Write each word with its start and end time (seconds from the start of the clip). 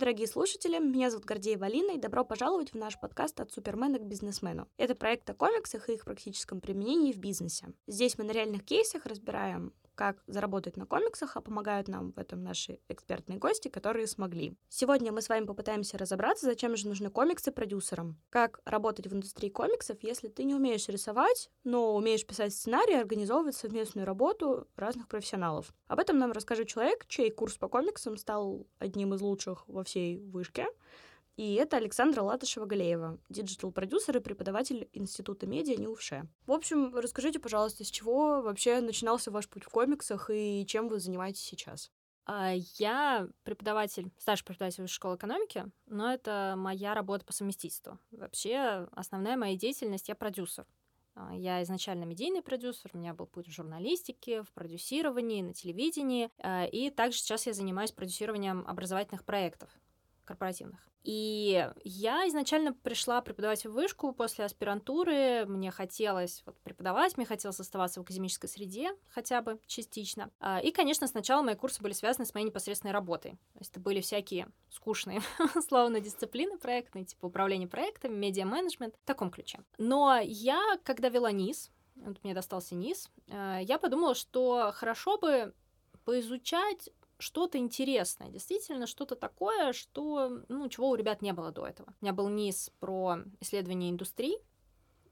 Дорогие 0.00 0.26
слушатели! 0.26 0.78
Меня 0.78 1.10
зовут 1.10 1.26
Гордеева 1.26 1.66
Алина, 1.66 1.90
и 1.90 1.98
добро 1.98 2.24
пожаловать 2.24 2.72
в 2.72 2.74
наш 2.74 2.98
подкаст 2.98 3.38
«От 3.38 3.52
супермена 3.52 3.98
к 3.98 4.06
бизнесмену». 4.06 4.66
Это 4.78 4.94
проект 4.94 5.28
о 5.28 5.34
комиксах 5.34 5.90
и 5.90 5.92
их 5.92 6.06
практическом 6.06 6.62
применении 6.62 7.12
в 7.12 7.18
бизнесе. 7.18 7.74
Здесь 7.86 8.16
мы 8.16 8.24
на 8.24 8.30
реальных 8.30 8.64
кейсах 8.64 9.04
разбираем 9.04 9.74
как 10.00 10.22
заработать 10.26 10.78
на 10.78 10.86
комиксах, 10.86 11.36
а 11.36 11.42
помогают 11.42 11.86
нам 11.86 12.12
в 12.12 12.18
этом 12.18 12.42
наши 12.42 12.78
экспертные 12.88 13.38
гости, 13.38 13.68
которые 13.68 14.06
смогли. 14.06 14.56
Сегодня 14.70 15.12
мы 15.12 15.20
с 15.20 15.28
вами 15.28 15.44
попытаемся 15.44 15.98
разобраться, 15.98 16.46
зачем 16.46 16.74
же 16.74 16.88
нужны 16.88 17.10
комиксы 17.10 17.52
продюсерам. 17.52 18.18
Как 18.30 18.60
работать 18.64 19.08
в 19.08 19.14
индустрии 19.14 19.50
комиксов, 19.50 19.98
если 20.00 20.28
ты 20.28 20.44
не 20.44 20.54
умеешь 20.54 20.88
рисовать, 20.88 21.50
но 21.64 21.94
умеешь 21.94 22.26
писать 22.26 22.54
сценарии, 22.54 22.98
организовывать 22.98 23.56
совместную 23.56 24.06
работу 24.06 24.66
разных 24.74 25.06
профессионалов. 25.06 25.70
Об 25.86 25.98
этом 25.98 26.16
нам 26.16 26.32
расскажет 26.32 26.68
человек, 26.68 27.04
чей 27.06 27.30
курс 27.30 27.58
по 27.58 27.68
комиксам 27.68 28.16
стал 28.16 28.66
одним 28.78 29.12
из 29.12 29.20
лучших 29.20 29.68
во 29.68 29.84
всей 29.84 30.16
вышке. 30.16 30.66
И 31.40 31.54
это 31.54 31.78
Александра 31.78 32.20
Латышева-Галеева, 32.20 33.18
digital-продюсер 33.30 34.14
и 34.18 34.20
преподаватель 34.20 34.90
Института 34.92 35.46
медиа 35.46 35.74
НИУ 35.78 35.97
ВШЭ. 35.97 36.28
В 36.44 36.52
общем, 36.52 36.94
расскажите, 36.94 37.38
пожалуйста, 37.38 37.82
с 37.82 37.90
чего 37.90 38.42
вообще 38.42 38.82
начинался 38.82 39.30
ваш 39.30 39.48
путь 39.48 39.64
в 39.64 39.70
комиксах 39.70 40.28
и 40.30 40.66
чем 40.68 40.88
вы 40.88 41.00
занимаетесь 41.00 41.40
сейчас? 41.40 41.90
А, 42.26 42.52
я 42.76 43.26
преподаватель, 43.42 44.10
старший 44.18 44.44
преподаватель 44.44 44.86
школы 44.86 45.16
экономики, 45.16 45.64
но 45.86 46.12
это 46.12 46.56
моя 46.58 46.92
работа 46.92 47.24
по 47.24 47.32
совместительству. 47.32 47.98
Вообще, 48.10 48.86
основная 48.92 49.38
моя 49.38 49.56
деятельность— 49.56 50.08
я 50.10 50.14
продюсер. 50.14 50.66
А, 51.14 51.34
я 51.34 51.62
изначально 51.62 52.04
медийный 52.04 52.42
продюсер, 52.42 52.90
у 52.92 52.98
меня 52.98 53.14
был 53.14 53.24
путь 53.24 53.48
в 53.48 53.50
журналистике, 53.50 54.42
в 54.42 54.52
продюсировании, 54.52 55.40
на 55.40 55.54
телевидении, 55.54 56.28
а, 56.36 56.66
и 56.66 56.90
также 56.90 57.16
сейчас 57.16 57.46
я 57.46 57.54
занимаюсь 57.54 57.92
продюсированием 57.92 58.62
образовательных 58.68 59.24
проектов 59.24 59.70
корпоративных. 60.30 60.80
И 61.02 61.68
я 61.82 62.28
изначально 62.28 62.72
пришла 62.72 63.20
преподавать 63.20 63.64
в 63.64 63.72
вышку 63.72 64.12
после 64.12 64.44
аспирантуры. 64.44 65.44
Мне 65.46 65.70
хотелось 65.70 66.42
вот, 66.46 66.56
преподавать, 66.60 67.16
мне 67.16 67.26
хотелось 67.26 67.58
оставаться 67.58 68.00
в 68.00 68.02
академической 68.04 68.46
среде 68.46 68.90
хотя 69.08 69.40
бы 69.40 69.58
частично. 69.66 70.30
А, 70.40 70.60
и, 70.60 70.70
конечно, 70.70 71.06
сначала 71.08 71.42
мои 71.42 71.54
курсы 71.54 71.82
были 71.82 71.94
связаны 71.94 72.26
с 72.26 72.34
моей 72.34 72.46
непосредственной 72.46 72.92
работой. 72.92 73.32
То 73.54 73.58
есть 73.58 73.72
это 73.72 73.80
были 73.80 74.00
всякие 74.00 74.48
скучные, 74.68 75.20
словно 75.68 76.00
дисциплины 76.00 76.58
проектные, 76.58 77.06
типа 77.06 77.26
управление 77.26 77.66
проектами, 77.66 78.14
медиа-менеджмент, 78.14 78.94
в 79.02 79.06
таком 79.06 79.30
ключе. 79.30 79.60
Но 79.78 80.18
я, 80.22 80.78
когда 80.84 81.08
вела 81.08 81.32
низ, 81.32 81.72
вот 81.96 82.22
мне 82.22 82.34
достался 82.34 82.74
низ, 82.74 83.10
а, 83.30 83.58
я 83.58 83.78
подумала, 83.78 84.14
что 84.14 84.70
хорошо 84.74 85.18
бы 85.18 85.54
поизучать 86.04 86.90
что-то 87.20 87.58
интересное, 87.58 88.28
действительно 88.28 88.86
что-то 88.86 89.14
такое, 89.14 89.72
что, 89.72 90.42
ну, 90.48 90.68
чего 90.68 90.90
у 90.90 90.94
ребят 90.94 91.22
не 91.22 91.32
было 91.32 91.52
до 91.52 91.66
этого. 91.66 91.94
У 92.00 92.04
меня 92.04 92.12
был 92.12 92.28
низ 92.28 92.70
про 92.80 93.18
исследование 93.40 93.90
индустрии, 93.90 94.38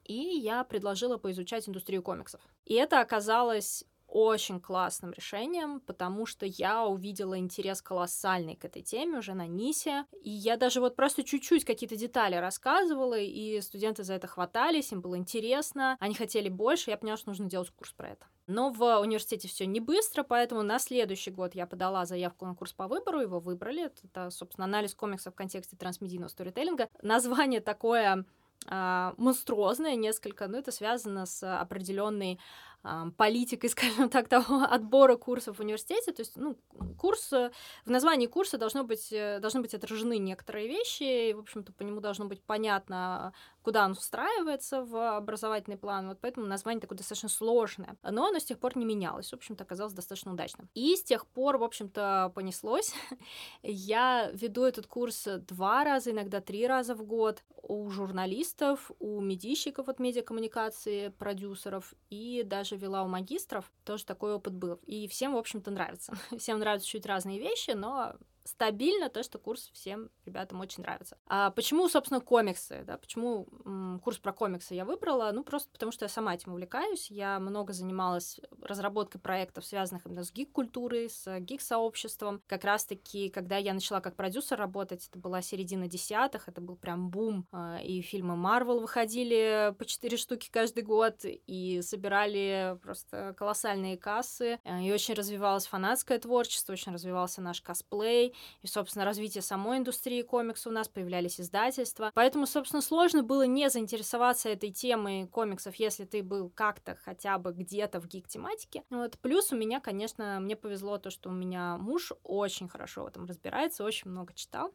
и 0.05 0.15
я 0.15 0.65
предложила 0.65 1.19
поизучать 1.19 1.69
индустрию 1.69 2.03
комиксов. 2.03 2.41
И 2.65 2.75
это 2.75 3.01
оказалось 3.01 3.85
очень 4.09 4.59
классным 4.59 5.13
решением, 5.13 5.81
потому 5.81 6.25
что 6.25 6.47
я 6.47 6.87
увидела 6.87 7.39
интерес 7.39 7.83
колоссальный 7.83 8.57
к 8.57 8.65
этой 8.65 8.83
теме 8.83 9.19
уже 9.19 9.35
на 9.35 9.47
НИСе, 9.47 10.07
и 10.23 10.31
я 10.31 10.57
даже 10.57 10.81
вот 10.81 10.97
просто 10.97 11.23
чуть-чуть 11.23 11.67
какие-то 11.67 11.95
детали 11.95 12.35
рассказывала, 12.35 13.19
и 13.19 13.61
студенты 13.61 14.05
за 14.05 14.15
это 14.15 14.27
хватались, 14.27 14.93
им 14.93 15.03
было 15.03 15.19
интересно, 15.19 15.97
они 16.01 16.15
хотели 16.15 16.49
больше, 16.49 16.91
я 16.91 16.97
поняла, 16.97 17.19
что 17.19 17.29
нужно 17.29 17.51
делать 17.51 17.71
курс 17.71 17.93
про 17.93 18.09
это. 18.09 18.27
Но 18.49 18.71
в 18.71 18.99
университете 19.01 19.47
все 19.47 19.67
не 19.67 19.79
быстро, 19.79 20.23
поэтому 20.23 20.63
на 20.63 20.79
следующий 20.79 21.31
год 21.31 21.55
я 21.55 21.67
подала 21.67 22.07
заявку 22.07 22.47
на 22.47 22.55
курс 22.55 22.73
по 22.73 22.89
выбору, 22.89 23.21
его 23.21 23.41
выбрали. 23.41 23.93
Это, 24.05 24.31
собственно, 24.31 24.65
анализ 24.65 24.95
комиксов 24.95 25.35
в 25.35 25.37
контексте 25.37 25.77
трансмедийного 25.77 26.31
сторителлинга. 26.31 26.89
Название 27.03 27.61
такое 27.61 28.25
а, 28.67 29.15
монструозное 29.19 29.97
несколько, 29.97 30.49
но 30.49 30.59
это 30.59 30.73
связано 30.73 31.27
с 31.27 31.61
определенной 31.61 32.41
политикой, 33.17 33.69
скажем 33.71 34.09
так, 34.09 34.29
того 34.29 34.63
отбора 34.63 35.17
курсов 35.17 35.59
в 35.59 35.61
университете. 35.61 36.13
То 36.13 36.23
есть, 36.23 36.37
ну, 36.37 36.57
курс, 36.97 37.33
э, 37.33 37.51
в 37.85 37.91
названии 37.91 38.27
курса 38.27 38.57
должно 38.57 38.85
быть, 38.85 39.13
э, 39.13 39.41
должны 39.41 39.61
быть 39.61 39.75
отражены 39.75 40.19
некоторые 40.19 40.69
вещи, 40.69 41.31
и, 41.31 41.35
в 41.35 41.41
общем-то, 41.41 41.73
по 41.73 41.83
нему 41.83 42.01
должно 42.01 42.27
быть 42.27 42.43
понятно, 42.43 43.33
куда 43.69 43.85
он 43.85 43.95
встраивается 43.95 44.83
в 44.83 45.19
образовательный 45.19 45.77
план. 45.77 46.09
Вот 46.09 46.19
поэтому 46.23 46.47
название 46.47 46.81
такое 46.81 46.97
достаточно 46.97 47.29
сложное. 47.29 47.99
Но 48.03 48.27
оно 48.27 48.39
с 48.39 48.45
тех 48.45 48.59
пор 48.59 48.79
не 48.79 48.87
менялось. 48.87 49.29
В 49.29 49.35
общем-то, 49.35 49.63
оказалось 49.63 49.93
достаточно 49.93 50.33
удачным. 50.33 50.71
И 50.73 50.97
с 50.97 51.03
тех 51.03 51.27
пор, 51.27 51.59
в 51.59 51.63
общем-то, 51.63 52.33
понеслось. 52.35 52.95
Я 53.63 54.31
веду 54.33 54.63
этот 54.63 54.87
курс 54.87 55.29
два 55.47 55.85
раза, 55.85 56.13
иногда 56.13 56.41
три 56.41 56.67
раза 56.67 56.95
в 56.95 57.05
год 57.05 57.45
у 57.63 57.91
журналистов, 57.91 58.91
у 59.01 59.21
медийщиков 59.21 59.91
от 59.91 59.99
медиакоммуникации, 59.99 61.09
продюсеров 61.09 61.93
и 62.09 62.45
даже 62.47 62.75
вела 62.75 63.03
у 63.03 63.09
магистров, 63.09 63.71
тоже 63.85 64.07
такой 64.07 64.33
опыт 64.33 64.55
был. 64.55 64.81
И 64.87 65.07
всем, 65.09 65.35
в 65.35 65.37
общем-то, 65.37 65.71
нравится. 65.71 66.15
Всем 66.39 66.59
нравятся 66.59 66.89
чуть 66.89 67.05
разные 67.05 67.39
вещи, 67.39 67.73
но 67.73 68.15
стабильно 68.49 69.09
то, 69.09 69.23
что 69.23 69.39
курс 69.39 69.71
всем 69.73 70.11
ребятам 70.25 70.61
очень 70.61 70.83
нравится. 70.83 71.19
А 71.27 71.51
почему, 71.51 71.89
собственно, 71.89 72.21
комиксы? 72.21 72.83
Да? 72.87 72.97
Почему 72.97 73.47
м, 73.65 74.01
курс 74.03 74.19
про 74.19 74.33
комиксы 74.33 74.75
я 74.75 74.85
выбрала? 74.85 75.31
Ну, 75.33 75.45
просто 75.45 75.71
потому 75.71 75.93
что 75.93 76.05
я 76.05 76.09
сама 76.09 76.35
этим 76.35 76.53
увлекаюсь. 76.53 77.11
Я 77.11 77.39
много 77.41 77.73
занималась 77.73 78.41
разработкой 78.63 79.21
проектов, 79.21 79.67
связанных 79.67 80.07
именно 80.07 80.25
с 80.25 80.33
гик-культурой, 80.33 81.11
с 81.11 81.39
гик-сообществом. 81.41 82.43
Как 82.47 82.65
раз-таки, 82.65 83.29
когда 83.29 83.57
я 83.57 83.75
начала 83.75 84.01
как 84.01 84.17
продюсер 84.17 84.59
работать, 84.59 85.07
это 85.09 85.19
была 85.19 85.43
середина 85.43 85.87
десятых, 85.89 86.49
это 86.49 86.61
был 86.61 86.77
прям 86.77 87.11
бум. 87.11 87.47
А, 87.53 87.79
и 87.83 88.01
фильмы 88.01 88.37
Марвел 88.37 88.81
выходили 88.81 89.75
по 89.79 89.85
четыре 89.85 90.17
штуки 90.17 90.49
каждый 90.51 90.83
год, 90.83 91.25
и 91.25 91.81
собирали 91.83 92.79
просто 92.83 93.35
колоссальные 93.37 93.97
кассы. 93.99 94.59
И 94.65 94.93
очень 94.93 95.15
развивалось 95.15 95.67
фанатское 95.67 96.19
творчество, 96.19 96.73
очень 96.73 96.93
развивался 96.93 97.41
наш 97.43 97.61
косплей, 97.61 98.35
и, 98.63 98.67
собственно, 98.67 99.05
развитие 99.05 99.43
самой 99.43 99.79
индустрии 99.79 100.23
комикса 100.23 100.69
у 100.69 100.73
нас, 100.73 100.89
появлялись 100.89 101.41
издательства. 101.41 102.11
Поэтому, 102.15 102.47
собственно, 102.47 102.83
сложно 102.83 103.23
было 103.23 103.47
не 103.47 103.71
заинтересоваться 103.71 104.49
этой 104.49 104.71
темой 104.71 105.27
комиксов, 105.27 105.75
если 105.77 106.05
ты 106.05 106.23
был 106.23 106.51
как-то 106.51 106.97
хотя 107.05 107.39
бы 107.39 107.53
где-то 107.53 108.01
в 108.01 108.07
гик-тематике. 108.07 108.85
Вот. 108.91 109.19
Плюс 109.19 109.53
у 109.53 109.57
меня, 109.57 109.81
конечно, 109.81 110.39
мне 110.41 110.57
повезло 110.57 110.99
то, 110.99 111.11
что 111.11 111.31
у 111.31 111.33
меня 111.33 111.77
муж 111.79 112.13
очень 112.23 112.69
хорошо 112.69 113.05
в 113.05 113.07
этом 113.07 113.27
разбирается, 113.27 113.85
очень 113.85 114.11
много 114.11 114.33
читал 114.35 114.73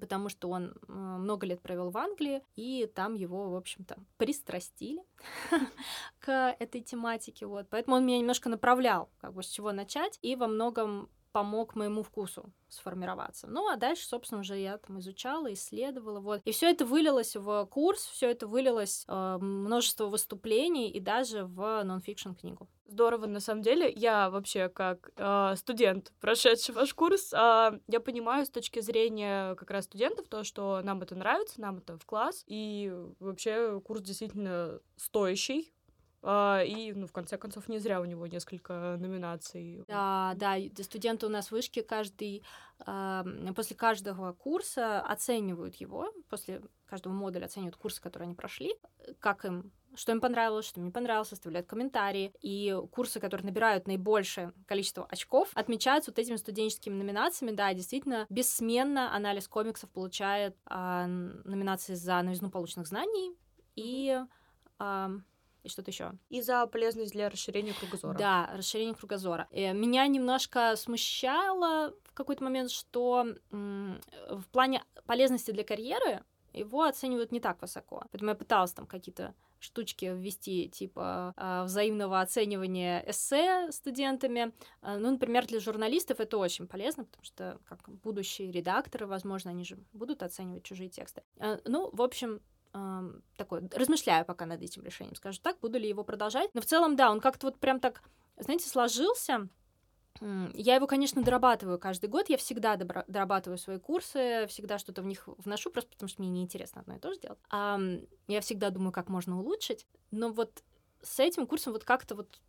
потому 0.00 0.28
что 0.28 0.50
он 0.50 0.74
э, 0.86 0.92
много 0.92 1.46
лет 1.46 1.60
провел 1.62 1.90
в 1.90 1.96
Англии, 1.96 2.42
и 2.56 2.90
там 2.94 3.14
его, 3.14 3.50
в 3.50 3.56
общем-то, 3.56 3.96
пристрастили 4.16 5.02
к 6.20 6.54
этой 6.58 6.82
тематике, 6.82 7.46
вот. 7.46 7.68
Поэтому 7.70 7.96
он 7.96 8.04
меня 8.04 8.18
немножко 8.18 8.48
направлял, 8.48 9.08
как 9.18 9.32
бы 9.32 9.42
с 9.42 9.48
чего 9.48 9.72
начать, 9.72 10.18
и 10.22 10.36
во 10.36 10.46
многом 10.46 11.08
помог 11.38 11.76
моему 11.76 12.02
вкусу 12.02 12.52
сформироваться. 12.68 13.46
Ну, 13.46 13.68
а 13.68 13.76
дальше, 13.76 14.04
собственно, 14.04 14.40
уже 14.40 14.58
я 14.58 14.76
там 14.78 14.98
изучала, 14.98 15.52
исследовала, 15.52 16.18
вот. 16.18 16.40
И 16.44 16.50
все 16.50 16.68
это 16.68 16.84
вылилось 16.84 17.36
в 17.36 17.66
курс, 17.66 18.04
все 18.06 18.28
это 18.28 18.48
вылилось 18.48 19.04
э, 19.06 19.38
множество 19.40 20.06
выступлений 20.06 20.90
и 20.90 20.98
даже 20.98 21.44
в 21.44 21.84
нон-фикшн 21.84 22.32
книгу. 22.32 22.68
Здорово, 22.86 23.26
на 23.26 23.38
самом 23.38 23.62
деле. 23.62 23.88
Я 23.88 24.30
вообще 24.30 24.68
как 24.68 25.12
э, 25.16 25.54
студент, 25.56 26.12
прошедший 26.20 26.74
ваш 26.74 26.92
курс, 26.92 27.32
э, 27.32 27.80
я 27.86 28.00
понимаю 28.00 28.44
с 28.44 28.50
точки 28.50 28.80
зрения 28.80 29.54
как 29.54 29.70
раз 29.70 29.84
студентов 29.84 30.26
то, 30.26 30.42
что 30.42 30.80
нам 30.82 31.02
это 31.02 31.14
нравится, 31.14 31.60
нам 31.60 31.78
это 31.78 31.96
в 31.98 32.04
класс, 32.04 32.42
и 32.48 32.92
вообще 33.20 33.80
курс 33.80 34.02
действительно 34.02 34.80
стоящий, 34.96 35.72
и, 36.22 36.92
ну, 36.94 37.06
в 37.06 37.12
конце 37.12 37.38
концов, 37.38 37.68
не 37.68 37.78
зря 37.78 38.00
у 38.00 38.04
него 38.04 38.26
несколько 38.26 38.96
номинаций. 38.98 39.84
Да, 39.88 40.34
да, 40.36 40.56
студенты 40.82 41.26
у 41.26 41.28
нас 41.28 41.48
в 41.48 41.52
вышке 41.52 41.82
каждый, 41.82 42.44
после 42.78 43.76
каждого 43.76 44.32
курса 44.32 45.00
оценивают 45.00 45.76
его, 45.76 46.12
после 46.28 46.62
каждого 46.86 47.12
модуля 47.12 47.46
оценивают 47.46 47.76
курсы, 47.76 48.00
которые 48.00 48.26
они 48.26 48.34
прошли, 48.34 48.74
как 49.20 49.44
им 49.44 49.72
что 49.94 50.12
им 50.12 50.20
понравилось, 50.20 50.66
что 50.66 50.80
им 50.80 50.86
не 50.86 50.92
понравилось, 50.92 51.32
оставляют 51.32 51.66
комментарии. 51.66 52.32
И 52.40 52.76
курсы, 52.92 53.20
которые 53.20 53.46
набирают 53.46 53.86
наибольшее 53.86 54.52
количество 54.66 55.06
очков, 55.06 55.50
отмечаются 55.54 56.10
вот 56.10 56.18
этими 56.18 56.36
студенческими 56.36 56.94
номинациями. 56.94 57.54
Да, 57.54 57.72
действительно, 57.74 58.26
бессменно 58.28 59.14
анализ 59.14 59.48
комиксов 59.48 59.90
получает 59.90 60.56
а, 60.66 61.06
номинации 61.06 61.94
за 61.94 62.22
новизну 62.22 62.50
полученных 62.50 62.86
знаний 62.86 63.36
и 63.74 64.20
а, 64.78 65.10
и 65.68 65.70
что-то 65.70 65.90
еще. 65.90 66.12
И 66.28 66.40
за 66.40 66.66
полезность 66.66 67.12
для 67.12 67.28
расширения 67.30 67.72
кругозора. 67.72 68.18
Да, 68.18 68.50
расширение 68.54 68.94
кругозора. 68.94 69.46
Э, 69.50 69.72
меня 69.72 70.06
немножко 70.06 70.74
смущало 70.76 71.94
в 72.04 72.14
какой-то 72.14 72.42
момент, 72.44 72.70
что 72.70 73.26
в 73.50 74.44
плане 74.50 74.82
полезности 75.06 75.52
для 75.52 75.64
карьеры 75.64 76.24
его 76.52 76.82
оценивают 76.82 77.32
не 77.32 77.40
так 77.40 77.60
высоко. 77.60 78.04
Поэтому 78.10 78.30
я 78.30 78.34
пыталась 78.34 78.72
там 78.72 78.86
какие-то 78.86 79.34
штучки 79.60 80.04
ввести, 80.04 80.68
типа 80.68 81.34
э, 81.36 81.64
взаимного 81.64 82.20
оценивания 82.20 83.04
эссе 83.06 83.70
студентами. 83.72 84.52
Э, 84.82 84.96
ну, 84.98 85.10
например, 85.10 85.46
для 85.46 85.60
журналистов 85.60 86.20
это 86.20 86.38
очень 86.38 86.66
полезно, 86.66 87.04
потому 87.04 87.24
что 87.24 87.58
как 87.68 87.88
будущие 87.88 88.52
редакторы, 88.52 89.06
возможно, 89.06 89.50
они 89.50 89.64
же 89.64 89.78
будут 89.92 90.22
оценивать 90.22 90.64
чужие 90.64 90.88
тексты. 90.88 91.22
Ну, 91.64 91.90
в 91.92 92.02
общем, 92.02 92.40
такой, 93.36 93.68
размышляю 93.74 94.24
пока 94.24 94.46
над 94.46 94.62
этим 94.62 94.82
решением, 94.82 95.14
скажу 95.14 95.40
так, 95.42 95.58
буду 95.60 95.78
ли 95.78 95.88
его 95.88 96.04
продолжать. 96.04 96.50
Но 96.54 96.60
в 96.60 96.66
целом, 96.66 96.96
да, 96.96 97.10
он 97.10 97.20
как-то 97.20 97.46
вот 97.46 97.58
прям 97.58 97.80
так, 97.80 98.02
знаете, 98.38 98.68
сложился, 98.68 99.48
я 100.54 100.74
его, 100.74 100.86
конечно, 100.86 101.22
дорабатываю 101.22 101.78
каждый 101.78 102.08
год. 102.08 102.28
Я 102.28 102.36
всегда 102.38 102.76
дорабатываю 102.76 103.58
свои 103.58 103.78
курсы, 103.78 104.46
всегда 104.48 104.78
что-то 104.78 105.02
в 105.02 105.06
них 105.06 105.28
вношу, 105.38 105.70
просто 105.70 105.90
потому 105.90 106.08
что 106.08 106.22
мне 106.22 106.30
неинтересно 106.30 106.80
одно 106.80 106.96
и 106.96 106.98
то 106.98 107.12
же 107.12 107.20
делать. 107.20 107.38
А, 107.50 107.78
я 108.26 108.40
всегда 108.40 108.70
думаю, 108.70 108.92
как 108.92 109.08
можно 109.08 109.38
улучшить. 109.38 109.86
Но 110.10 110.30
вот 110.30 110.62
с 111.02 111.20
этим 111.20 111.46
курсом 111.46 111.72
вот 111.72 111.84
как-то 111.84 112.16
вот 112.16 112.40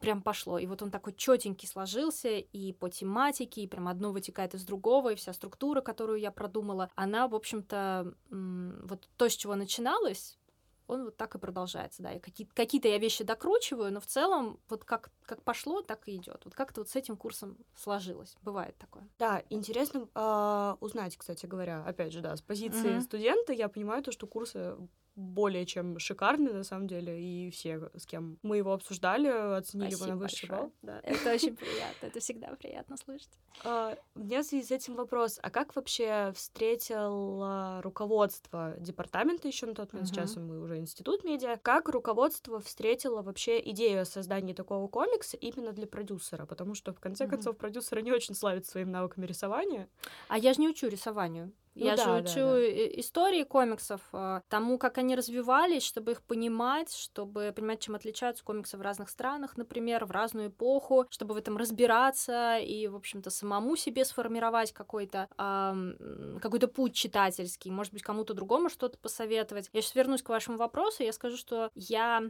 прям 0.00 0.22
пошло. 0.22 0.58
И 0.58 0.66
вот 0.66 0.82
он 0.82 0.90
такой 0.90 1.14
четенький 1.14 1.68
сложился 1.68 2.28
и 2.38 2.72
по 2.72 2.88
тематике, 2.88 3.62
и 3.62 3.66
прям 3.66 3.88
одно 3.88 4.12
вытекает 4.12 4.54
из 4.54 4.64
другого, 4.64 5.12
и 5.12 5.16
вся 5.16 5.32
структура, 5.32 5.80
которую 5.80 6.20
я 6.20 6.30
продумала, 6.30 6.90
она, 6.94 7.28
в 7.28 7.34
общем-то, 7.34 8.14
вот 8.30 9.08
то, 9.16 9.28
с 9.28 9.34
чего 9.34 9.54
начиналось, 9.54 10.38
он 10.86 11.04
вот 11.04 11.16
так 11.16 11.34
и 11.34 11.38
продолжается, 11.38 12.02
да. 12.02 12.12
И 12.12 12.20
какие- 12.20 12.48
какие-то 12.54 12.88
я 12.88 12.98
вещи 12.98 13.24
докручиваю, 13.24 13.92
но 13.92 14.00
в 14.00 14.06
целом 14.06 14.60
вот 14.68 14.84
как, 14.84 15.10
как 15.24 15.42
пошло, 15.42 15.82
так 15.82 16.06
и 16.06 16.16
идет. 16.16 16.42
Вот 16.44 16.54
как-то 16.54 16.80
вот 16.80 16.88
с 16.88 16.96
этим 16.96 17.16
курсом 17.16 17.58
сложилось. 17.74 18.36
Бывает 18.42 18.76
такое. 18.78 19.08
Да, 19.18 19.42
интересно 19.50 20.08
э, 20.14 20.76
узнать, 20.80 21.16
кстати 21.16 21.46
говоря, 21.46 21.82
опять 21.84 22.12
же, 22.12 22.20
да, 22.20 22.36
с 22.36 22.40
позиции 22.40 22.96
mm-hmm. 22.96 23.00
студента 23.00 23.52
я 23.52 23.68
понимаю 23.68 24.02
то, 24.02 24.12
что 24.12 24.26
курсы 24.26 24.76
более 25.16 25.64
чем 25.64 25.98
шикарный, 25.98 26.52
на 26.52 26.62
самом 26.62 26.86
деле, 26.86 27.18
и 27.20 27.50
все, 27.50 27.90
с 27.96 28.06
кем 28.06 28.38
мы 28.42 28.58
его 28.58 28.72
обсуждали, 28.72 29.28
оценили 29.28 29.88
Спасибо 29.88 30.06
его 30.06 30.14
на 30.14 30.20
высший 30.20 30.48
большое. 30.48 30.62
балл. 30.62 30.72
Да, 30.82 31.00
это 31.02 31.32
очень 31.32 31.56
приятно, 31.56 32.06
это 32.06 32.20
всегда 32.20 32.48
приятно 32.48 32.96
слышать. 32.98 33.30
А, 33.64 33.96
у 34.14 34.20
меня 34.20 34.42
в 34.42 34.44
связи 34.44 34.64
с 34.64 34.70
этим 34.70 34.94
вопрос, 34.94 35.38
а 35.42 35.50
как 35.50 35.74
вообще 35.74 36.32
встретил 36.34 37.80
руководство 37.80 38.74
департамента 38.78 39.48
еще 39.48 39.66
на 39.66 39.74
тот 39.74 39.92
момент, 39.92 40.10
сейчас 40.10 40.36
мы 40.36 40.60
уже 40.60 40.76
институт 40.76 41.24
медиа, 41.24 41.58
как 41.62 41.88
руководство 41.88 42.60
встретило 42.60 43.22
вообще 43.22 43.58
идею 43.70 44.02
о 44.02 44.04
создании 44.04 44.52
такого 44.52 44.86
комикса 44.88 45.38
именно 45.38 45.72
для 45.72 45.86
продюсера? 45.86 46.44
Потому 46.44 46.74
что, 46.74 46.92
в 46.92 47.00
конце 47.00 47.26
концов, 47.26 47.56
продюсеры 47.56 48.02
не 48.02 48.12
очень 48.12 48.34
славятся 48.34 48.72
своими 48.72 48.90
навыками 48.90 49.24
рисования. 49.24 49.88
А 50.28 50.38
я 50.38 50.52
же 50.52 50.60
не 50.60 50.68
учу 50.68 50.88
рисованию. 50.88 51.52
Ну, 51.76 51.84
я 51.84 51.96
да, 51.96 52.04
же 52.04 52.22
учу 52.22 52.34
да, 52.34 52.52
да. 52.52 53.00
истории 53.00 53.44
комиксов, 53.44 54.00
а, 54.12 54.42
тому, 54.48 54.78
как 54.78 54.96
они 54.96 55.14
развивались, 55.14 55.82
чтобы 55.82 56.12
их 56.12 56.22
понимать, 56.22 56.90
чтобы 56.92 57.52
понимать, 57.54 57.80
чем 57.80 57.94
отличаются 57.94 58.42
комиксы 58.42 58.78
в 58.78 58.80
разных 58.80 59.10
странах, 59.10 59.58
например, 59.58 60.06
в 60.06 60.10
разную 60.10 60.48
эпоху, 60.48 61.06
чтобы 61.10 61.34
в 61.34 61.36
этом 61.36 61.58
разбираться 61.58 62.56
и, 62.56 62.86
в 62.86 62.96
общем-то, 62.96 63.28
самому 63.28 63.76
себе 63.76 64.06
сформировать 64.06 64.72
какой-то 64.72 65.28
эм, 65.36 66.38
какой-то 66.40 66.68
путь 66.68 66.94
читательский, 66.94 67.70
может 67.70 67.92
быть, 67.92 68.02
кому-то 68.02 68.32
другому 68.32 68.70
что-то 68.70 68.96
посоветовать. 68.96 69.68
Я 69.74 69.82
сейчас 69.82 69.94
вернусь 69.94 70.22
к 70.22 70.30
вашему 70.30 70.56
вопросу, 70.56 71.02
я 71.02 71.12
скажу, 71.12 71.36
что 71.36 71.70
я 71.74 72.22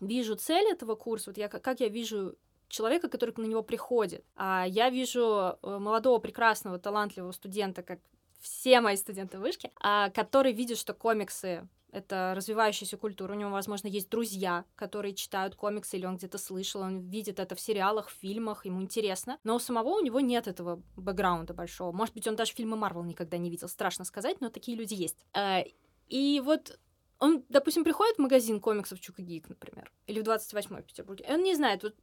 вижу 0.00 0.36
цель 0.36 0.70
этого 0.70 0.94
курса, 0.94 1.30
вот 1.30 1.38
я, 1.38 1.48
как 1.48 1.80
я 1.80 1.88
вижу 1.88 2.36
человека, 2.68 3.08
который 3.08 3.34
на 3.36 3.46
него 3.46 3.62
приходит. 3.62 4.24
А 4.36 4.64
я 4.66 4.90
вижу 4.90 5.58
э, 5.60 5.78
молодого, 5.78 6.20
прекрасного, 6.20 6.78
талантливого 6.78 7.32
студента, 7.32 7.82
как 7.82 7.98
все 8.40 8.80
мои 8.80 8.96
студенты 8.96 9.38
вышки, 9.38 9.70
а, 9.80 10.10
который 10.10 10.52
видит, 10.52 10.78
что 10.78 10.94
комиксы 10.94 11.68
это 11.92 12.34
развивающаяся 12.36 12.96
культура. 12.96 13.32
У 13.32 13.36
него, 13.36 13.50
возможно, 13.50 13.88
есть 13.88 14.08
друзья, 14.08 14.64
которые 14.76 15.14
читают 15.14 15.54
комиксы, 15.54 15.96
или 15.96 16.06
он 16.06 16.16
где-то 16.16 16.38
слышал, 16.38 16.82
он 16.82 17.00
видит 17.00 17.40
это 17.40 17.54
в 17.54 17.60
сериалах, 17.60 18.08
в 18.08 18.12
фильмах, 18.12 18.64
ему 18.64 18.80
интересно. 18.80 19.38
Но 19.44 19.56
у 19.56 19.58
самого 19.58 19.96
у 19.96 20.00
него 20.00 20.20
нет 20.20 20.46
этого 20.46 20.82
бэкграунда 20.96 21.54
большого. 21.54 21.92
Может 21.92 22.14
быть, 22.14 22.26
он 22.26 22.36
даже 22.36 22.52
фильмы 22.52 22.76
Марвел 22.76 23.02
никогда 23.02 23.38
не 23.38 23.50
видел, 23.50 23.68
страшно 23.68 24.04
сказать, 24.04 24.40
но 24.40 24.50
такие 24.50 24.76
люди 24.76 24.94
есть. 24.94 25.16
А, 25.32 25.64
и 26.08 26.40
вот 26.44 26.78
он, 27.18 27.44
допустим, 27.48 27.84
приходит 27.84 28.16
в 28.16 28.20
магазин 28.20 28.60
комиксов 28.60 29.00
Чука 29.00 29.22
Гик, 29.22 29.48
например, 29.48 29.92
или 30.06 30.20
в 30.20 30.24
28-й 30.24 30.82
в 30.82 30.86
Петербурге, 30.86 31.26
и 31.28 31.32
он 31.32 31.42
не 31.42 31.54
знает, 31.54 31.82
вот 31.82 31.94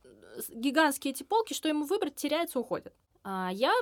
гигантские 0.50 1.14
эти 1.14 1.24
полки, 1.24 1.54
что 1.54 1.68
ему 1.68 1.86
выбрать, 1.86 2.16
теряется, 2.16 2.60
уходит. 2.60 2.94
А 3.24 3.50
я 3.52 3.74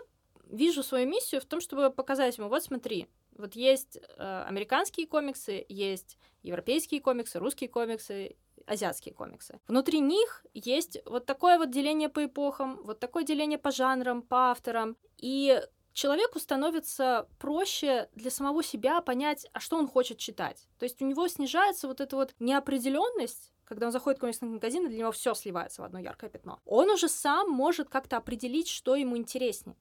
вижу 0.50 0.84
свою 0.84 1.08
миссию 1.08 1.42
в 1.42 1.46
том, 1.46 1.60
чтобы 1.60 1.90
показать 1.90 2.38
ему, 2.38 2.50
вот 2.50 2.64
смотри, 2.64 3.08
вот 3.38 3.56
есть 3.56 3.98
э, 3.98 4.44
американские 4.48 5.08
комиксы, 5.08 5.66
есть 5.68 6.18
европейские 6.44 7.02
комиксы, 7.02 7.40
русские 7.40 7.70
комиксы, 7.70 8.36
азиатские 8.66 9.14
комиксы. 9.14 9.60
Внутри 9.68 10.00
них 10.00 10.46
есть 10.54 10.98
вот 11.06 11.26
такое 11.26 11.58
вот 11.58 11.70
деление 11.72 12.10
по 12.10 12.26
эпохам, 12.26 12.82
вот 12.84 13.00
такое 13.00 13.24
деление 13.24 13.58
по 13.58 13.72
жанрам, 13.72 14.22
по 14.22 14.52
авторам. 14.52 14.98
И 15.18 15.62
человеку 15.94 16.40
становится 16.40 17.28
проще 17.40 18.10
для 18.16 18.32
самого 18.32 18.64
себя 18.64 19.02
понять, 19.02 19.48
а 19.54 19.60
что 19.60 19.78
он 19.78 19.88
хочет 19.88 20.18
читать. 20.18 20.68
То 20.80 20.86
есть 20.86 21.02
у 21.02 21.06
него 21.06 21.28
снижается 21.28 21.88
вот 21.88 22.02
эта 22.02 22.16
вот 22.16 22.34
неопределенность, 22.40 23.54
когда 23.66 23.88
он 23.88 23.92
заходит 23.92 24.20
в 24.20 24.22
комиксный 24.22 24.50
магазин, 24.50 24.86
и 24.86 24.90
для 24.90 25.00
него 25.00 25.12
все 25.12 25.34
сливается 25.34 25.82
в 25.82 25.86
одно 25.86 26.00
яркое 26.00 26.30
пятно. 26.30 26.60
Он 26.66 26.90
уже 26.90 27.10
сам 27.10 27.50
может 27.50 27.90
как-то 27.90 28.18
определить, 28.18 28.68
что 28.68 28.96
ему 28.96 29.18
интереснее. 29.18 29.78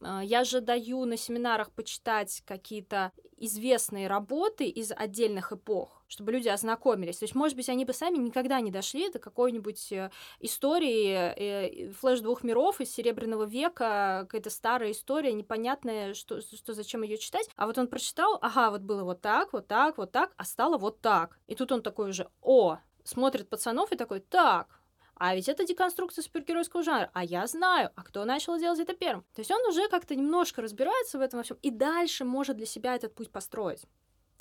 А, 0.00 0.22
я 0.22 0.44
же 0.44 0.60
даю 0.60 1.04
на 1.04 1.16
семинарах 1.16 1.70
почитать 1.72 2.42
какие-то 2.46 3.12
известные 3.38 4.08
работы 4.08 4.66
из 4.66 4.92
отдельных 4.92 5.52
эпох, 5.52 6.02
чтобы 6.08 6.32
люди 6.32 6.48
ознакомились. 6.48 7.18
То 7.18 7.24
есть, 7.24 7.34
может 7.34 7.56
быть, 7.56 7.68
они 7.68 7.84
бы 7.84 7.92
сами 7.92 8.16
никогда 8.16 8.60
не 8.60 8.70
дошли 8.70 9.10
до 9.10 9.18
какой-нибудь 9.18 9.92
э, 9.92 10.10
истории 10.40 11.12
э, 11.36 11.92
Flash 11.92 12.20
двух 12.20 12.42
миров 12.44 12.80
из 12.80 12.92
Серебряного 12.92 13.44
века, 13.44 14.20
какая-то 14.22 14.50
старая 14.50 14.92
история, 14.92 15.32
непонятная, 15.34 16.14
что, 16.14 16.40
что 16.40 16.72
зачем 16.72 17.02
ее 17.02 17.18
читать. 17.18 17.48
А 17.56 17.66
вот 17.66 17.76
он 17.76 17.88
прочитал, 17.88 18.38
ага, 18.40 18.70
вот 18.70 18.80
было 18.80 19.04
вот 19.04 19.20
так, 19.20 19.52
вот 19.52 19.66
так, 19.66 19.98
вот 19.98 20.12
так, 20.12 20.32
а 20.36 20.44
стало 20.44 20.78
вот 20.78 21.00
так. 21.00 21.38
И 21.46 21.54
тут 21.54 21.72
он 21.72 21.82
такой 21.82 22.10
уже, 22.10 22.28
о, 22.40 22.78
смотрит 23.04 23.48
пацанов 23.48 23.92
и 23.92 23.96
такой, 23.96 24.20
так, 24.20 24.75
а 25.18 25.34
ведь 25.34 25.48
это 25.48 25.64
деконструкция 25.64 26.22
супергеройского 26.22 26.82
жанра, 26.82 27.10
а 27.14 27.24
я 27.24 27.46
знаю, 27.46 27.90
а 27.94 28.02
кто 28.02 28.24
начал 28.24 28.58
делать 28.58 28.80
это 28.80 28.94
первым. 28.94 29.24
То 29.34 29.40
есть 29.40 29.50
он 29.50 29.60
уже 29.66 29.88
как-то 29.88 30.14
немножко 30.14 30.62
разбирается 30.62 31.18
в 31.18 31.22
этом 31.22 31.38
во 31.38 31.44
всем 31.44 31.58
и 31.62 31.70
дальше 31.70 32.24
может 32.24 32.56
для 32.56 32.66
себя 32.66 32.94
этот 32.94 33.14
путь 33.14 33.30
построить. 33.30 33.84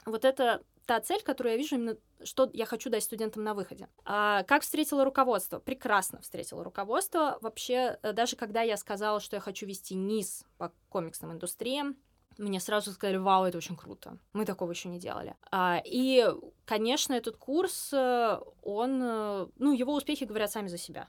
Вот 0.05 0.25
это 0.25 0.61
та 0.85 0.99
цель, 0.99 1.21
которую 1.23 1.53
я 1.53 1.57
вижу 1.57 1.75
именно, 1.75 1.97
что 2.23 2.49
я 2.53 2.65
хочу 2.65 2.89
дать 2.89 3.03
студентам 3.03 3.43
на 3.43 3.53
выходе. 3.53 3.87
А, 4.03 4.43
как 4.43 4.61
встретила 4.61 5.03
руководство? 5.03 5.59
Прекрасно 5.59 6.21
встретила 6.21 6.63
руководство. 6.63 7.37
Вообще, 7.41 7.97
э, 8.01 8.13
даже 8.13 8.35
когда 8.35 8.61
я 8.61 8.77
сказала, 8.77 9.19
что 9.19 9.35
я 9.35 9.39
хочу 9.39 9.65
вести 9.65 9.95
низ 9.95 10.45
по 10.57 10.71
комиксным 10.89 11.31
индустриям, 11.31 11.97
мне 12.37 12.59
сразу 12.59 12.91
сказали, 12.91 13.17
вау, 13.17 13.45
это 13.45 13.57
очень 13.57 13.75
круто. 13.75 14.17
Мы 14.33 14.45
такого 14.45 14.71
еще 14.71 14.89
не 14.89 14.99
делали. 14.99 15.35
А, 15.51 15.81
и, 15.83 16.25
конечно, 16.65 17.13
этот 17.13 17.37
курс, 17.37 17.91
э, 17.93 18.39
он, 18.63 19.01
э, 19.01 19.47
ну, 19.57 19.73
его 19.73 19.93
успехи 19.93 20.25
говорят 20.25 20.51
сами 20.51 20.67
за 20.67 20.77
себя. 20.77 21.07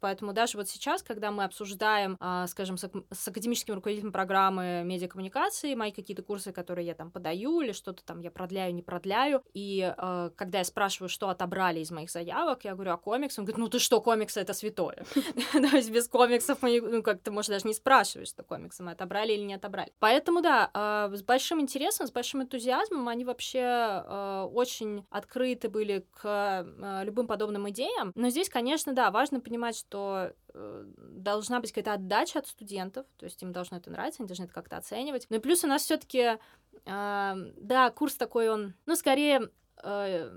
Поэтому 0.00 0.32
даже 0.32 0.56
вот 0.56 0.68
сейчас, 0.68 1.02
когда 1.02 1.30
мы 1.30 1.44
обсуждаем, 1.44 2.16
а, 2.20 2.46
скажем, 2.46 2.76
с, 2.76 3.28
академическим 3.28 3.74
руководителем 3.74 4.12
программы 4.12 4.82
медиакоммуникации, 4.84 5.74
мои 5.74 5.92
какие-то 5.92 6.22
курсы, 6.22 6.52
которые 6.52 6.86
я 6.86 6.94
там 6.94 7.10
подаю, 7.10 7.60
или 7.60 7.72
что-то 7.72 8.04
там 8.04 8.20
я 8.20 8.30
продляю, 8.30 8.74
не 8.74 8.82
продляю, 8.82 9.42
и 9.52 9.94
а, 9.96 10.30
когда 10.36 10.58
я 10.58 10.64
спрашиваю, 10.64 11.08
что 11.08 11.28
отобрали 11.28 11.80
из 11.80 11.90
моих 11.90 12.10
заявок, 12.10 12.64
я 12.64 12.74
говорю, 12.74 12.92
а 12.92 12.96
комикс? 12.96 13.38
Он 13.38 13.44
говорит, 13.44 13.58
ну 13.58 13.68
ты 13.68 13.78
что, 13.78 14.00
комиксы— 14.00 14.40
это 14.40 14.54
святое. 14.54 15.04
То 15.52 15.76
есть 15.76 15.90
без 15.90 16.08
комиксов 16.08 16.58
ну, 16.62 17.02
как 17.02 17.20
ты, 17.20 17.30
можешь 17.30 17.48
даже 17.48 17.66
не 17.66 17.74
спрашивать, 17.74 18.28
что 18.28 18.42
комиксы 18.42 18.82
мы 18.82 18.92
отобрали 18.92 19.32
или 19.32 19.42
не 19.42 19.54
отобрали. 19.54 19.92
Поэтому, 19.98 20.40
да, 20.40 20.70
а, 20.72 21.10
с 21.12 21.22
большим 21.22 21.60
интересом, 21.60 22.06
с 22.06 22.12
большим 22.12 22.42
энтузиазмом 22.42 23.08
они 23.08 23.24
вообще 23.24 24.04
очень 24.52 25.04
открыты 25.10 25.68
были 25.68 26.06
к 26.12 26.66
любым 27.04 27.26
подобным 27.26 27.68
идеям. 27.70 28.12
Но 28.14 28.30
здесь, 28.30 28.48
конечно, 28.48 28.92
да, 28.92 29.10
важно 29.10 29.40
понимать, 29.40 29.84
что 29.90 30.32
э, 30.54 30.84
должна 30.96 31.58
быть 31.58 31.72
какая-то 31.72 31.94
отдача 31.94 32.38
от 32.38 32.46
студентов, 32.46 33.06
то 33.16 33.24
есть 33.24 33.42
им 33.42 33.52
должно 33.52 33.78
это 33.78 33.90
нравиться, 33.90 34.22
они 34.22 34.28
должны 34.28 34.44
это 34.44 34.54
как-то 34.54 34.76
оценивать. 34.76 35.26
Ну 35.30 35.36
и 35.36 35.40
плюс 35.40 35.64
у 35.64 35.66
нас 35.66 35.82
все-таки, 35.82 36.18
э, 36.18 36.38
да, 36.84 37.90
курс 37.90 38.14
такой 38.14 38.50
он, 38.50 38.74
ну 38.86 38.94
скорее 38.94 39.50
э, 39.82 40.30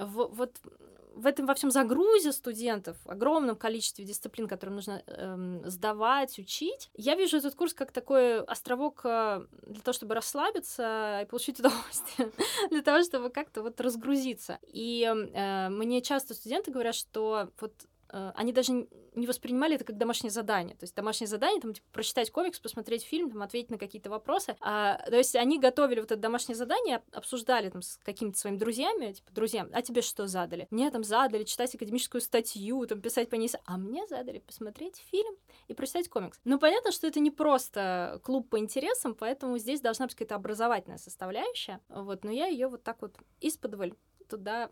в, 0.00 0.28
вот 0.32 0.56
в 1.14 1.26
этом 1.26 1.46
во 1.46 1.54
всем 1.54 1.70
загрузе 1.70 2.32
студентов, 2.32 2.96
огромном 3.06 3.54
количестве 3.54 4.04
дисциплин, 4.04 4.48
которые 4.48 4.74
нужно 4.74 5.04
э, 5.06 5.60
сдавать, 5.66 6.36
учить, 6.40 6.90
я 6.94 7.14
вижу 7.14 7.36
этот 7.36 7.54
курс 7.54 7.72
как 7.72 7.92
такой 7.92 8.40
островок 8.40 9.02
э, 9.04 9.46
для 9.62 9.80
того, 9.80 9.92
чтобы 9.92 10.16
расслабиться 10.16 11.20
и 11.22 11.26
получить 11.26 11.60
удовольствие, 11.60 12.32
для 12.70 12.82
того, 12.82 13.04
чтобы 13.04 13.30
как-то 13.30 13.62
вот 13.62 13.80
разгрузиться. 13.80 14.58
И 14.66 15.04
э, 15.04 15.68
мне 15.68 16.02
часто 16.02 16.34
студенты 16.34 16.72
говорят, 16.72 16.96
что 16.96 17.48
вот 17.60 17.72
они 18.34 18.52
даже 18.52 18.72
не 19.14 19.26
воспринимали 19.26 19.76
это 19.76 19.84
как 19.84 19.96
домашнее 19.96 20.30
задание. 20.30 20.76
То 20.76 20.84
есть 20.84 20.94
домашнее 20.94 21.28
задание, 21.28 21.60
там, 21.60 21.72
типа, 21.72 21.86
прочитать 21.92 22.30
комикс, 22.30 22.58
посмотреть 22.58 23.04
фильм, 23.04 23.30
там, 23.30 23.42
ответить 23.42 23.70
на 23.70 23.78
какие-то 23.78 24.10
вопросы. 24.10 24.56
А, 24.60 24.98
то 25.08 25.16
есть 25.16 25.36
они 25.36 25.58
готовили 25.58 26.00
вот 26.00 26.10
это 26.10 26.20
домашнее 26.20 26.56
задание, 26.56 27.02
обсуждали 27.12 27.70
там 27.70 27.82
с 27.82 27.98
какими-то 27.98 28.38
своими 28.38 28.56
друзьями, 28.56 29.12
типа, 29.12 29.32
друзьям, 29.32 29.70
а 29.72 29.82
тебе 29.82 30.02
что 30.02 30.26
задали? 30.26 30.66
Мне 30.70 30.90
там 30.90 31.04
задали 31.04 31.44
читать 31.44 31.74
академическую 31.74 32.20
статью, 32.20 32.86
там, 32.86 33.00
писать 33.00 33.28
по 33.30 33.36
ней, 33.36 33.50
а 33.66 33.76
мне 33.76 34.06
задали 34.06 34.38
посмотреть 34.38 35.02
фильм 35.10 35.34
и 35.68 35.74
прочитать 35.74 36.08
комикс. 36.08 36.40
Ну, 36.44 36.58
понятно, 36.58 36.92
что 36.92 37.06
это 37.06 37.20
не 37.20 37.30
просто 37.30 38.20
клуб 38.24 38.48
по 38.48 38.58
интересам, 38.58 39.14
поэтому 39.14 39.58
здесь 39.58 39.80
должна 39.80 40.06
быть 40.06 40.14
какая-то 40.14 40.34
образовательная 40.34 40.98
составляющая, 40.98 41.80
вот, 41.88 42.24
но 42.24 42.30
я 42.30 42.46
ее 42.46 42.68
вот 42.68 42.82
так 42.82 43.00
вот 43.02 43.16
из-под 43.40 43.74
туда 44.28 44.70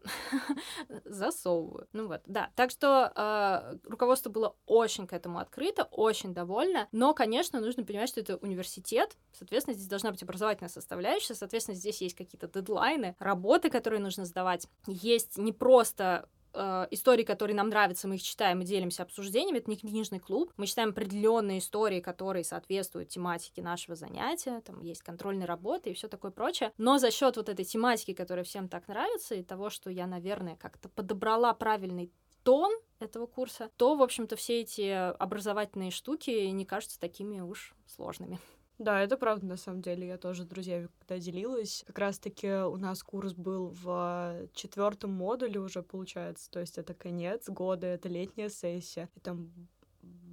засовываю. 1.04 1.88
Ну 1.92 2.09
вот, 2.09 2.23
да. 2.26 2.50
Так 2.56 2.71
что 2.71 3.12
э, 3.14 3.78
руководство 3.88 4.30
было 4.30 4.56
очень 4.66 5.06
к 5.06 5.12
этому 5.12 5.38
открыто, 5.38 5.85
очень 5.85 6.35
довольно. 6.35 6.88
Но, 6.92 7.14
конечно, 7.14 7.61
нужно 7.61 7.85
понимать, 7.85 8.09
что 8.09 8.21
это 8.21 8.37
университет. 8.37 9.16
Соответственно, 9.32 9.75
здесь 9.75 9.88
должна 9.88 10.11
быть 10.11 10.23
образовательная 10.23 10.71
составляющая. 10.71 11.35
Соответственно, 11.35 11.76
здесь 11.76 12.00
есть 12.00 12.16
какие-то 12.16 12.49
дедлайны, 12.49 13.16
работы, 13.18 13.71
которые 13.71 14.00
нужно 14.00 14.25
сдавать. 14.25 14.68
Есть 14.87 15.38
не 15.38 15.52
просто 15.52 16.28
э, 16.54 16.87
истории, 16.90 17.25
которые 17.25 17.56
нам 17.56 17.68
нравятся, 17.68 18.09
мы 18.09 18.16
их 18.16 18.23
читаем 18.23 18.61
и 18.61 18.64
делимся 18.64 19.02
обсуждениями. 19.02 19.59
Это 19.59 19.71
не 19.71 19.76
книжный 19.76 20.18
клуб. 20.18 20.52
Мы 20.56 20.66
читаем 20.66 20.90
определенные 20.90 21.59
истории, 21.59 22.00
которые 22.00 22.44
соответствуют 22.44 23.09
тематике 23.09 23.62
нашего 23.62 23.97
занятия. 23.97 24.61
Там 24.61 24.80
есть 24.80 25.02
контрольные 25.02 25.47
работы 25.47 25.90
и 25.90 25.94
все 25.94 26.09
такое 26.09 26.30
прочее. 26.30 26.73
Но 26.78 26.99
за 26.99 27.11
счет 27.11 27.37
вот 27.37 27.49
этой 27.49 27.64
тематики, 27.64 28.14
которая 28.14 28.44
всем 28.44 28.68
так 28.68 28.88
нравится, 28.88 29.35
и 29.35 29.42
того, 29.42 29.71
что 29.71 29.90
я, 29.90 30.06
наверное, 30.06 30.56
как-то 30.56 30.88
подобрала 30.88 31.52
правильный 31.54 32.12
тон 32.42 32.73
этого 32.99 33.26
курса, 33.26 33.71
то, 33.76 33.94
в 33.94 34.02
общем-то, 34.02 34.37
все 34.37 34.61
эти 34.61 34.90
образовательные 34.90 35.90
штуки 35.90 36.30
не 36.30 36.64
кажутся 36.64 37.00
такими 37.00 37.40
уж 37.40 37.75
сложными. 37.87 38.38
Да, 38.83 39.01
это 39.01 39.17
правда, 39.17 39.47
на 39.47 39.57
самом 39.57 39.81
деле. 39.81 40.09
Я 40.09 40.19
тоже 40.19 40.43
с 40.43 40.47
друзьями 40.47 40.89
когда 40.99 41.21
делилась. 41.21 41.85
Как 41.87 41.99
раз-таки 41.99 42.49
у 42.49 42.77
нас 42.77 43.05
курс 43.05 43.33
был 43.33 43.69
в 43.69 44.49
четвертом 44.55 45.12
модуле 45.12 45.61
уже, 45.61 45.83
получается. 45.83 46.51
То 46.51 46.59
есть 46.59 46.79
это 46.79 46.93
конец 46.93 47.49
года, 47.49 47.87
это 47.87 48.09
летняя 48.09 48.49
сессия. 48.49 49.09
И 49.15 49.21
там 49.21 49.53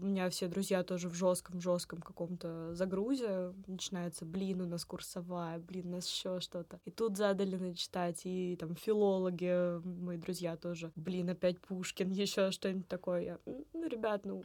у 0.02 0.06
меня 0.06 0.32
все 0.32 0.48
друзья 0.48 0.84
тоже 0.84 1.10
в 1.10 1.14
жестком 1.14 1.62
жестком 1.62 2.02
каком-то 2.02 2.74
загрузе 2.74 3.54
начинается, 3.68 4.26
блин, 4.26 4.62
у 4.62 4.66
нас 4.66 4.84
курсовая, 4.84 5.60
блин, 5.60 5.90
у 5.90 5.92
нас 5.98 6.10
еще 6.10 6.40
что-то. 6.40 6.80
И 6.86 6.92
тут 6.92 7.18
задали 7.18 7.56
начитать, 7.56 8.22
и 8.24 8.58
там 8.60 8.76
филологи, 8.76 9.80
мои 9.86 10.18
друзья 10.18 10.56
тоже, 10.56 10.92
блин, 10.96 11.30
опять 11.30 11.60
Пушкин, 11.60 12.10
еще 12.10 12.50
что-нибудь 12.50 12.88
такое. 12.88 13.22
Я, 13.22 13.40
ну, 13.46 13.88
ребят, 13.88 14.26
ну, 14.26 14.44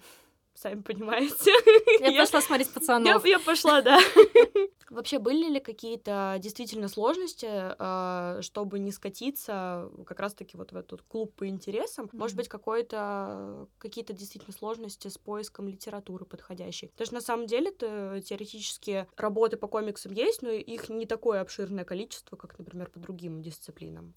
сами 0.55 0.81
понимаете. 0.81 1.53
Я 2.01 2.21
пошла 2.21 2.41
смотреть 2.41 2.73
пацанов. 2.73 3.25
Я, 3.25 3.31
я 3.33 3.39
пошла, 3.39 3.83
да. 3.83 3.99
Вообще, 4.91 5.19
были 5.19 5.49
ли 5.49 5.61
какие-то 5.61 6.37
действительно 6.39 6.89
сложности, 6.89 7.49
а, 7.51 8.39
чтобы 8.43 8.79
не 8.79 8.93
скатиться 8.93 9.91
как 10.07 10.21
раз-таки 10.21 10.57
вот 10.57 10.73
в 10.73 10.77
этот 10.77 11.03
клуб 11.03 11.35
по 11.35 11.49
интересам? 11.49 12.09
Может 12.13 12.37
быть, 12.37 12.49
какое-то 12.49 13.67
какие-то 13.79 14.13
действительно 14.13 14.53
сложности 14.53 15.09
с 15.09 15.19
поиском 15.19 15.69
литературы 15.69 16.25
подходящей? 16.25 16.89
Потому 16.89 17.07
что 17.07 17.15
на 17.15 17.21
самом 17.21 17.47
деле 17.47 17.71
-то, 17.71 18.21
теоретически 18.21 19.07
работы 19.17 19.57
по 19.57 19.67
комиксам 19.67 20.13
есть, 20.13 20.43
но 20.43 20.51
их 20.51 20.89
не 20.89 21.07
такое 21.07 21.41
обширное 21.41 21.85
количество, 21.85 22.37
как, 22.37 22.59
например, 22.59 22.91
по 22.91 22.99
другим 22.99 23.43
дисциплинам. 23.43 24.15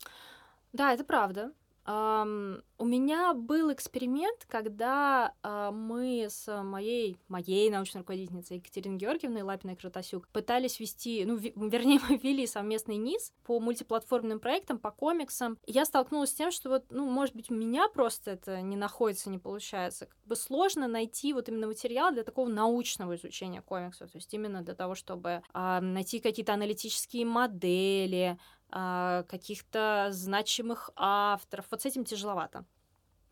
Да, 0.73 0.93
это 0.93 1.03
правда. 1.03 1.53
Um, 1.87 2.61
у 2.79 2.85
меня 2.85 3.33
был 3.33 3.71
эксперимент, 3.71 4.45
когда 4.47 5.33
uh, 5.41 5.71
мы 5.71 6.27
с 6.29 6.61
моей, 6.63 7.17
моей 7.29 7.69
научной 7.69 7.99
руководительницей 7.99 8.57
Екатериной 8.57 8.97
Георгиевной 8.97 9.41
Лапиной 9.41 9.77
Кратасюк 9.77 10.27
пытались 10.27 10.79
вести, 10.81 11.23
ну, 11.25 11.37
ви, 11.37 11.53
вернее, 11.55 11.99
мы 12.07 12.17
вели 12.17 12.45
совместный 12.45 12.97
низ 12.97 13.31
по 13.45 13.59
мультиплатформенным 13.61 14.39
проектам, 14.41 14.79
по 14.79 14.91
комиксам. 14.91 15.57
Я 15.65 15.85
столкнулась 15.85 16.31
с 16.31 16.33
тем, 16.33 16.51
что 16.51 16.69
вот, 16.69 16.85
ну, 16.89 17.09
может 17.09 17.35
быть, 17.35 17.49
у 17.49 17.55
меня 17.55 17.87
просто 17.87 18.31
это 18.31 18.61
не 18.61 18.75
находится, 18.75 19.29
не 19.29 19.39
получается. 19.39 20.07
Как 20.07 20.19
бы 20.25 20.35
сложно 20.35 20.89
найти 20.89 21.31
вот 21.31 21.47
именно 21.47 21.67
материал 21.67 22.11
для 22.11 22.23
такого 22.23 22.49
научного 22.49 23.15
изучения 23.15 23.61
комиксов, 23.61 24.11
то 24.11 24.17
есть 24.17 24.33
именно 24.33 24.61
для 24.61 24.75
того, 24.75 24.93
чтобы 24.93 25.41
uh, 25.53 25.79
найти 25.79 26.19
какие-то 26.19 26.53
аналитические 26.53 27.25
модели, 27.25 28.37
каких-то 28.69 30.09
значимых 30.11 30.89
авторов. 30.95 31.65
Вот 31.71 31.81
с 31.81 31.85
этим 31.85 32.03
тяжеловато. 32.03 32.65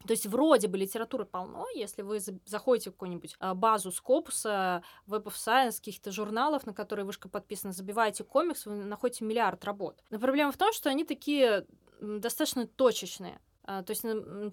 То 0.06 0.12
есть 0.12 0.27
вроде 0.27 0.68
бы 0.68 0.77
литературы 0.77 1.25
полно, 1.25 1.68
если 1.74 2.04
вы 2.04 2.20
заходите 2.46 2.89
в 2.89 2.94
какую-нибудь 2.94 3.36
а, 3.39 3.56
базу 3.56 3.92
Скопуса, 3.92 4.84
Web 5.08 5.24
of 5.24 5.34
Science, 5.34 5.77
каких-то 5.77 6.12
журналов, 6.12 6.65
на 6.65 6.74
которые 6.74 7.06
вышка 7.06 7.27
подписана, 7.27 7.74
забиваете 7.74 8.24
комикс, 8.24 8.65
вы 8.65 8.75
находите 8.75 9.25
миллиард 9.25 9.65
работ. 9.65 10.04
Но 10.12 10.20
проблема 10.20 10.51
в 10.51 10.58
том, 10.58 10.74
что 10.74 10.89
они 10.89 11.06
такие 11.06 11.65
достаточно 12.00 12.68
точечные. 12.68 13.39
А, 13.65 13.84
то 13.84 13.91
есть 13.91 14.03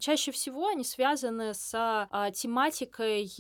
чаще 0.01 0.33
всего 0.33 0.69
они 0.69 0.85
связаны 0.85 1.55
с 1.55 1.73
а, 1.75 2.31
тематикой 2.31 3.31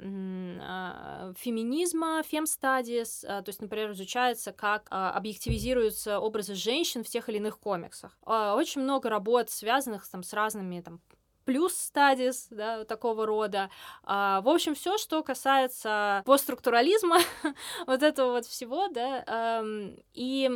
а, 0.00 1.32
феминизма, 1.36 2.22
фемстадис, 2.22 3.20
то 3.20 3.44
есть, 3.46 3.60
например, 3.60 3.92
изучается, 3.92 4.52
как 4.52 4.86
объективизируются 4.90 6.20
образы 6.20 6.54
женщин 6.54 7.04
в 7.04 7.08
тех 7.08 7.28
или 7.28 7.38
иных 7.38 7.58
комиксах. 7.58 8.16
Очень 8.24 8.82
много 8.82 9.08
работ, 9.08 9.50
связанных 9.50 10.08
там, 10.08 10.22
с 10.22 10.32
разными 10.32 10.80
там, 10.80 11.00
плюс 11.48 11.74
стадис, 11.74 12.48
да, 12.50 12.84
такого 12.84 13.24
рода. 13.24 13.70
А, 14.04 14.42
в 14.42 14.48
общем, 14.50 14.74
все, 14.74 14.98
что 14.98 15.22
касается 15.22 16.22
постструктурализма, 16.26 17.20
вот 17.86 18.02
этого 18.02 18.32
вот 18.32 18.44
всего, 18.44 18.88
да, 18.88 19.24
эм, 19.26 19.96
и 20.12 20.50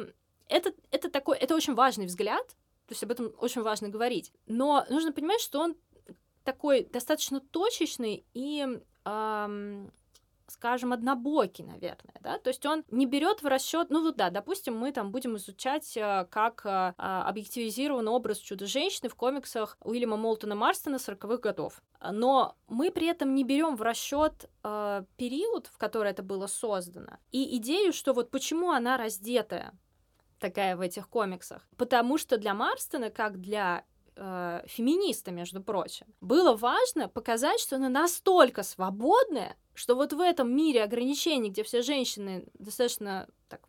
это, 0.48 0.74
это 0.90 1.08
такой, 1.10 1.38
это 1.38 1.54
очень 1.54 1.72
важный 1.72 2.04
взгляд, 2.04 2.44
то 2.86 2.92
есть 2.92 3.02
об 3.02 3.10
этом 3.10 3.32
очень 3.38 3.62
важно 3.62 3.88
говорить. 3.88 4.32
Но 4.46 4.84
нужно 4.90 5.12
понимать, 5.12 5.40
что 5.40 5.60
он 5.60 5.76
такой 6.44 6.84
достаточно 6.84 7.40
точечный 7.40 8.24
и, 8.34 8.66
эм, 9.04 9.92
скажем, 10.48 10.92
однобокий, 10.92 11.64
наверное, 11.64 12.14
да, 12.20 12.38
то 12.38 12.48
есть 12.48 12.64
он 12.66 12.84
не 12.90 13.06
берет 13.06 13.42
в 13.42 13.46
расчет, 13.46 13.88
ну 13.90 14.02
вот 14.02 14.16
да, 14.16 14.30
допустим, 14.30 14.76
мы 14.76 14.92
там 14.92 15.10
будем 15.10 15.36
изучать, 15.36 15.96
э, 15.96 16.26
как 16.30 16.66
э, 16.66 16.92
объективизирован 16.98 18.08
образ 18.08 18.38
чудо-женщины 18.38 19.08
в 19.08 19.14
комиксах 19.14 19.78
Уильяма 19.80 20.16
Молтона 20.16 20.54
Марстона 20.54 20.96
40-х 20.96 21.38
годов. 21.38 21.80
Но 22.00 22.56
мы 22.68 22.90
при 22.90 23.06
этом 23.06 23.34
не 23.34 23.44
берем 23.44 23.76
в 23.76 23.82
расчет 23.82 24.50
э, 24.62 25.04
период, 25.16 25.68
в 25.68 25.78
который 25.78 26.10
это 26.10 26.22
было 26.22 26.46
создано, 26.48 27.18
и 27.30 27.56
идею, 27.56 27.92
что 27.92 28.12
вот 28.12 28.30
почему 28.30 28.72
она 28.72 28.96
раздетая, 28.96 29.72
такая 30.42 30.76
в 30.76 30.80
этих 30.80 31.08
комиксах. 31.08 31.66
Потому 31.78 32.18
что 32.18 32.36
для 32.36 32.52
Марстона, 32.52 33.08
как 33.10 33.40
для 33.40 33.84
э, 34.16 34.62
феминиста, 34.66 35.30
между 35.30 35.62
прочим, 35.62 36.06
было 36.20 36.54
важно 36.54 37.08
показать, 37.08 37.60
что 37.60 37.76
она 37.76 37.88
настолько 37.88 38.62
свободная, 38.62 39.56
что 39.72 39.94
вот 39.94 40.12
в 40.12 40.20
этом 40.20 40.54
мире 40.54 40.82
ограничений, 40.82 41.48
где 41.48 41.62
все 41.62 41.80
женщины 41.82 42.44
достаточно 42.58 43.28
так 43.48 43.60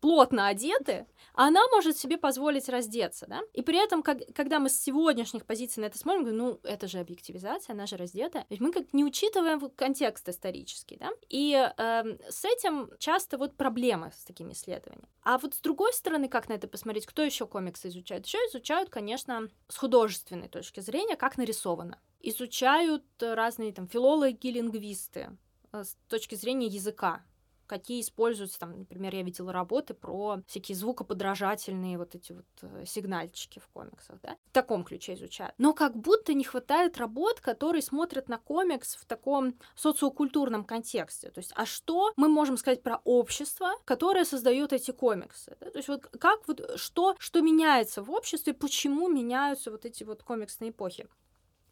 плотно 0.00 0.48
одеты, 0.48 1.06
она 1.34 1.60
может 1.68 1.96
себе 1.96 2.18
позволить 2.18 2.68
раздеться, 2.68 3.26
да? 3.26 3.40
И 3.54 3.62
при 3.62 3.82
этом, 3.82 4.02
как, 4.02 4.18
когда 4.34 4.58
мы 4.58 4.68
с 4.68 4.78
сегодняшних 4.78 5.46
позиций 5.46 5.80
на 5.80 5.86
это 5.86 5.98
смотрим, 5.98 6.22
говорим, 6.22 6.38
ну, 6.38 6.60
это 6.62 6.88
же 6.88 6.98
объективизация, 6.98 7.72
она 7.72 7.86
же 7.86 7.96
раздета. 7.96 8.44
Ведь 8.50 8.60
мы 8.60 8.72
как 8.72 8.92
не 8.92 9.04
учитываем 9.04 9.60
контекст 9.70 10.28
исторический, 10.28 10.96
да? 10.96 11.10
И 11.28 11.52
э, 11.54 12.02
с 12.28 12.44
этим 12.44 12.90
часто 12.98 13.38
вот 13.38 13.56
проблемы 13.56 14.12
с 14.14 14.24
такими 14.24 14.52
исследованиями. 14.52 15.08
А 15.22 15.38
вот 15.38 15.54
с 15.54 15.60
другой 15.60 15.92
стороны, 15.92 16.28
как 16.28 16.48
на 16.48 16.54
это 16.54 16.68
посмотреть, 16.68 17.06
кто 17.06 17.22
еще 17.22 17.46
комиксы 17.46 17.88
изучает? 17.88 18.26
Еще 18.26 18.38
изучают, 18.50 18.90
конечно, 18.90 19.48
с 19.68 19.76
художественной 19.76 20.48
точки 20.48 20.80
зрения, 20.80 21.16
как 21.16 21.38
нарисовано. 21.38 21.98
Изучают 22.20 23.04
разные 23.20 23.72
там 23.72 23.88
филологи, 23.88 24.48
лингвисты 24.48 25.36
э, 25.72 25.84
с 25.84 25.96
точки 26.08 26.34
зрения 26.34 26.66
языка, 26.66 27.24
какие 27.72 28.02
используются, 28.02 28.60
там, 28.60 28.80
например, 28.80 29.14
я 29.14 29.22
видела 29.22 29.50
работы 29.50 29.94
про 29.94 30.42
всякие 30.46 30.76
звукоподражательные 30.76 31.96
вот 31.96 32.14
эти 32.14 32.32
вот 32.32 32.44
э, 32.60 32.84
сигнальчики 32.84 33.60
в 33.60 33.68
комиксах, 33.68 34.20
да, 34.20 34.36
в 34.50 34.52
таком 34.52 34.84
ключе 34.84 35.14
изучают. 35.14 35.54
Но 35.56 35.72
как 35.72 35.96
будто 35.96 36.34
не 36.34 36.44
хватает 36.44 36.98
работ, 36.98 37.40
которые 37.40 37.80
смотрят 37.80 38.28
на 38.28 38.36
комикс 38.36 38.96
в 38.96 39.06
таком 39.06 39.54
социокультурном 39.74 40.64
контексте. 40.64 41.30
То 41.30 41.38
есть, 41.38 41.52
а 41.54 41.64
что 41.64 42.12
мы 42.16 42.28
можем 42.28 42.58
сказать 42.58 42.82
про 42.82 43.00
общество, 43.04 43.70
которое 43.86 44.26
создает 44.26 44.74
эти 44.74 44.90
комиксы? 44.90 45.56
Да? 45.58 45.70
То 45.70 45.78
есть, 45.78 45.88
вот 45.88 46.06
как 46.20 46.46
вот 46.48 46.72
что, 46.76 47.16
что 47.18 47.40
меняется 47.40 48.02
в 48.02 48.10
обществе, 48.10 48.52
почему 48.52 49.08
меняются 49.08 49.70
вот 49.70 49.86
эти 49.86 50.04
вот 50.04 50.22
комиксные 50.22 50.72
эпохи? 50.72 51.08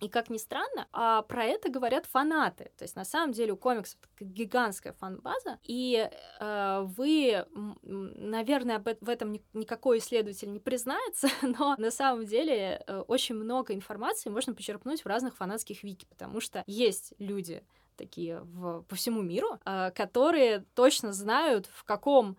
И 0.01 0.09
как 0.09 0.31
ни 0.31 0.39
странно, 0.39 0.89
а 0.93 1.23
про 1.23 1.45
это 1.45 1.71
говорят 1.71 2.07
фанаты. 2.07 2.71
То 2.77 2.85
есть 2.85 2.97
на 2.97 3.05
самом 3.05 3.33
деле 3.33 3.53
у 3.53 3.57
комиксов 3.57 3.99
гигантская 4.19 4.95
фан-база, 4.95 5.59
и 5.63 6.11
э, 6.41 6.87
вы, 6.97 7.45
наверное, 7.83 8.77
об, 8.77 8.89
в 9.01 9.09
этом 9.09 9.37
никакой 9.53 9.99
исследователь 9.99 10.51
не 10.51 10.59
признается, 10.59 11.29
но 11.43 11.75
на 11.77 11.91
самом 11.91 12.25
деле 12.25 12.83
э, 12.87 13.01
очень 13.09 13.35
много 13.35 13.75
информации 13.75 14.31
можно 14.31 14.55
почерпнуть 14.55 15.03
в 15.03 15.07
разных 15.07 15.37
фанатских 15.37 15.83
вики, 15.83 16.07
потому 16.07 16.41
что 16.41 16.65
есть 16.67 17.13
люди 17.19 17.63
такие 17.97 18.41
в, 18.41 18.83
по 18.83 18.95
всему 18.95 19.21
миру, 19.21 19.59
э, 19.65 19.91
которые 19.95 20.65
точно 20.75 21.13
знают, 21.13 21.67
в 21.67 21.85
каком 21.85 22.39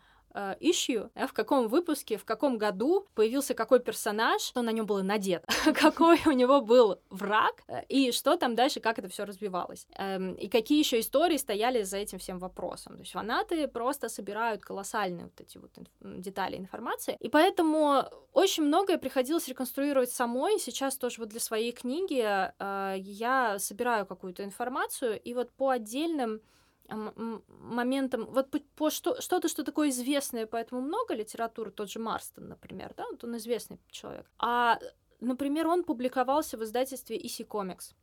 ищу, 0.59 1.09
э, 1.15 1.27
в 1.27 1.33
каком 1.33 1.67
выпуске, 1.67 2.17
в 2.17 2.25
каком 2.25 2.57
году 2.57 3.07
появился 3.15 3.53
какой 3.53 3.79
персонаж, 3.79 4.41
что 4.41 4.61
на 4.61 4.71
нем 4.71 4.85
было 4.85 5.01
надет, 5.01 5.43
какой 5.73 6.19
у 6.25 6.31
него 6.31 6.61
был 6.61 6.99
враг, 7.09 7.63
э, 7.67 7.83
и 7.89 8.11
что 8.11 8.37
там 8.37 8.55
дальше, 8.55 8.79
как 8.79 8.99
это 8.99 9.09
все 9.09 9.25
развивалось. 9.25 9.87
Эм, 9.97 10.33
и 10.33 10.47
какие 10.47 10.79
еще 10.79 10.99
истории 10.99 11.37
стояли 11.37 11.83
за 11.83 11.97
этим 11.97 12.19
всем 12.19 12.39
вопросом. 12.39 12.93
То 12.93 13.01
есть 13.01 13.11
фанаты 13.11 13.67
просто 13.67 14.09
собирают 14.09 14.61
колоссальные 14.61 15.25
вот 15.25 15.41
эти 15.41 15.57
вот 15.57 15.71
детали 15.99 16.57
информации, 16.57 17.17
и 17.19 17.29
поэтому 17.29 18.05
очень 18.33 18.63
многое 18.63 18.97
приходилось 18.97 19.47
реконструировать 19.47 20.11
самой. 20.11 20.59
Сейчас 20.59 20.97
тоже 20.97 21.19
вот 21.19 21.29
для 21.29 21.39
своей 21.39 21.71
книги 21.71 22.23
э, 22.23 22.95
я 22.97 23.59
собираю 23.59 24.05
какую-то 24.05 24.43
информацию, 24.43 25.19
и 25.19 25.33
вот 25.33 25.51
по 25.51 25.69
отдельным 25.69 26.41
моментом, 26.91 28.25
вот 28.25 28.49
по, 28.75 28.89
что, 28.89 29.19
что-то, 29.21 29.47
что 29.47 29.63
такое 29.63 29.89
известное, 29.89 30.45
поэтому 30.45 30.81
много 30.81 31.13
литературы, 31.13 31.71
тот 31.71 31.89
же 31.89 31.99
Марстон, 31.99 32.49
например, 32.49 32.93
да, 32.95 33.05
вот 33.09 33.23
он 33.23 33.37
известный 33.37 33.79
человек. 33.89 34.29
А, 34.37 34.79
например, 35.19 35.67
он 35.67 35.83
публиковался 35.83 36.57
в 36.57 36.63
издательстве 36.63 37.17
EC 37.17 37.47
Comics. 37.47 37.93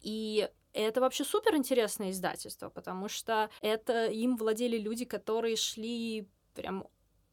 И 0.00 0.48
это 0.72 1.00
вообще 1.00 1.24
супер 1.24 1.56
интересное 1.56 2.10
издательство, 2.10 2.68
потому 2.68 3.08
что 3.08 3.50
это 3.60 4.06
им 4.06 4.36
владели 4.36 4.78
люди, 4.78 5.04
которые 5.04 5.56
шли 5.56 6.28
прям 6.54 6.86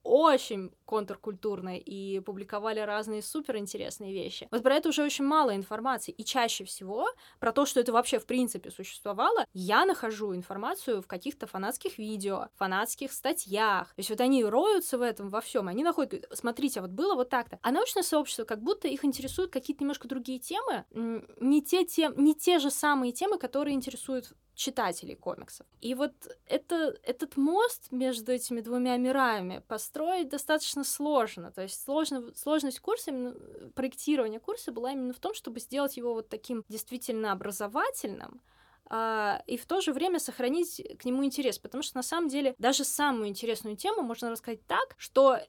очень 0.06 0.72
контркультурно 0.86 1.78
и 1.78 2.20
публиковали 2.20 2.80
разные 2.80 3.24
суперинтересные 3.24 4.14
вещи. 4.14 4.48
Вот 4.52 4.62
про 4.62 4.76
это 4.76 4.90
уже 4.90 5.04
очень 5.04 5.26
мало 5.26 5.56
информации. 5.56 6.12
И 6.12 6.24
чаще 6.24 6.64
всего 6.64 7.08
про 7.40 7.52
то, 7.52 7.66
что 7.66 7.80
это 7.80 7.92
вообще 7.92 8.20
в 8.20 8.28
принципе 8.28 8.70
существовало, 8.70 9.46
я 9.54 9.86
нахожу 9.86 10.36
информацию 10.36 11.02
в 11.02 11.08
каких-то 11.08 11.48
фанатских 11.48 11.98
видео, 11.98 12.50
фанатских 12.56 13.12
статьях. 13.12 13.88
То 13.90 14.00
есть 14.00 14.12
вот 14.12 14.22
они 14.22 14.46
роются 14.46 15.00
в 15.00 15.02
этом 15.02 15.30
во 15.30 15.42
всем, 15.42 15.68
они 15.68 15.84
находят, 15.84 16.26
смотрите, 16.34 16.82
вот 16.82 16.92
было 16.92 17.16
вот 17.16 17.30
так-то. 17.30 17.58
А 17.64 17.72
научное 17.72 18.04
сообщество, 18.04 18.44
как 18.44 18.62
будто 18.62 18.88
их 18.88 19.04
интересуют 19.04 19.52
какие-то 19.52 19.84
немножко 19.84 20.08
другие 20.08 20.38
темы, 20.38 20.86
не 20.92 21.64
те, 21.64 21.84
тем, 21.84 22.14
не 22.24 22.36
те 22.36 22.60
же 22.60 22.70
самые 22.70 23.12
темы, 23.12 23.40
которые 23.40 23.74
интересуют 23.74 24.34
читателей 24.56 25.16
комиксов. 25.16 25.68
И 25.82 25.94
вот 25.94 26.14
это, 26.48 26.98
этот 27.04 27.38
мост 27.38 27.92
между 27.92 28.32
этими 28.32 28.62
двумя 28.62 28.98
мирами 28.98 29.64
построить 29.68 30.30
достаточно 30.30 30.84
сложно. 30.84 31.52
То 31.52 31.62
есть 31.62 31.84
сложно, 31.84 32.34
сложность 32.36 32.80
курса, 32.80 33.12
именно 33.12 33.36
проектирования 33.76 34.40
курса 34.40 34.72
была 34.72 34.94
именно 34.94 35.14
в 35.14 35.20
том, 35.20 35.34
чтобы 35.34 35.60
сделать 35.60 35.98
его 35.98 36.14
вот 36.14 36.30
таким 36.30 36.64
действительно 36.70 37.32
образовательным, 37.34 38.42
а, 38.88 39.42
и 39.48 39.58
в 39.58 39.66
то 39.66 39.82
же 39.82 39.94
время 39.94 40.20
сохранить 40.20 40.82
к 41.00 41.06
нему 41.06 41.26
интерес, 41.26 41.60
потому 41.60 41.84
что 41.84 41.98
на 41.98 42.04
самом 42.04 42.30
деле 42.30 42.56
даже 42.58 42.84
самую 42.84 43.28
интересную 43.28 43.76
тему 43.76 44.04
можно 44.04 44.30
рассказать 44.30 44.66
так, 44.68 44.96
что 44.98 45.40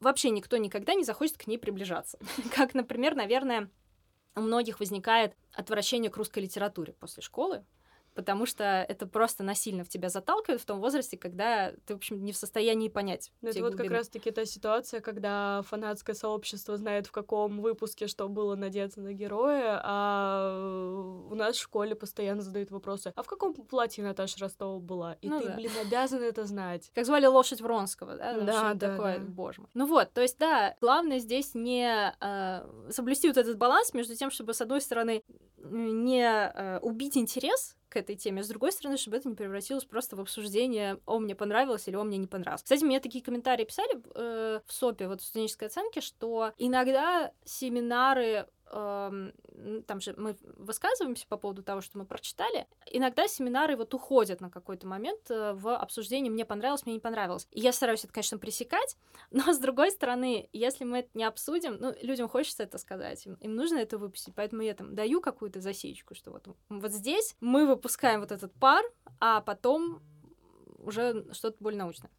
вообще 0.00 0.30
никто 0.30 0.56
никогда 0.58 0.94
не 0.94 1.04
захочет 1.04 1.38
к 1.38 1.46
ней 1.46 1.58
приближаться. 1.58 2.18
Как, 2.54 2.74
например, 2.74 3.14
наверное, 3.14 3.70
у 4.36 4.40
многих 4.40 4.80
возникает 4.80 5.34
отвращение 5.52 6.10
к 6.10 6.16
русской 6.16 6.40
литературе 6.40 6.92
после 6.92 7.22
школы, 7.22 7.64
потому 8.14 8.46
что 8.46 8.64
это 8.64 9.06
просто 9.06 9.42
насильно 9.42 9.84
в 9.84 9.88
тебя 9.88 10.08
заталкивает 10.08 10.60
в 10.60 10.64
том 10.64 10.80
возрасте, 10.80 11.16
когда 11.16 11.72
ты, 11.86 11.94
в 11.94 11.96
общем, 11.96 12.24
не 12.24 12.32
в 12.32 12.36
состоянии 12.36 12.88
понять. 12.88 13.32
Ну, 13.42 13.50
это 13.50 13.60
вот 13.60 13.76
как 13.76 13.90
раз-таки 13.90 14.30
та 14.30 14.44
ситуация, 14.44 15.00
когда 15.00 15.62
фанатское 15.62 16.14
сообщество 16.14 16.76
знает, 16.76 17.06
в 17.06 17.12
каком 17.12 17.60
выпуске 17.60 18.06
что 18.06 18.28
было 18.28 18.54
надето 18.54 19.00
на 19.00 19.12
героя, 19.12 19.80
а 19.82 21.24
у 21.30 21.34
нас 21.34 21.56
в 21.56 21.60
школе 21.60 21.94
постоянно 21.94 22.42
задают 22.42 22.70
вопросы, 22.70 23.12
а 23.16 23.22
в 23.22 23.26
каком 23.26 23.54
платье 23.54 24.04
Наташа 24.04 24.40
Ростова 24.40 24.78
была? 24.78 25.14
И 25.20 25.28
ну, 25.28 25.40
ты, 25.40 25.48
да. 25.48 25.54
блин, 25.54 25.70
обязан 25.80 26.22
это 26.22 26.44
знать. 26.44 26.90
Как 26.94 27.06
звали 27.06 27.26
лошадь 27.26 27.60
Вронского, 27.60 28.16
да? 28.16 28.32
Ну, 28.32 28.46
да, 28.46 28.74
да, 28.74 28.90
такое, 28.90 29.18
да. 29.18 29.24
боже 29.24 29.60
мой. 29.60 29.70
Ну 29.74 29.86
вот, 29.86 30.12
то 30.12 30.20
есть, 30.20 30.38
да, 30.38 30.76
главное 30.80 31.18
здесь 31.18 31.54
не 31.54 32.14
э, 32.20 32.90
соблюсти 32.90 33.28
вот 33.28 33.36
этот 33.36 33.56
баланс 33.58 33.92
между 33.94 34.14
тем, 34.14 34.30
чтобы, 34.30 34.54
с 34.54 34.60
одной 34.60 34.80
стороны, 34.80 35.24
не 35.70 36.22
э, 36.22 36.78
убить 36.80 37.16
интерес 37.16 37.76
к 37.88 37.96
этой 37.96 38.16
теме, 38.16 38.42
с 38.42 38.48
другой 38.48 38.72
стороны, 38.72 38.96
чтобы 38.96 39.16
это 39.16 39.28
не 39.28 39.36
превратилось 39.36 39.84
просто 39.84 40.16
в 40.16 40.20
обсуждение, 40.20 40.98
о, 41.06 41.18
мне 41.18 41.34
понравилось 41.34 41.86
или 41.86 41.96
о, 41.96 42.02
мне 42.02 42.18
не 42.18 42.26
понравилось. 42.26 42.62
Кстати, 42.62 42.84
мне 42.84 43.00
такие 43.00 43.22
комментарии 43.22 43.64
писали 43.64 44.02
э, 44.14 44.60
в 44.66 44.72
СОПе, 44.72 45.06
вот 45.06 45.20
в 45.20 45.24
студенческой 45.24 45.68
оценке, 45.68 46.00
что 46.00 46.52
иногда 46.58 47.32
семинары 47.44 48.48
там 48.70 50.00
же 50.00 50.14
мы 50.16 50.36
высказываемся 50.56 51.26
по 51.28 51.36
поводу 51.36 51.62
того, 51.62 51.80
что 51.80 51.98
мы 51.98 52.04
прочитали, 52.04 52.66
иногда 52.90 53.28
семинары 53.28 53.76
вот 53.76 53.94
уходят 53.94 54.40
на 54.40 54.50
какой-то 54.50 54.86
момент 54.86 55.30
э, 55.30 55.52
в 55.52 55.76
обсуждении 55.76 56.30
«мне 56.30 56.44
понравилось, 56.44 56.84
мне 56.84 56.94
не 56.94 57.00
понравилось». 57.00 57.46
И 57.52 57.60
я 57.60 57.72
стараюсь 57.72 58.04
это, 58.04 58.12
конечно, 58.12 58.38
пресекать, 58.38 58.96
но, 59.30 59.52
с 59.52 59.58
другой 59.58 59.90
стороны, 59.90 60.48
если 60.52 60.84
мы 60.84 61.00
это 61.00 61.10
не 61.14 61.24
обсудим, 61.24 61.76
ну, 61.78 61.94
людям 62.02 62.28
хочется 62.28 62.64
это 62.64 62.78
сказать, 62.78 63.24
им, 63.26 63.34
им 63.34 63.54
нужно 63.54 63.78
это 63.78 63.98
выпустить, 63.98 64.34
поэтому 64.34 64.62
я 64.62 64.74
там 64.74 64.94
даю 64.94 65.20
какую-то 65.20 65.60
засечку, 65.60 66.14
что 66.14 66.32
вот, 66.32 66.48
вот 66.68 66.92
здесь 66.92 67.36
мы 67.40 67.66
выпускаем 67.66 68.20
вот 68.20 68.32
этот 68.32 68.52
пар, 68.54 68.84
а 69.20 69.40
потом 69.40 70.02
уже 70.78 71.32
что-то 71.32 71.56
более 71.60 71.78
научное. 71.78 72.10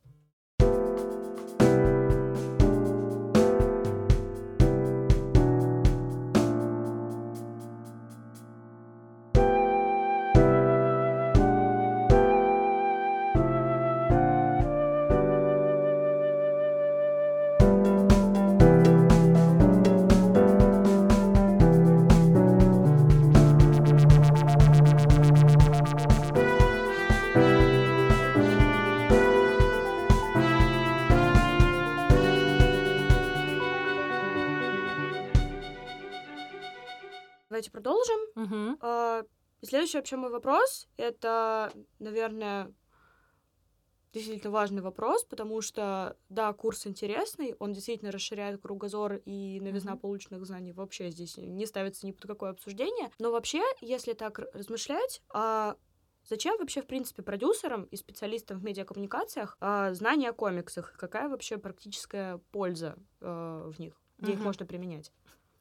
Следующий 39.62 39.98
вообще 39.98 40.16
мой 40.16 40.30
вопрос, 40.30 40.88
это, 40.96 41.72
наверное, 41.98 42.72
действительно 44.14 44.52
важный 44.52 44.82
вопрос, 44.82 45.24
потому 45.26 45.62
что, 45.62 46.18
да, 46.30 46.54
курс 46.54 46.88
интересный, 46.88 47.56
он 47.60 47.74
действительно 47.74 48.12
расширяет 48.12 48.62
кругозор 48.62 49.22
и 49.26 49.60
новизна 49.60 49.94
mm-hmm. 49.94 50.00
полученных 50.00 50.46
знаний 50.46 50.72
вообще 50.72 51.10
здесь 51.10 51.38
не 51.38 51.66
ставится 51.66 52.06
ни 52.06 52.12
под 52.12 52.28
какое 52.28 52.52
обсуждение. 52.52 53.12
Но 53.20 53.32
вообще, 53.32 53.64
если 53.82 54.14
так 54.14 54.40
размышлять, 54.54 55.22
а 55.34 55.76
Зачем 56.28 56.58
вообще, 56.58 56.82
в 56.82 56.88
принципе, 56.88 57.22
продюсерам 57.22 57.84
и 57.84 57.96
специалистам 57.96 58.58
в 58.58 58.64
медиакоммуникациях 58.64 59.58
э, 59.62 59.94
знания 59.94 60.30
о 60.30 60.34
комиксах? 60.34 60.94
Какая 60.98 61.30
вообще 61.30 61.60
практическая 61.60 62.40
польза 62.52 62.96
э, 63.22 63.72
в 63.72 63.80
них? 63.80 63.94
Где 64.18 64.32
uh-huh. 64.32 64.36
их 64.38 64.44
можно 64.44 64.66
применять? 64.66 65.12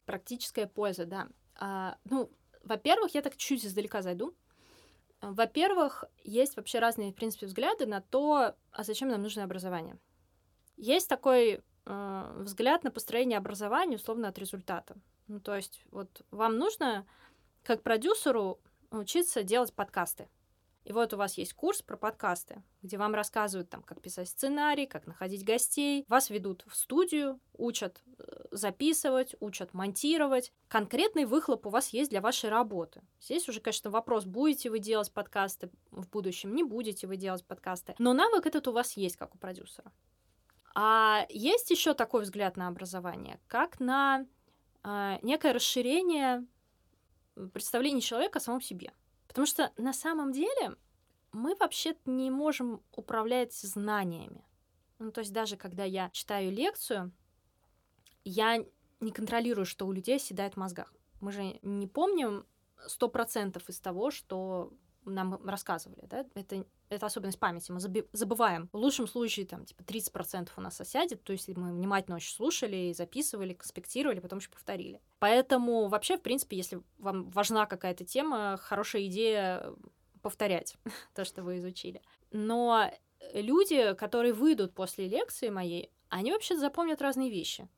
Практическая 0.07 0.67
польза, 0.67 1.05
да. 1.05 1.29
А, 1.57 1.99
ну, 2.07 2.31
во-первых, 2.65 3.15
я 3.15 3.23
так 3.23 3.37
чуть 3.37 3.65
издалека 3.65 4.03
зайду. 4.03 4.35
Во-первых, 5.21 6.05
есть 6.23 6.57
вообще 6.57 6.79
разные, 6.81 7.13
в 7.13 7.15
принципе, 7.15 7.47
взгляды 7.47 7.87
на 7.87 8.01
то, 8.01 8.55
а 8.73 8.85
зачем 8.85 9.09
нам 9.09 9.23
нужно 9.23 9.45
образование. 9.45 9.99
Есть 10.77 11.09
такой 11.09 11.63
э, 11.87 12.33
взгляд 12.39 12.85
на 12.85 12.91
построение 12.91 13.39
образования, 13.39 13.97
условно, 13.97 14.29
от 14.29 14.39
результата. 14.39 14.97
Ну, 15.29 15.41
то 15.41 15.55
есть, 15.55 15.83
вот 15.91 16.23
вам 16.31 16.59
нужно, 16.59 17.07
как 17.63 17.83
продюсеру, 17.83 18.61
учиться 18.91 19.43
делать 19.43 19.73
подкасты. 19.73 20.29
И 20.85 20.93
вот 20.93 21.15
у 21.15 21.17
вас 21.17 21.39
есть 21.39 21.55
курс 21.55 21.81
про 21.81 21.97
подкасты, 21.97 22.63
где 22.83 22.99
вам 22.99 23.15
рассказывают, 23.15 23.71
там, 23.71 23.83
как 23.83 24.03
писать 24.03 24.29
сценарий, 24.29 24.87
как 24.87 25.07
находить 25.07 25.43
гостей. 25.43 26.05
Вас 26.09 26.29
ведут 26.29 26.65
в 26.67 26.77
студию, 26.77 27.41
учат 27.55 28.03
э, 28.19 28.23
записывать, 28.51 29.35
учат 29.41 29.73
монтировать. 29.73 30.53
Конкретный 30.69 31.25
выхлоп 31.25 31.67
у 31.67 31.71
вас 31.71 31.89
есть 31.89 32.11
для 32.11 32.21
вашей 32.21 32.51
работы. 32.51 33.03
Здесь 33.19 33.49
уже, 33.49 33.61
конечно, 33.61 33.91
вопрос, 33.91 34.27
будете 34.27 34.69
вы 34.69 34.79
делать 34.79 35.11
подкасты 35.11 35.71
в 35.91 36.07
будущем, 36.09 36.55
не 36.55 36.65
будете 36.65 37.07
вы 37.07 37.17
делать 37.17 37.45
подкасты. 37.47 37.95
Но 37.99 38.13
навык 38.13 38.47
этот 38.47 38.69
у 38.69 38.73
вас 38.73 38.95
есть, 38.99 39.17
как 39.17 39.35
у 39.35 39.39
продюсера. 39.39 39.91
А 40.75 41.25
есть 41.31 41.71
еще 41.71 41.95
такой 41.95 42.23
взгляд 42.23 42.59
на 42.59 42.69
образование, 42.69 43.41
как 43.47 43.81
на 43.81 44.27
э, 44.83 45.19
некое 45.23 45.55
расширение 45.55 46.45
представление 47.55 48.01
человека 48.01 48.39
о 48.39 48.43
самом 48.43 48.61
себе. 48.61 48.93
Потому 49.35 49.47
что 49.47 49.73
на 49.77 49.93
самом 49.93 50.31
деле 50.31 50.77
мы 51.33 51.57
вообще 51.57 51.97
не 52.05 52.31
можем 52.31 52.81
управлять 52.93 53.53
знаниями. 53.53 54.47
Ну, 55.01 55.11
то 55.11 55.23
есть 55.23 55.33
даже 55.33 55.57
когда 55.57 55.83
я 55.83 56.09
читаю 56.11 56.53
лекцию, 56.53 57.11
я 58.23 58.65
не 59.01 59.11
контролирую, 59.11 59.67
что 59.67 59.89
у 59.89 59.93
людей 59.93 60.17
оседает 60.19 60.55
в 60.55 60.59
мозгах. 60.59 60.95
Мы 61.21 61.33
же 61.33 61.59
не 61.63 61.89
помним 61.89 62.47
сто 62.87 63.09
процентов 63.09 63.69
из 63.69 63.81
того, 63.81 64.13
что 64.13 64.73
нам 65.05 65.41
рассказывали, 65.47 66.07
да, 66.07 66.27
это, 66.35 66.65
это 66.89 67.07
особенность 67.07 67.39
памяти, 67.39 67.73
мы 67.73 67.81
забываем. 68.13 68.69
В 68.73 68.77
лучшем 68.77 69.07
случае, 69.07 69.47
там, 69.47 69.65
типа, 69.65 69.83
30% 69.83 70.51
у 70.57 70.61
нас 70.61 70.81
осядет, 70.81 71.23
то 71.23 71.33
есть 71.33 71.49
мы 71.49 71.73
внимательно 71.73 72.17
очень 72.17 72.35
слушали, 72.35 72.93
записывали, 72.93 73.55
конспектировали, 73.55 74.21
потом 74.21 74.39
еще 74.39 74.51
повторили. 74.51 75.01
Поэтому 75.19 75.89
вообще, 75.89 76.17
в 76.17 76.23
принципе, 76.23 76.57
если 76.57 76.81
вам 76.99 77.31
важна 77.31 77.67
какая-то 77.67 78.05
тема, 78.05 78.57
хорошая 78.61 79.07
идея 79.07 79.75
повторять 80.23 80.77
то, 81.15 81.25
что 81.25 81.43
вы 81.43 81.59
изучили. 81.59 82.03
Но 82.33 82.91
люди, 83.33 83.95
которые 83.95 84.33
выйдут 84.33 84.75
после 84.75 85.09
лекции 85.09 85.51
моей, 85.51 85.91
они 86.09 86.33
вообще 86.33 86.57
запомнят 86.57 87.03
разные 87.03 87.31
вещи. 87.31 87.69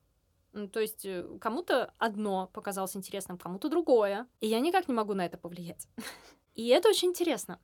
Ну, 0.53 0.67
то 0.67 0.79
есть 0.79 1.05
э, 1.05 1.23
кому-то 1.39 1.93
одно 1.97 2.49
показалось 2.53 2.95
интересным, 2.95 3.37
кому-то 3.37 3.69
другое. 3.69 4.27
И 4.39 4.47
я 4.47 4.59
никак 4.59 4.87
не 4.87 4.93
могу 4.93 5.13
на 5.13 5.25
это 5.25 5.37
повлиять. 5.37 5.87
И 6.57 6.67
это 6.69 6.89
очень 6.89 7.09
интересно, 7.09 7.61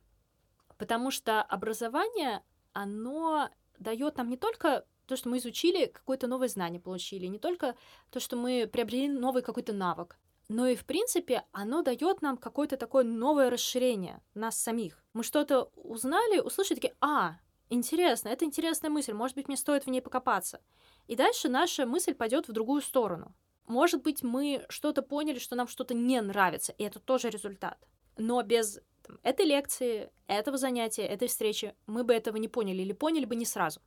потому 0.78 1.10
что 1.10 1.42
образование, 1.42 2.44
оно 2.72 3.50
дает 3.80 4.16
нам 4.16 4.30
не 4.30 4.36
только 4.36 4.86
то, 5.06 5.16
что 5.16 5.28
мы 5.28 5.38
изучили, 5.38 5.86
какое-то 5.86 6.28
новое 6.28 6.46
знание 6.46 6.80
получили, 6.80 7.26
не 7.26 7.40
только 7.40 7.74
то, 8.10 8.20
что 8.20 8.36
мы 8.36 8.70
приобрели 8.72 9.08
новый 9.08 9.42
какой-то 9.42 9.72
навык, 9.72 10.16
но 10.48 10.68
и, 10.68 10.76
в 10.76 10.86
принципе, 10.86 11.42
оно 11.50 11.82
дает 11.82 12.22
нам 12.22 12.36
какое-то 12.36 12.76
такое 12.76 13.02
новое 13.02 13.50
расширение 13.50 14.22
нас 14.34 14.56
самих. 14.56 15.02
Мы 15.12 15.24
что-то 15.24 15.72
узнали, 15.74 16.38
услышали, 16.38 16.76
такие, 16.76 16.94
а, 17.00 17.38
интересно, 17.70 18.28
это 18.28 18.44
интересная 18.44 18.90
мысль, 18.90 19.12
может 19.12 19.34
быть, 19.34 19.48
мне 19.48 19.56
стоит 19.56 19.86
в 19.86 19.90
ней 19.90 20.02
покопаться. 20.02 20.60
И 21.08 21.16
дальше 21.16 21.48
наша 21.48 21.84
мысль 21.84 22.14
пойдет 22.14 22.46
в 22.46 22.52
другую 22.52 22.80
сторону. 22.80 23.34
Может 23.66 24.04
быть, 24.04 24.22
мы 24.22 24.64
что-то 24.68 25.02
поняли, 25.02 25.40
что 25.40 25.56
нам 25.56 25.66
что-то 25.66 25.94
не 25.94 26.20
нравится, 26.20 26.72
и 26.78 26.84
это 26.84 27.00
тоже 27.00 27.28
результат. 27.28 27.76
Но 28.16 28.42
без 28.42 28.80
там, 29.02 29.18
этой 29.22 29.44
лекции, 29.46 30.10
этого 30.26 30.56
занятия, 30.56 31.02
этой 31.06 31.28
встречи 31.28 31.74
мы 31.86 32.04
бы 32.04 32.14
этого 32.14 32.36
не 32.36 32.48
поняли 32.48 32.82
или 32.82 32.92
поняли 32.92 33.24
бы 33.24 33.36
не 33.36 33.44
сразу. 33.44 33.80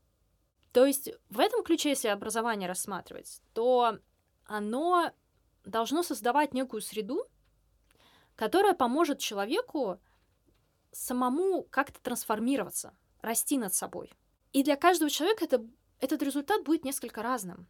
То 0.71 0.85
есть 0.85 1.09
в 1.29 1.39
этом 1.39 1.63
ключе, 1.63 1.89
если 1.89 2.09
образование 2.09 2.67
рассматривать, 2.67 3.41
то 3.53 3.97
оно 4.45 5.11
должно 5.65 6.03
создавать 6.03 6.53
некую 6.53 6.81
среду, 6.81 7.25
которая 8.35 8.73
поможет 8.73 9.19
человеку 9.19 9.99
самому 10.91 11.63
как-то 11.63 11.99
трансформироваться, 12.01 12.95
расти 13.21 13.57
над 13.57 13.73
собой. 13.73 14.13
И 14.53 14.63
для 14.63 14.75
каждого 14.75 15.09
человека 15.09 15.45
это, 15.45 15.65
этот 15.99 16.21
результат 16.21 16.63
будет 16.63 16.85
несколько 16.85 17.23
разным. 17.23 17.67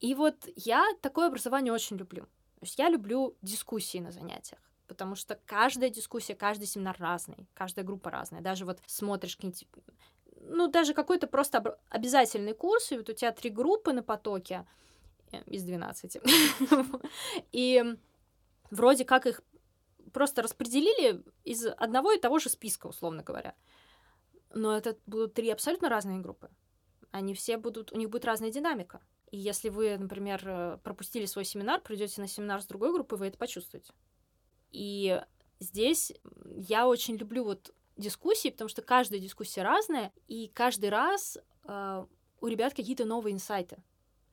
И 0.00 0.14
вот 0.14 0.36
я 0.56 0.86
такое 1.00 1.28
образование 1.28 1.72
очень 1.72 1.96
люблю. 1.96 2.24
То 2.24 2.62
есть 2.62 2.78
я 2.78 2.88
люблю 2.88 3.36
дискуссии 3.40 3.98
на 3.98 4.10
занятиях 4.10 4.65
потому 4.86 5.14
что 5.14 5.38
каждая 5.46 5.90
дискуссия, 5.90 6.34
каждый 6.34 6.66
семинар 6.66 6.96
разный, 6.98 7.48
каждая 7.54 7.84
группа 7.84 8.10
разная. 8.10 8.40
Даже 8.40 8.64
вот 8.64 8.80
смотришь 8.86 9.36
какие-нибудь 9.36 9.66
ну, 10.48 10.68
даже 10.68 10.94
какой-то 10.94 11.26
просто 11.26 11.78
обязательный 11.88 12.54
курс, 12.54 12.92
и 12.92 12.96
вот 12.96 13.08
у 13.08 13.12
тебя 13.12 13.32
три 13.32 13.50
группы 13.50 13.92
на 13.92 14.02
потоке 14.02 14.66
э, 15.32 15.42
из 15.46 15.64
12. 15.64 16.18
И 17.52 17.96
вроде 18.70 19.04
как 19.04 19.26
их 19.26 19.42
просто 20.12 20.42
распределили 20.42 21.22
из 21.44 21.66
одного 21.66 22.12
и 22.12 22.20
того 22.20 22.38
же 22.38 22.48
списка, 22.48 22.86
условно 22.86 23.22
говоря. 23.22 23.54
Но 24.54 24.76
это 24.76 24.96
будут 25.06 25.34
три 25.34 25.50
абсолютно 25.50 25.88
разные 25.88 26.20
группы. 26.20 26.48
Они 27.10 27.34
все 27.34 27.56
будут, 27.56 27.92
у 27.92 27.96
них 27.96 28.10
будет 28.10 28.24
разная 28.24 28.50
динамика. 28.50 29.00
И 29.30 29.38
если 29.38 29.68
вы, 29.68 29.98
например, 29.98 30.42
э, 30.44 30.78
пропустили 30.82 31.26
свой 31.26 31.44
семинар, 31.44 31.80
придете 31.80 32.20
на 32.20 32.28
семинар 32.28 32.62
с 32.62 32.66
другой 32.66 32.92
группы, 32.92 33.16
вы 33.16 33.26
это 33.26 33.38
почувствуете. 33.38 33.92
И 34.76 35.22
здесь 35.58 36.12
я 36.44 36.86
очень 36.86 37.16
люблю 37.16 37.44
вот 37.44 37.72
дискуссии, 37.96 38.50
потому 38.50 38.68
что 38.68 38.82
каждая 38.82 39.20
дискуссия 39.20 39.62
разная, 39.62 40.12
и 40.28 40.48
каждый 40.48 40.90
раз 40.90 41.38
э, 41.64 42.06
у 42.42 42.46
ребят 42.46 42.74
какие-то 42.74 43.06
новые 43.06 43.32
инсайты. 43.32 43.82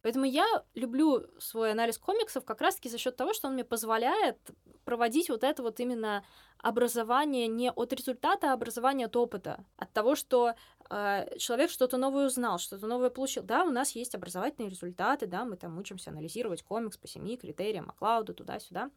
Поэтому 0.01 0.25
я 0.25 0.45
люблю 0.73 1.25
свой 1.39 1.71
анализ 1.71 1.97
комиксов 1.97 2.43
как 2.43 2.59
раз-таки 2.59 2.89
за 2.89 2.97
счет 2.97 3.15
того, 3.15 3.33
что 3.33 3.47
он 3.47 3.53
мне 3.53 3.63
позволяет 3.63 4.37
проводить 4.83 5.29
вот 5.29 5.45
это 5.45 5.63
вот 5.63 5.79
именно 5.79 6.25
образование 6.57 7.47
не 7.47 7.71
от 7.71 7.93
результата, 7.93 8.51
а 8.51 8.53
образование 8.53 9.05
от 9.05 9.15
опыта, 9.15 9.63
от 9.77 9.93
того, 9.93 10.15
что 10.15 10.55
э, 10.89 11.37
человек 11.37 11.71
что-то 11.71 11.95
новое 11.95 12.25
узнал, 12.25 12.59
что-то 12.59 12.85
новое 12.85 13.11
получил. 13.11 13.43
Да, 13.43 13.63
у 13.63 13.69
нас 13.69 13.91
есть 13.91 14.13
образовательные 14.13 14.69
результаты, 14.69 15.25
да, 15.25 15.45
мы 15.45 15.55
там 15.55 15.79
учимся 15.79 16.09
анализировать 16.09 16.63
комикс 16.63 16.97
по 16.97 17.07
семи 17.07 17.37
критериям, 17.37 17.85
Маклауда, 17.85 18.33
туда-сюда 18.33 18.91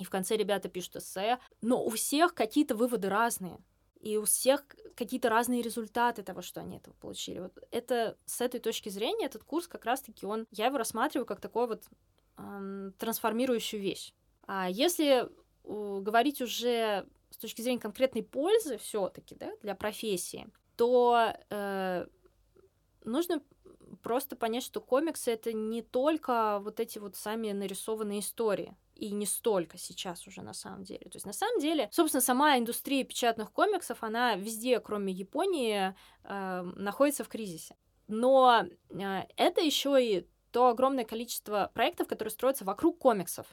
и 0.00 0.04
в 0.04 0.10
конце 0.10 0.36
ребята 0.36 0.68
пишут 0.70 0.96
эссе, 0.96 1.38
но 1.60 1.84
у 1.84 1.90
всех 1.90 2.34
какие-то 2.34 2.74
выводы 2.74 3.10
разные. 3.10 3.58
И 4.00 4.16
у 4.16 4.24
всех 4.24 4.64
какие-то 4.96 5.28
разные 5.28 5.60
результаты 5.60 6.22
того, 6.22 6.40
что 6.40 6.62
они 6.62 6.78
этого 6.78 6.94
получили. 6.94 7.40
Вот 7.40 7.58
это 7.70 8.16
с 8.24 8.40
этой 8.40 8.60
точки 8.60 8.88
зрения 8.88 9.26
этот 9.26 9.44
курс 9.44 9.68
как 9.68 9.84
раз-таки 9.84 10.24
он, 10.24 10.46
я 10.52 10.66
его 10.66 10.78
рассматриваю 10.78 11.26
как 11.26 11.40
такой 11.42 11.66
вот 11.66 11.84
эм, 12.38 12.94
трансформирующую 12.98 13.82
вещь. 13.82 14.14
А 14.46 14.70
если 14.70 15.28
э, 15.28 16.00
говорить 16.00 16.40
уже 16.40 17.06
с 17.28 17.36
точки 17.36 17.60
зрения 17.60 17.78
конкретной 17.78 18.22
пользы 18.22 18.78
все-таки, 18.78 19.34
да, 19.34 19.52
для 19.60 19.74
профессии, 19.74 20.48
то 20.76 21.34
э, 21.50 22.06
нужно 23.04 23.42
просто 24.02 24.34
понять, 24.34 24.62
что 24.62 24.80
комиксы 24.80 25.30
это 25.30 25.52
не 25.52 25.82
только 25.82 26.58
вот 26.60 26.80
эти 26.80 26.98
вот 26.98 27.16
сами 27.16 27.52
нарисованные 27.52 28.20
истории 28.20 28.74
и 29.00 29.12
не 29.12 29.26
столько 29.26 29.78
сейчас 29.78 30.26
уже 30.26 30.42
на 30.42 30.52
самом 30.52 30.84
деле. 30.84 31.00
То 31.00 31.16
есть 31.16 31.26
на 31.26 31.32
самом 31.32 31.58
деле, 31.60 31.88
собственно, 31.90 32.20
сама 32.20 32.58
индустрия 32.58 33.02
печатных 33.04 33.50
комиксов, 33.50 34.02
она 34.02 34.36
везде, 34.36 34.78
кроме 34.80 35.12
Японии, 35.12 35.94
э, 36.24 36.62
находится 36.76 37.24
в 37.24 37.28
кризисе. 37.28 37.76
Но 38.08 38.66
э, 38.90 39.22
это 39.36 39.60
еще 39.62 39.96
и 40.04 40.26
то 40.50 40.68
огромное 40.68 41.04
количество 41.04 41.70
проектов, 41.74 42.08
которые 42.08 42.30
строятся 42.30 42.64
вокруг 42.64 42.98
комиксов. 42.98 43.46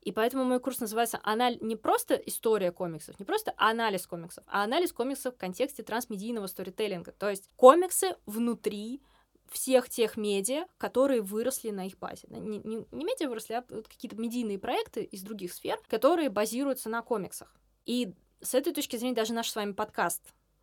И 0.00 0.12
поэтому 0.12 0.44
мой 0.44 0.60
курс 0.60 0.78
называется 0.78 1.18
анал... 1.24 1.54
не 1.60 1.74
просто 1.74 2.14
история 2.14 2.70
комиксов, 2.70 3.18
не 3.18 3.24
просто 3.24 3.52
анализ 3.56 4.06
комиксов, 4.06 4.44
а 4.46 4.62
анализ 4.62 4.92
комиксов 4.92 5.34
в 5.34 5.36
контексте 5.36 5.82
трансмедийного 5.82 6.46
сторителлинга. 6.46 7.12
То 7.12 7.28
есть 7.28 7.50
комиксы 7.56 8.14
внутри 8.24 9.02
всех 9.50 9.88
тех 9.88 10.16
медиа, 10.16 10.66
которые 10.78 11.22
выросли 11.22 11.70
на 11.70 11.86
их 11.86 11.98
базе. 11.98 12.26
Не, 12.28 12.58
не, 12.58 12.86
не 12.90 13.04
медиа 13.04 13.28
выросли, 13.28 13.54
а 13.54 13.62
какие-то 13.62 14.16
медийные 14.16 14.58
проекты 14.58 15.02
из 15.02 15.22
других 15.22 15.52
сфер, 15.52 15.78
которые 15.88 16.30
базируются 16.30 16.88
на 16.88 17.02
комиксах. 17.02 17.54
И 17.84 18.14
с 18.40 18.54
этой 18.54 18.72
точки 18.72 18.96
зрения 18.96 19.14
даже 19.14 19.32
наш 19.32 19.50
с 19.50 19.56
вами 19.56 19.72
подкаст 19.72 20.22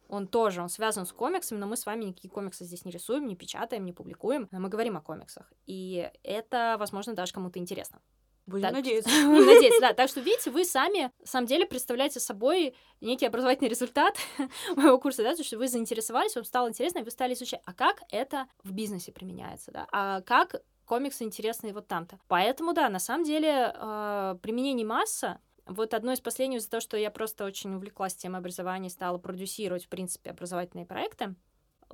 он 0.10 0.28
тоже, 0.28 0.62
он 0.62 0.70
связан 0.70 1.06
с 1.06 1.12
комиксами, 1.12 1.60
но 1.60 1.66
мы 1.66 1.76
с 1.76 1.86
вами 1.86 2.06
никакие 2.06 2.30
комиксы 2.30 2.66
здесь 2.66 2.86
не 2.86 2.92
рисуем, 2.92 3.26
не 3.26 3.36
печатаем, 3.36 3.86
не 3.86 3.94
публикуем, 3.94 4.48
мы 4.52 4.70
говорим 4.70 4.98
о 4.98 5.02
комиксах. 5.02 5.52
И 5.66 6.12
это, 6.24 6.76
возможно, 6.78 7.14
даже 7.14 7.34
кому-то 7.34 7.60
интересно. 7.60 8.00
Будем 8.46 8.64
так, 8.64 8.74
надеяться. 8.74 9.10
надеяться, 9.26 9.82
да. 9.82 9.94
Так 9.94 10.10
что, 10.10 10.20
видите, 10.20 10.52
вы 10.52 10.66
сами, 10.66 11.12
на 11.20 11.26
самом 11.26 11.48
деле, 11.48 11.66
представляете 11.66 12.20
собой 12.20 12.76
некий 13.02 13.26
образовательный 13.26 13.70
результат 13.70 14.18
моего 14.76 15.00
курса, 15.00 15.24
да, 15.24 15.36
то, 15.36 15.44
что 15.44 15.58
вы 15.58 15.68
заинтересовались, 15.68 16.36
вам 16.36 16.44
стало 16.44 16.70
интересно, 16.70 17.00
и 17.00 17.04
вы 17.04 17.12
стали 17.12 17.34
изучать, 17.34 17.62
а 17.66 17.74
как 17.74 18.02
это 18.12 18.48
в 18.64 18.72
бизнесе 18.72 19.12
применяется, 19.12 19.72
да, 19.72 19.88
а 19.92 20.22
как 20.22 20.62
комиксы 20.86 21.24
интересные 21.24 21.74
вот 21.74 21.88
там-то. 21.88 22.20
Поэтому, 22.28 22.74
да, 22.74 22.90
на 22.90 23.00
самом 23.00 23.24
деле, 23.24 23.74
э, 23.74 24.36
применений 24.42 24.84
масса, 24.84 25.40
вот 25.66 25.94
одно 25.94 26.12
из 26.12 26.20
последних 26.20 26.60
из-за 26.60 26.70
того, 26.70 26.82
что 26.82 26.98
я 26.98 27.10
просто 27.10 27.46
очень 27.46 27.74
увлеклась 27.74 28.16
темой 28.16 28.40
образования, 28.40 28.90
стала 28.90 29.18
продюсировать, 29.18 29.86
в 29.86 29.90
принципе, 29.90 30.32
образовательные 30.32 30.86
проекты, 30.86 31.36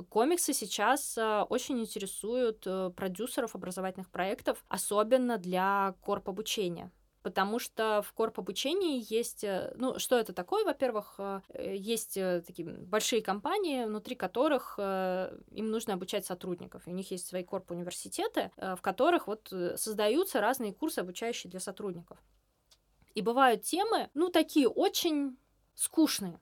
Комиксы 0.07 0.53
сейчас 0.53 1.17
э, 1.17 1.41
очень 1.49 1.79
интересуют 1.81 2.63
э, 2.65 2.91
продюсеров 2.95 3.55
образовательных 3.55 4.09
проектов, 4.09 4.63
особенно 4.69 5.37
для 5.37 5.95
корп 6.01 6.29
обучения 6.29 6.91
потому 7.21 7.59
что 7.59 8.01
в 8.01 8.13
корп 8.13 8.39
обучении 8.39 9.05
есть, 9.13 9.43
э, 9.43 9.73
ну, 9.75 9.99
что 9.99 10.17
это 10.17 10.31
такое, 10.31 10.63
во-первых, 10.63 11.19
есть 11.53 12.13
такие 12.13 12.65
большие 12.65 13.21
компании, 13.21 13.83
внутри 13.83 14.15
которых 14.15 14.79
им 14.79 15.69
нужно 15.69 15.95
обучать 15.95 16.25
сотрудников, 16.25 16.83
у 16.87 16.91
них 16.91 17.11
есть 17.11 17.27
свои 17.27 17.43
корп 17.43 17.71
университеты, 17.71 18.51
в 18.55 18.79
которых 18.81 19.27
вот 19.27 19.53
создаются 19.75 20.39
разные 20.39 20.73
курсы, 20.73 20.99
обучающие 20.99 21.51
для 21.51 21.59
сотрудников. 21.59 22.17
И 23.15 23.21
бывают 23.21 23.63
темы, 23.63 24.09
ну, 24.13 24.29
такие 24.29 24.69
очень 24.69 25.37
скучные, 25.75 26.39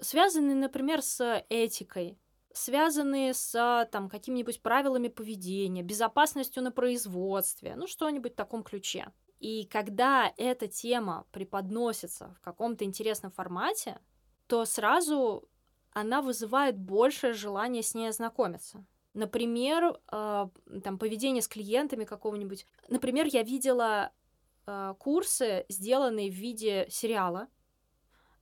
связанные, 0.00 0.56
например, 0.56 1.00
с 1.00 1.44
этикой, 1.48 2.18
связанные 2.52 3.34
с 3.34 3.88
там, 3.92 4.08
какими-нибудь 4.08 4.62
правилами 4.62 5.08
поведения, 5.08 5.82
безопасностью 5.82 6.62
на 6.62 6.70
производстве, 6.70 7.74
ну 7.76 7.86
что-нибудь 7.86 8.32
в 8.32 8.36
таком 8.36 8.62
ключе. 8.62 9.12
И 9.38 9.66
когда 9.66 10.32
эта 10.36 10.66
тема 10.66 11.26
преподносится 11.30 12.34
в 12.38 12.40
каком-то 12.40 12.84
интересном 12.84 13.30
формате, 13.30 14.00
то 14.46 14.64
сразу 14.64 15.48
она 15.92 16.22
вызывает 16.22 16.76
большее 16.78 17.34
желание 17.34 17.82
с 17.82 17.94
ней 17.94 18.08
ознакомиться. 18.08 18.84
Например, 19.14 19.98
э, 20.12 20.48
там 20.84 20.98
поведение 20.98 21.42
с 21.42 21.48
клиентами 21.48 22.04
какого-нибудь. 22.04 22.66
Например, 22.88 23.26
я 23.26 23.42
видела 23.42 24.12
э, 24.66 24.94
курсы, 24.98 25.64
сделанные 25.68 26.30
в 26.30 26.34
виде 26.34 26.86
сериала. 26.90 27.48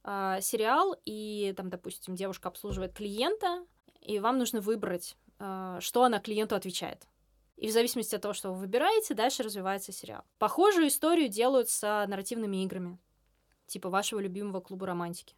Э, 0.04 0.38
сериал, 0.40 0.94
и 1.04 1.54
там, 1.56 1.70
допустим, 1.70 2.14
девушка 2.14 2.48
обслуживает 2.48 2.94
клиента, 2.94 3.66
и 4.06 4.18
вам 4.18 4.38
нужно 4.38 4.60
выбрать, 4.60 5.16
э, 5.38 5.78
что 5.80 6.04
она 6.04 6.20
клиенту 6.20 6.54
отвечает. 6.54 7.06
И 7.56 7.68
в 7.68 7.72
зависимости 7.72 8.14
от 8.14 8.22
того, 8.22 8.34
что 8.34 8.52
вы 8.52 8.60
выбираете, 8.60 9.14
дальше 9.14 9.42
развивается 9.42 9.92
сериал. 9.92 10.22
Похожую 10.38 10.88
историю 10.88 11.28
делают 11.28 11.70
с 11.70 12.06
нарративными 12.06 12.62
играми 12.62 12.98
типа 13.66 13.90
вашего 13.90 14.20
любимого 14.20 14.60
клуба 14.60 14.86
романтики. 14.86 15.34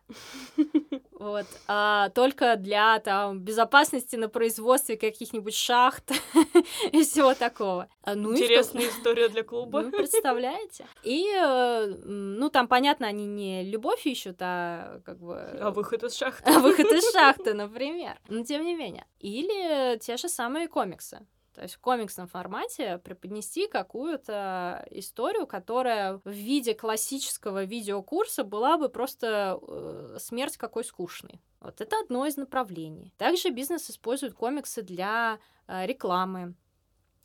Вот. 1.18 1.46
А, 1.66 2.10
только 2.10 2.56
для 2.56 3.00
там, 3.00 3.40
безопасности 3.40 4.14
на 4.14 4.28
производстве 4.28 4.96
каких-нибудь 4.96 5.54
шахт 5.54 6.12
и 6.92 7.02
всего 7.02 7.34
такого. 7.34 7.88
А, 8.02 8.14
ну, 8.14 8.32
Интересная 8.32 8.84
и 8.84 8.88
история 8.88 9.28
для 9.28 9.42
клуба. 9.42 9.82
Ну, 9.82 9.90
представляете? 9.96 10.86
И, 11.02 11.26
э, 11.34 11.86
ну, 12.04 12.50
там, 12.50 12.68
понятно, 12.68 13.08
они 13.08 13.26
не 13.26 13.64
любовь 13.64 14.06
ищут, 14.06 14.36
а 14.40 15.00
как 15.04 15.18
бы... 15.18 15.36
А 15.60 15.72
выход 15.72 16.04
из 16.04 16.14
шахты. 16.14 16.48
А 16.48 16.60
выход 16.60 16.86
из 16.86 17.10
шахты, 17.12 17.52
например. 17.52 18.20
Но 18.28 18.44
тем 18.44 18.64
не 18.64 18.76
менее. 18.76 19.04
Или 19.18 19.98
те 19.98 20.16
же 20.16 20.28
самые 20.28 20.68
комиксы. 20.68 21.26
То 21.58 21.64
есть 21.64 21.74
в 21.74 21.80
комиксном 21.80 22.28
формате 22.28 22.98
преподнести 22.98 23.66
какую-то 23.66 24.86
историю, 24.92 25.44
которая 25.44 26.20
в 26.22 26.30
виде 26.30 26.72
классического 26.72 27.64
видеокурса 27.64 28.44
была 28.44 28.78
бы 28.78 28.88
просто 28.88 29.58
э, 29.60 30.18
смерть 30.20 30.56
какой 30.56 30.84
скучной. 30.84 31.40
Вот 31.58 31.80
это 31.80 31.96
одно 31.98 32.26
из 32.26 32.36
направлений. 32.36 33.12
Также 33.16 33.50
бизнес 33.50 33.90
использует 33.90 34.34
комиксы 34.34 34.82
для 34.82 35.40
э, 35.66 35.84
рекламы, 35.84 36.54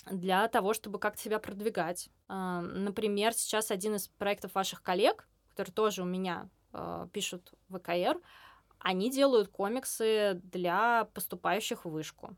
для 0.09 0.47
того, 0.47 0.73
чтобы 0.73 0.97
как-то 0.97 1.21
себя 1.21 1.37
продвигать. 1.37 2.09
Э, 2.27 2.59
например, 2.61 3.35
сейчас 3.35 3.69
один 3.69 3.97
из 3.97 4.07
проектов 4.07 4.55
ваших 4.55 4.81
коллег, 4.81 5.27
который 5.51 5.69
тоже 5.69 6.01
у 6.01 6.05
меня 6.05 6.49
э, 6.71 7.07
пишут 7.13 7.53
в 7.69 7.77
ВКР, 7.77 8.19
они 8.79 9.11
делают 9.11 9.49
комиксы 9.49 10.41
для 10.43 11.07
поступающих 11.13 11.85
в 11.85 11.91
вышку 11.91 12.35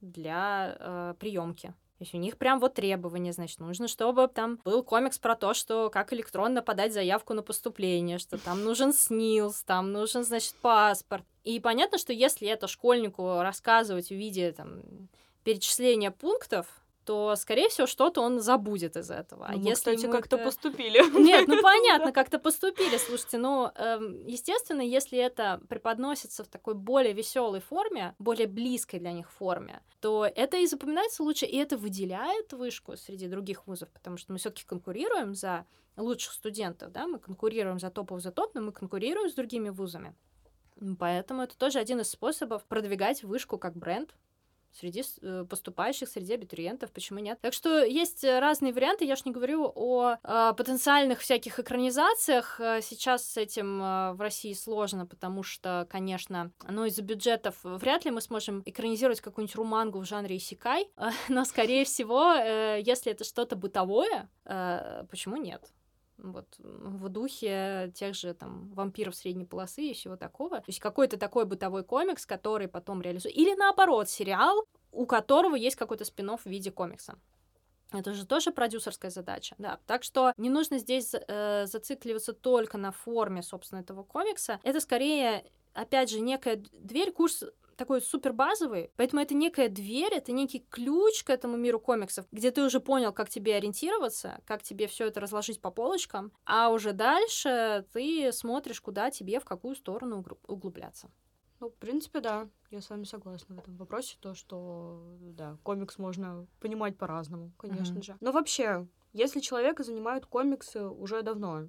для 0.00 0.76
э, 0.78 1.14
приемки. 1.18 1.74
То 1.98 2.04
есть 2.04 2.14
у 2.14 2.18
них 2.18 2.38
прям 2.38 2.60
вот 2.60 2.74
требования, 2.74 3.32
значит, 3.32 3.58
нужно, 3.58 3.88
чтобы 3.88 4.28
там 4.28 4.60
был 4.64 4.84
комикс 4.84 5.18
про 5.18 5.34
то, 5.34 5.52
что 5.52 5.90
как 5.90 6.12
электронно 6.12 6.62
подать 6.62 6.92
заявку 6.92 7.34
на 7.34 7.42
поступление, 7.42 8.18
что 8.18 8.38
там 8.38 8.62
нужен 8.62 8.92
СНИЛС, 8.92 9.64
там 9.64 9.90
нужен, 9.90 10.22
значит, 10.22 10.54
паспорт. 10.62 11.24
И 11.42 11.58
понятно, 11.58 11.98
что 11.98 12.12
если 12.12 12.46
это 12.46 12.68
школьнику 12.68 13.40
рассказывать 13.42 14.08
в 14.08 14.14
виде 14.14 14.52
там 14.52 15.08
перечисления 15.42 16.12
пунктов, 16.12 16.66
то, 17.08 17.36
скорее 17.36 17.70
всего, 17.70 17.86
что-то 17.86 18.20
он 18.20 18.38
забудет 18.38 18.94
из 18.98 19.10
этого. 19.10 19.46
А 19.46 19.52
ну, 19.52 19.60
если 19.60 19.94
кстати, 19.94 20.12
как-то 20.12 20.36
это... 20.36 20.44
поступили. 20.44 20.98
Нет, 21.18 21.48
ну 21.48 21.62
понятно, 21.62 22.12
как-то 22.12 22.38
поступили. 22.38 22.98
Слушайте, 22.98 23.38
ну, 23.38 23.70
эм, 23.76 24.26
естественно, 24.26 24.82
если 24.82 25.18
это 25.18 25.58
преподносится 25.70 26.44
в 26.44 26.48
такой 26.48 26.74
более 26.74 27.14
веселой 27.14 27.60
форме, 27.60 28.14
более 28.18 28.46
близкой 28.46 29.00
для 29.00 29.12
них 29.12 29.32
форме, 29.32 29.80
то 30.00 30.26
это 30.26 30.58
и 30.58 30.66
запоминается 30.66 31.22
лучше, 31.22 31.46
и 31.46 31.56
это 31.56 31.78
выделяет 31.78 32.52
вышку 32.52 32.94
среди 32.98 33.26
других 33.26 33.66
вузов, 33.66 33.88
потому 33.88 34.18
что 34.18 34.32
мы 34.32 34.38
все-таки 34.38 34.66
конкурируем 34.66 35.34
за 35.34 35.64
лучших 35.96 36.34
студентов, 36.34 36.92
да, 36.92 37.06
мы 37.06 37.18
конкурируем 37.18 37.78
за 37.78 37.88
топов 37.88 38.20
за 38.20 38.32
топ, 38.32 38.54
но 38.54 38.60
мы 38.60 38.72
конкурируем 38.72 39.30
с 39.30 39.34
другими 39.34 39.70
вузами. 39.70 40.14
Поэтому 40.98 41.40
это 41.40 41.56
тоже 41.56 41.78
один 41.78 42.00
из 42.00 42.10
способов 42.10 42.66
продвигать 42.66 43.22
вышку 43.22 43.56
как 43.56 43.74
бренд, 43.76 44.14
среди 44.72 45.02
э, 45.22 45.44
поступающих, 45.48 46.08
среди 46.08 46.34
абитуриентов, 46.34 46.92
почему 46.92 47.18
нет? 47.18 47.38
Так 47.40 47.52
что 47.52 47.82
есть 47.84 48.24
э, 48.24 48.38
разные 48.38 48.72
варианты, 48.72 49.04
я 49.04 49.16
ж 49.16 49.24
не 49.24 49.32
говорю 49.32 49.70
о, 49.74 50.16
о 50.22 50.52
потенциальных 50.52 51.20
всяких 51.20 51.58
экранизациях, 51.58 52.60
э, 52.60 52.80
сейчас 52.82 53.24
с 53.24 53.36
этим 53.36 53.78
в 53.78 54.20
России 54.20 54.52
сложно, 54.52 55.06
потому 55.06 55.42
что, 55.42 55.86
конечно, 55.90 56.52
ну, 56.68 56.84
из-за 56.84 57.02
бюджетов 57.02 57.56
вряд 57.62 58.04
ли 58.04 58.10
мы 58.10 58.20
сможем 58.20 58.62
экранизировать 58.64 59.20
какую-нибудь 59.20 59.56
румангу 59.56 60.00
в 60.00 60.04
жанре 60.04 60.36
исикай, 60.36 60.90
но, 61.28 61.44
скорее 61.44 61.84
всего, 61.84 62.32
если 62.32 63.12
это 63.12 63.24
что-то 63.24 63.56
бытовое, 63.56 64.28
почему 64.44 65.36
нет? 65.36 65.72
Вот 66.18 66.46
в 66.58 67.08
духе 67.08 67.92
тех 67.94 68.14
же 68.14 68.34
там 68.34 68.70
вампиров 68.74 69.14
средней 69.14 69.44
полосы 69.44 69.82
и 69.82 69.94
всего 69.94 70.16
такого. 70.16 70.58
То 70.58 70.64
есть 70.68 70.80
какой-то 70.80 71.16
такой 71.16 71.44
бытовой 71.44 71.84
комикс, 71.84 72.26
который 72.26 72.68
потом 72.68 73.00
реализует. 73.00 73.36
Или 73.36 73.54
наоборот, 73.54 74.08
сериал, 74.08 74.64
у 74.92 75.06
которого 75.06 75.54
есть 75.54 75.76
какой-то 75.76 76.04
спин 76.04 76.36
в 76.36 76.46
виде 76.46 76.70
комикса. 76.70 77.18
Это 77.90 78.12
же 78.12 78.26
тоже 78.26 78.50
продюсерская 78.50 79.10
задача, 79.10 79.54
да. 79.58 79.78
Так 79.86 80.02
что 80.02 80.32
не 80.36 80.50
нужно 80.50 80.78
здесь 80.78 81.14
э, 81.14 81.66
зацикливаться 81.66 82.34
только 82.34 82.76
на 82.76 82.92
форме, 82.92 83.42
собственно, 83.42 83.80
этого 83.80 84.02
комикса. 84.02 84.60
Это 84.62 84.80
скорее, 84.80 85.44
опять 85.72 86.10
же, 86.10 86.20
некая 86.20 86.56
дверь, 86.56 87.12
курс 87.12 87.44
такой 87.78 88.02
супер 88.02 88.32
базовый, 88.32 88.90
поэтому 88.96 89.22
это 89.22 89.34
некая 89.34 89.68
дверь, 89.68 90.12
это 90.12 90.32
некий 90.32 90.66
ключ 90.68 91.24
к 91.24 91.30
этому 91.30 91.56
миру 91.56 91.80
комиксов, 91.80 92.26
где 92.32 92.50
ты 92.50 92.62
уже 92.62 92.80
понял, 92.80 93.12
как 93.12 93.30
тебе 93.30 93.54
ориентироваться, 93.56 94.40
как 94.44 94.62
тебе 94.62 94.86
все 94.86 95.06
это 95.06 95.20
разложить 95.20 95.62
по 95.62 95.70
полочкам, 95.70 96.32
а 96.44 96.70
уже 96.70 96.92
дальше 96.92 97.86
ты 97.92 98.30
смотришь, 98.32 98.80
куда 98.80 99.10
тебе, 99.10 99.40
в 99.40 99.44
какую 99.44 99.76
сторону 99.76 100.24
углубляться. 100.46 101.10
Ну, 101.60 101.70
в 101.70 101.74
принципе, 101.74 102.20
да, 102.20 102.48
я 102.70 102.80
с 102.80 102.90
вами 102.90 103.04
согласна 103.04 103.56
в 103.56 103.58
этом 103.58 103.76
вопросе, 103.76 104.16
то, 104.20 104.34
что, 104.34 105.02
да, 105.20 105.58
комикс 105.62 105.98
можно 105.98 106.46
понимать 106.60 106.96
по-разному, 106.96 107.52
конечно 107.56 107.98
mm-hmm. 107.98 108.04
же. 108.04 108.16
Но 108.20 108.30
вообще, 108.30 108.86
если 109.12 109.40
человека 109.40 109.82
занимают 109.82 110.26
комиксы 110.26 110.84
уже 110.84 111.22
давно, 111.22 111.68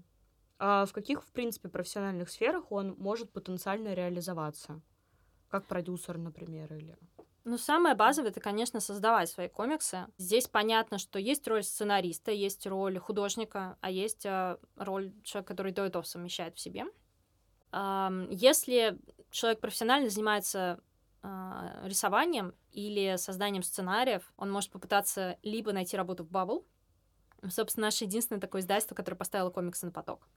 а 0.59 0.85
в 0.85 0.93
каких, 0.93 1.23
в 1.23 1.31
принципе, 1.31 1.69
профессиональных 1.69 2.29
сферах 2.29 2.71
он 2.71 2.95
может 2.97 3.31
потенциально 3.31 3.93
реализоваться? 3.93 4.81
Как 5.49 5.65
продюсер, 5.65 6.17
например, 6.17 6.73
или... 6.73 6.97
Ну, 7.43 7.57
самое 7.57 7.95
базовое 7.95 8.29
это, 8.29 8.39
конечно, 8.39 8.79
создавать 8.79 9.29
свои 9.29 9.47
комиксы. 9.47 10.05
Здесь 10.17 10.47
понятно, 10.47 10.99
что 10.99 11.17
есть 11.17 11.47
роль 11.47 11.63
сценариста, 11.63 12.31
есть 12.31 12.67
роль 12.67 12.99
художника, 12.99 13.77
а 13.81 13.89
есть 13.89 14.25
э, 14.25 14.57
роль 14.75 15.11
человека, 15.23 15.53
который 15.53 15.71
до 15.71 15.85
этого 15.85 16.03
совмещает 16.03 16.55
в 16.55 16.59
себе. 16.59 16.85
Если 17.71 18.97
человек 19.29 19.59
профессионально 19.59 20.09
занимается 20.09 20.79
э, 21.21 21.81
рисованием 21.83 22.55
или 22.71 23.15
созданием 23.17 23.61
сценариев, 23.61 24.31
он 24.37 24.51
может 24.51 24.71
попытаться 24.71 25.37
либо 25.43 25.71
найти 25.71 25.95
работу 25.95 26.23
в 26.23 26.31
Bubble, 26.31 26.65
собственно, 27.47 27.87
наше 27.87 28.05
единственное 28.05 28.41
такое 28.41 28.61
издательство, 28.61 28.95
которое 28.95 29.17
поставило 29.17 29.51
комиксы 29.51 29.85
на 29.85 29.91
поток 29.91 30.27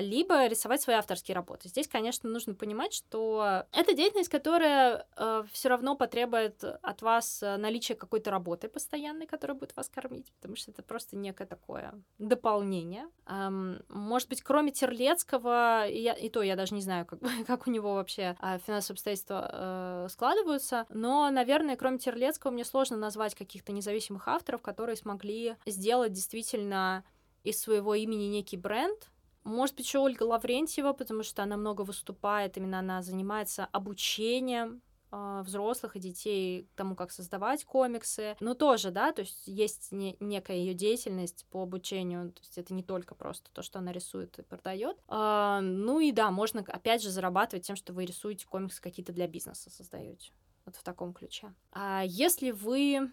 либо 0.00 0.46
рисовать 0.46 0.80
свои 0.80 0.96
авторские 0.96 1.34
работы. 1.34 1.68
Здесь, 1.68 1.88
конечно, 1.88 2.28
нужно 2.28 2.54
понимать, 2.54 2.92
что 2.92 3.64
это 3.72 3.94
деятельность, 3.94 4.28
которая 4.28 5.06
э, 5.16 5.44
все 5.52 5.68
равно 5.68 5.94
потребует 5.96 6.64
от 6.64 7.02
вас 7.02 7.42
э, 7.42 7.56
наличия 7.56 7.94
какой-то 7.94 8.30
работы 8.30 8.68
постоянной, 8.68 9.26
которая 9.26 9.56
будет 9.56 9.76
вас 9.76 9.88
кормить, 9.88 10.32
потому 10.32 10.56
что 10.56 10.70
это 10.70 10.82
просто 10.82 11.16
некое 11.16 11.46
такое 11.46 11.94
дополнение. 12.18 13.06
Эм, 13.26 13.82
может 13.88 14.28
быть, 14.28 14.42
кроме 14.42 14.72
Терлецкого, 14.72 15.86
я, 15.88 16.12
и 16.12 16.28
то 16.28 16.42
я 16.42 16.56
даже 16.56 16.74
не 16.74 16.82
знаю, 16.82 17.06
как, 17.06 17.20
как 17.46 17.66
у 17.66 17.70
него 17.70 17.94
вообще 17.94 18.36
э, 18.40 18.58
финансовые 18.66 18.96
обстоятельства 18.96 19.50
э, 19.52 20.08
складываются, 20.10 20.86
но, 20.88 21.30
наверное, 21.30 21.76
кроме 21.76 21.98
Терлецкого 21.98 22.50
мне 22.50 22.64
сложно 22.64 22.96
назвать 22.96 23.34
каких-то 23.34 23.72
независимых 23.72 24.28
авторов, 24.28 24.62
которые 24.62 24.96
смогли 24.96 25.56
сделать 25.66 26.12
действительно 26.12 27.04
из 27.44 27.60
своего 27.60 27.94
имени 27.94 28.24
некий 28.24 28.56
бренд, 28.56 29.08
может 29.44 29.76
быть, 29.76 29.86
еще 29.86 29.98
Ольга 29.98 30.24
Лаврентьева, 30.24 30.92
потому 30.92 31.22
что 31.22 31.42
она 31.42 31.56
много 31.56 31.82
выступает, 31.82 32.56
именно 32.56 32.78
она 32.78 33.02
занимается 33.02 33.66
обучением 33.72 34.82
э, 35.10 35.42
взрослых 35.44 35.96
и 35.96 36.00
детей 36.00 36.68
тому, 36.76 36.94
как 36.94 37.10
создавать 37.10 37.64
комиксы. 37.64 38.36
Но 38.40 38.54
тоже, 38.54 38.90
да, 38.90 39.12
то 39.12 39.22
есть 39.22 39.46
есть 39.46 39.92
не, 39.92 40.16
некая 40.20 40.56
ее 40.56 40.74
деятельность 40.74 41.46
по 41.50 41.62
обучению, 41.62 42.32
то 42.32 42.40
есть 42.40 42.58
это 42.58 42.74
не 42.74 42.82
только 42.82 43.14
просто 43.14 43.50
то, 43.52 43.62
что 43.62 43.78
она 43.78 43.92
рисует 43.92 44.38
и 44.38 44.42
продает. 44.42 44.98
Э, 45.08 45.60
ну 45.62 46.00
и 46.00 46.12
да, 46.12 46.30
можно 46.30 46.64
опять 46.66 47.02
же 47.02 47.10
зарабатывать 47.10 47.66
тем, 47.66 47.76
что 47.76 47.92
вы 47.92 48.04
рисуете 48.04 48.46
комиксы 48.46 48.82
какие-то 48.82 49.12
для 49.12 49.26
бизнеса 49.26 49.70
создаете. 49.70 50.32
Вот 50.64 50.76
в 50.76 50.82
таком 50.82 51.14
ключе. 51.14 51.54
А 51.72 52.02
если 52.04 52.50
вы 52.50 53.10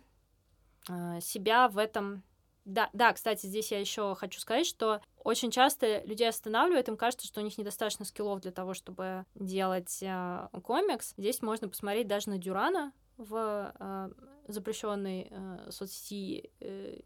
э, 0.90 1.22
себя 1.22 1.70
в 1.70 1.78
этом 1.78 2.24
да, 2.66 2.90
да, 2.94 3.14
кстати, 3.14 3.46
здесь 3.46 3.72
я 3.72 3.80
еще 3.80 4.16
хочу 4.16 4.40
сказать, 4.40 4.66
что 4.66 5.00
очень 5.24 5.52
часто 5.52 6.04
людей 6.04 6.28
останавливает, 6.28 6.88
им 6.90 6.98
кажется, 6.98 7.28
что 7.28 7.42
у 7.42 7.44
них 7.44 7.58
недостаточно 7.58 8.06
скиллов 8.06 8.42
для 8.42 8.52
того, 8.52 8.74
чтобы 8.74 9.26
делать 9.36 10.00
э, 10.02 10.48
комикс. 10.64 11.14
Здесь 11.16 11.42
можно 11.44 11.70
посмотреть 11.70 12.08
даже 12.08 12.30
на 12.30 12.40
Дюрана 12.40 12.92
в 13.18 13.74
э, 13.80 14.10
запрещенной 14.48 15.28
э, 15.30 15.72
соцсети 15.72 16.50
э, 16.60 17.00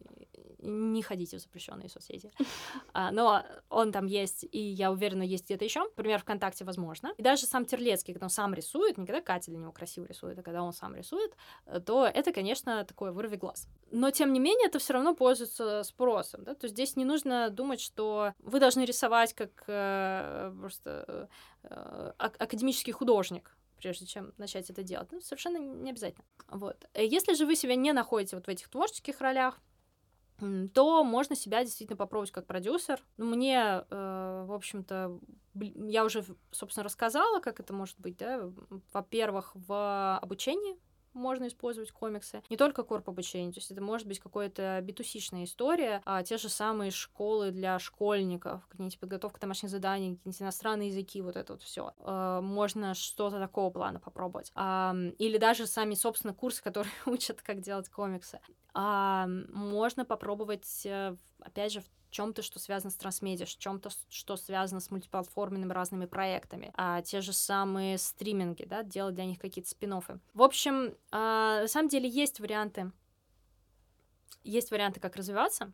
не 0.62 1.02
ходите 1.02 1.38
в 1.38 1.42
запрещенные 1.42 1.90
соцсети. 1.90 2.32
А, 2.92 3.12
но 3.12 3.44
он 3.70 3.92
там 3.92 4.08
есть, 4.08 4.46
и 4.52 4.60
я 4.60 4.92
уверена, 4.92 5.22
есть 5.22 5.46
где-то 5.46 5.64
еще. 5.64 5.84
Например, 5.84 6.20
ВКонтакте 6.20 6.66
возможно. 6.66 7.14
И 7.18 7.22
даже 7.22 7.46
сам 7.46 7.66
Терлецкий, 7.66 8.14
когда 8.14 8.26
он 8.26 8.30
сам 8.30 8.54
рисует, 8.54 8.98
не 8.98 9.06
когда 9.06 9.22
Катя 9.22 9.52
для 9.52 9.60
него 9.60 9.72
красиво 9.72 10.06
рисует, 10.06 10.40
а 10.40 10.42
когда 10.42 10.64
он 10.64 10.74
сам 10.74 10.96
рисует, 10.96 11.36
то 11.86 12.06
это, 12.06 12.34
конечно, 12.34 12.84
такое 12.84 13.12
вырви 13.12 13.36
глаз. 13.36 13.68
Но, 13.92 14.12
тем 14.12 14.34
не 14.34 14.40
менее, 14.40 14.68
это 14.68 14.80
все 14.80 14.94
равно 14.94 15.16
пользуется 15.16 15.84
спросом. 15.84 16.44
Да? 16.44 16.56
То 16.56 16.66
есть 16.66 16.76
здесь 16.76 16.96
не 16.96 17.06
нужно 17.06 17.50
думать, 17.50 17.80
что 17.80 18.34
вы 18.40 18.60
должны 18.60 18.86
рисовать 18.86 19.34
как 19.34 19.64
э, 19.68 20.52
просто 20.60 21.30
э, 21.64 22.12
академический 22.18 22.94
художник 22.94 23.56
прежде 23.80 24.06
чем 24.06 24.34
начать 24.38 24.70
это 24.70 24.84
делать. 24.84 25.12
Ну, 25.12 25.22
совершенно 25.22 25.58
не 25.58 25.90
обязательно. 25.90 26.26
Вот. 26.48 26.86
Если 26.96 27.34
же 27.34 27.46
вы 27.46 27.56
себя 27.56 27.76
не 27.76 27.94
находите 27.94 28.36
вот 28.36 28.46
в 28.46 28.50
этих 28.50 28.70
творческих 28.70 29.22
ролях, 29.22 29.60
то 30.74 31.04
можно 31.04 31.36
себя 31.36 31.64
действительно 31.64 31.98
попробовать 31.98 32.32
как 32.32 32.46
продюсер. 32.46 33.04
Ну, 33.18 33.26
мне, 33.26 33.84
э, 33.90 34.44
в 34.48 34.54
общем-то, 34.54 35.20
я 35.54 36.06
уже, 36.06 36.24
собственно, 36.52 36.84
рассказала, 36.84 37.40
как 37.40 37.60
это 37.60 37.74
может 37.74 38.00
быть, 38.00 38.18
да, 38.18 38.50
во-первых, 38.94 39.52
в 39.54 40.18
обучении 40.22 40.78
можно 41.14 41.48
использовать 41.48 41.92
комиксы. 41.92 42.42
Не 42.50 42.58
только 42.58 42.84
корп 42.84 43.10
обучение, 43.10 43.52
то 43.52 43.60
есть 43.60 43.72
это 43.72 43.82
может 43.82 44.08
быть 44.08 44.20
какая-то 44.20 44.80
битусичная 44.84 45.44
история, 45.44 46.02
а 46.06 46.24
те 46.24 46.38
же 46.38 46.50
самые 46.50 46.92
школы 46.92 47.52
для 47.52 47.80
школьников, 47.80 48.66
какие-нибудь 48.68 49.00
подготовка 49.00 49.40
домашних 49.40 49.70
заданий, 49.70 50.16
какие-нибудь 50.16 50.42
иностранные 50.42 50.90
языки, 50.90 51.22
вот 51.22 51.36
это 51.36 51.54
вот 51.54 51.62
все. 51.62 51.94
Э, 52.00 52.40
можно 52.42 52.94
что-то 52.94 53.40
такого 53.40 53.70
плана 53.70 54.00
попробовать. 54.00 54.52
Или 54.56 55.38
даже 55.38 55.68
сами, 55.68 55.96
собственно, 55.96 56.34
курсы, 56.34 56.62
которые 56.64 56.92
учат, 57.06 57.42
как 57.42 57.62
делать 57.62 57.90
комиксы. 57.90 58.40
Можно 58.74 60.06
попробовать, 60.06 60.86
э, 60.86 61.16
опять 61.40 61.74
же, 61.74 61.82
в 61.82 61.90
чем-то, 62.10 62.42
что 62.42 62.60
связано 62.60 62.92
с 62.92 62.96
трансмедиа, 62.96 63.46
в 63.46 63.58
чем-то, 63.58 63.90
что 64.10 64.36
связано 64.36 64.80
с 64.80 64.92
мультиплатформенными 64.92 65.72
разными 65.72 66.06
проектами, 66.06 66.72
а 66.76 67.02
те 67.02 67.22
же 67.22 67.34
самые 67.34 67.98
стриминги, 67.98 68.66
да, 68.66 68.84
делать 68.84 69.16
для 69.16 69.26
них 69.26 69.40
какие-то 69.40 69.70
спин 69.70 69.94
-оффы. 69.94 70.20
В 70.34 70.42
общем, 70.42 70.96
а, 71.12 71.62
на 71.62 71.68
самом 71.68 71.90
деле 71.90 72.10
есть 72.10 72.40
варианты, 72.40 72.92
есть 74.44 74.72
варианты, 74.72 75.00
как 75.00 75.16
развиваться, 75.16 75.72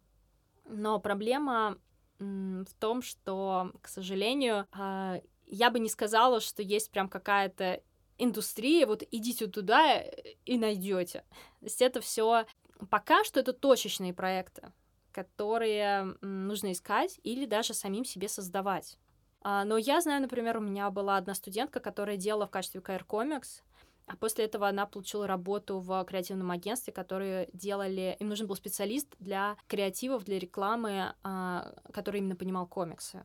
но 0.65 0.99
проблема 0.99 1.77
в 2.19 2.73
том, 2.79 3.01
что, 3.01 3.71
к 3.81 3.87
сожалению, 3.87 4.67
а, 4.71 5.21
я 5.47 5.69
бы 5.69 5.79
не 5.79 5.89
сказала, 5.89 6.39
что 6.39 6.61
есть 6.61 6.91
прям 6.91 7.09
какая-то 7.09 7.81
индустрия, 8.17 8.87
вот 8.87 9.03
идите 9.11 9.47
туда 9.47 10.01
и 10.45 10.57
найдете. 10.57 11.25
То 11.59 11.65
есть 11.65 11.81
это 11.81 11.99
все 11.99 12.45
пока 12.89 13.23
что 13.23 13.39
это 13.39 13.53
точечные 13.53 14.13
проекты 14.13 14.71
которые 15.15 16.17
нужно 16.21 16.73
искать 16.73 17.21
или 17.23 17.45
даже 17.45 17.73
самим 17.73 18.03
себе 18.03 18.27
создавать. 18.27 18.97
А, 19.41 19.63
но 19.63 19.77
я 19.77 20.01
знаю, 20.01 20.21
например, 20.21 20.57
у 20.57 20.61
меня 20.61 20.89
была 20.89 21.15
одна 21.15 21.33
студентка, 21.35 21.79
которая 21.79 22.17
делала 22.17 22.47
в 22.47 22.51
качестве 22.51 22.81
KR 22.81 23.05
Comics, 23.07 23.61
а 24.07 24.17
после 24.17 24.43
этого 24.43 24.67
она 24.67 24.85
получила 24.85 25.25
работу 25.25 25.79
в 25.79 26.03
креативном 26.03 26.51
агентстве, 26.51 26.91
которые 26.91 27.47
делали... 27.53 28.17
Им 28.19 28.27
нужен 28.27 28.45
был 28.45 28.55
специалист 28.55 29.07
для 29.19 29.55
креативов, 29.67 30.25
для 30.25 30.37
рекламы, 30.37 31.13
а, 31.23 31.73
который 31.93 32.19
именно 32.19 32.35
понимал 32.35 32.67
комиксы 32.67 33.23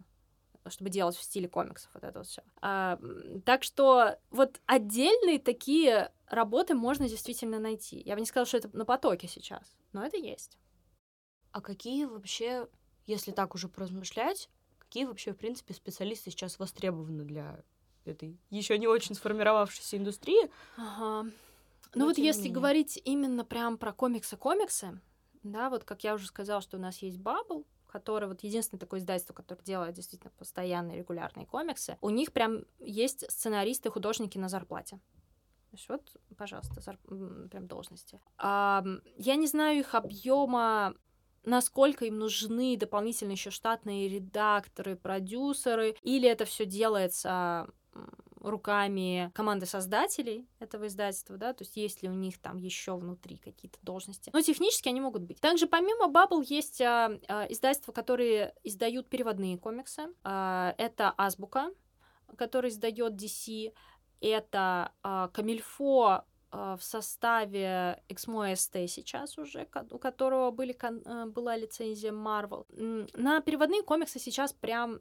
чтобы 0.69 0.91
делать 0.91 1.17
в 1.17 1.23
стиле 1.23 1.49
комиксов 1.49 1.91
вот 1.95 2.05
это 2.05 2.19
вот 2.19 2.29
все. 2.29 2.43
А, 2.61 2.99
так 3.47 3.63
что 3.65 4.19
вот 4.31 4.61
отдельные 4.67 5.39
такие 5.39 6.13
работы 6.27 6.75
можно 6.75 7.09
действительно 7.09 7.59
найти. 7.59 8.03
Я 8.05 8.15
бы 8.15 8.21
не 8.21 8.27
сказала, 8.27 8.47
что 8.47 8.59
это 8.59 8.77
на 8.77 8.85
потоке 8.85 9.27
сейчас, 9.27 9.75
но 9.93 10.05
это 10.05 10.19
есть. 10.19 10.59
А 11.53 11.61
какие 11.61 12.05
вообще, 12.05 12.69
если 13.07 13.33
так 13.33 13.55
уже 13.55 13.69
поразмышлять, 13.69 14.49
какие 14.79 15.05
вообще, 15.05 15.33
в 15.33 15.37
принципе, 15.37 15.75
специалисты 15.75 16.31
сейчас 16.31 16.59
востребованы 16.59 17.25
для 17.25 17.63
этой 18.05 18.39
еще 18.51 18.79
не 18.79 18.87
очень 18.87 19.15
сформировавшейся 19.15 19.97
индустрии? 19.97 20.51
Ага. 20.77 21.31
Ну 21.95 22.05
вот 22.07 22.19
если 22.19 22.43
менее. 22.43 22.55
говорить 22.55 23.01
именно 23.05 23.45
прям 23.45 23.77
про 23.77 23.93
комиксы-комиксы, 23.93 25.01
да, 25.43 25.71
вот 25.71 25.85
как 25.85 26.05
я 26.05 26.15
уже 26.15 26.27
сказала, 26.27 26.61
что 26.61 26.77
у 26.77 26.81
нас 26.81 26.99
есть 26.99 27.19
Bubble, 27.19 27.65
который 27.89 28.29
вот 28.29 28.43
единственное 28.45 28.79
такое 28.79 29.01
издательство, 29.01 29.35
которое 29.35 29.63
делает 29.65 29.95
действительно 29.95 30.31
постоянные 30.39 30.99
регулярные 30.99 31.47
комиксы, 31.47 31.99
у 32.01 32.11
них 32.11 32.33
прям 32.33 32.65
есть 32.79 33.29
сценаристы, 33.31 33.91
художники 33.91 34.39
на 34.39 34.49
зарплате. 34.49 35.01
То 35.71 35.77
есть 35.77 35.89
вот, 35.89 36.17
пожалуйста, 36.37 36.81
зар... 36.81 36.99
прям 37.49 37.67
должности. 37.67 38.21
А, 38.39 38.85
я 39.17 39.37
не 39.37 39.47
знаю 39.47 39.81
их 39.81 39.95
объема 39.95 40.95
насколько 41.45 42.05
им 42.05 42.19
нужны 42.19 42.77
дополнительные 42.77 43.35
еще 43.35 43.51
штатные 43.51 44.09
редакторы, 44.09 44.97
продюсеры, 44.97 45.97
или 46.03 46.29
это 46.29 46.45
все 46.45 46.67
делается 46.67 47.69
руками 48.41 49.31
команды 49.35 49.67
создателей 49.67 50.49
этого 50.59 50.87
издательства, 50.87 51.37
да, 51.37 51.53
то 51.53 51.63
есть 51.63 51.77
есть 51.77 52.03
ли 52.03 52.09
у 52.09 52.15
них 52.15 52.39
там 52.39 52.57
еще 52.57 52.97
внутри 52.97 53.37
какие-то 53.37 53.79
должности. 53.83 54.31
Но 54.33 54.41
технически 54.41 54.89
они 54.89 55.01
могут 55.01 55.23
быть. 55.23 55.41
Также 55.41 55.67
помимо 55.67 56.07
Bubble 56.07 56.45
есть 56.49 56.81
а, 56.81 57.19
а, 57.29 57.47
издательства, 57.51 57.93
которые 57.93 58.55
издают 58.65 59.09
переводные 59.09 59.59
комиксы. 59.59 60.09
А, 60.25 60.75
это 60.79 61.15
Азбука, 61.17 61.71
который 62.37 62.71
издает 62.71 63.15
DC. 63.15 63.73
Это 64.21 64.93
а, 65.03 65.29
Камильфо, 65.29 66.25
в 66.53 66.81
составе 66.81 68.03
Exmo 68.09 68.53
ST 68.53 68.87
сейчас 68.89 69.39
уже, 69.39 69.69
у 69.91 69.99
которого 69.99 70.51
были, 70.51 70.77
э, 70.81 71.27
была 71.27 71.57
лицензия 71.57 72.13
Marvel. 72.13 72.67
На 73.15 73.41
переводные 73.41 73.83
комиксы 73.83 74.19
сейчас 74.19 74.53
прям 74.53 75.01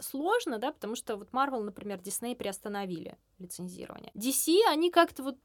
сложно, 0.00 0.58
да, 0.58 0.72
потому 0.72 0.96
что 0.96 1.16
вот 1.16 1.30
Marvel, 1.30 1.62
например, 1.62 1.98
Disney 1.98 2.34
приостановили 2.34 3.16
лицензирование. 3.38 4.10
DC, 4.14 4.60
они 4.68 4.90
как-то 4.90 5.22
вот 5.22 5.38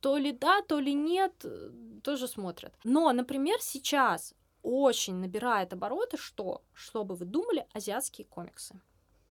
то 0.00 0.18
ли 0.18 0.32
да, 0.32 0.60
то 0.62 0.78
ли 0.80 0.92
нет, 0.92 1.32
э, 1.44 1.70
тоже 2.02 2.28
смотрят. 2.28 2.74
Но, 2.84 3.10
например, 3.12 3.56
сейчас 3.60 4.34
очень 4.62 5.14
набирает 5.16 5.72
обороты 5.72 6.18
что? 6.18 6.62
Что 6.74 7.04
бы 7.04 7.14
вы 7.14 7.24
думали, 7.24 7.66
азиатские 7.72 8.26
комиксы. 8.26 8.78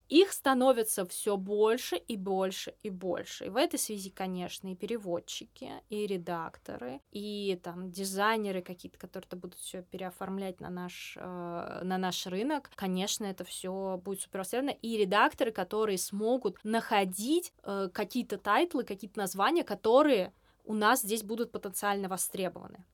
Их 0.10 0.32
становится 0.32 1.06
все 1.06 1.38
больше 1.38 1.96
и 1.96 2.18
больше 2.18 2.76
и 2.84 2.89
больше. 2.89 3.46
И 3.46 3.50
в 3.50 3.56
этой 3.56 3.80
связи, 3.80 4.10
конечно, 4.10 4.72
и 4.72 4.76
переводчики, 4.76 5.72
и 5.89 6.06
редакторы, 6.06 7.02
и 7.12 7.60
там 7.63 7.92
дизайнеры 7.92 8.62
какие-то, 8.62 8.98
которые 8.98 9.28
-то 9.30 9.36
будут 9.36 9.60
все 9.60 9.82
переоформлять 9.82 10.60
на 10.60 10.70
наш, 10.70 11.18
э, 11.20 11.82
на 11.84 11.98
наш 11.98 12.28
рынок. 12.28 12.70
Конечно, 12.76 13.26
это 13.26 13.44
все 13.44 14.00
будет 14.04 14.22
супер 14.22 14.39
востребовано. 14.39 14.78
И 14.82 14.98
редакторы, 14.98 15.52
которые 15.52 15.98
смогут 15.98 16.58
находить 16.63 17.54
э, 17.63 17.89
какие-то 17.94 18.38
тайтлы, 18.38 18.84
какие-то 18.84 19.20
названия, 19.20 19.63
которые 19.63 20.34
у 20.66 20.74
нас 20.74 21.02
здесь 21.02 21.24
будут 21.24 21.52
потенциально 21.52 22.08
востребованы. 22.08 22.86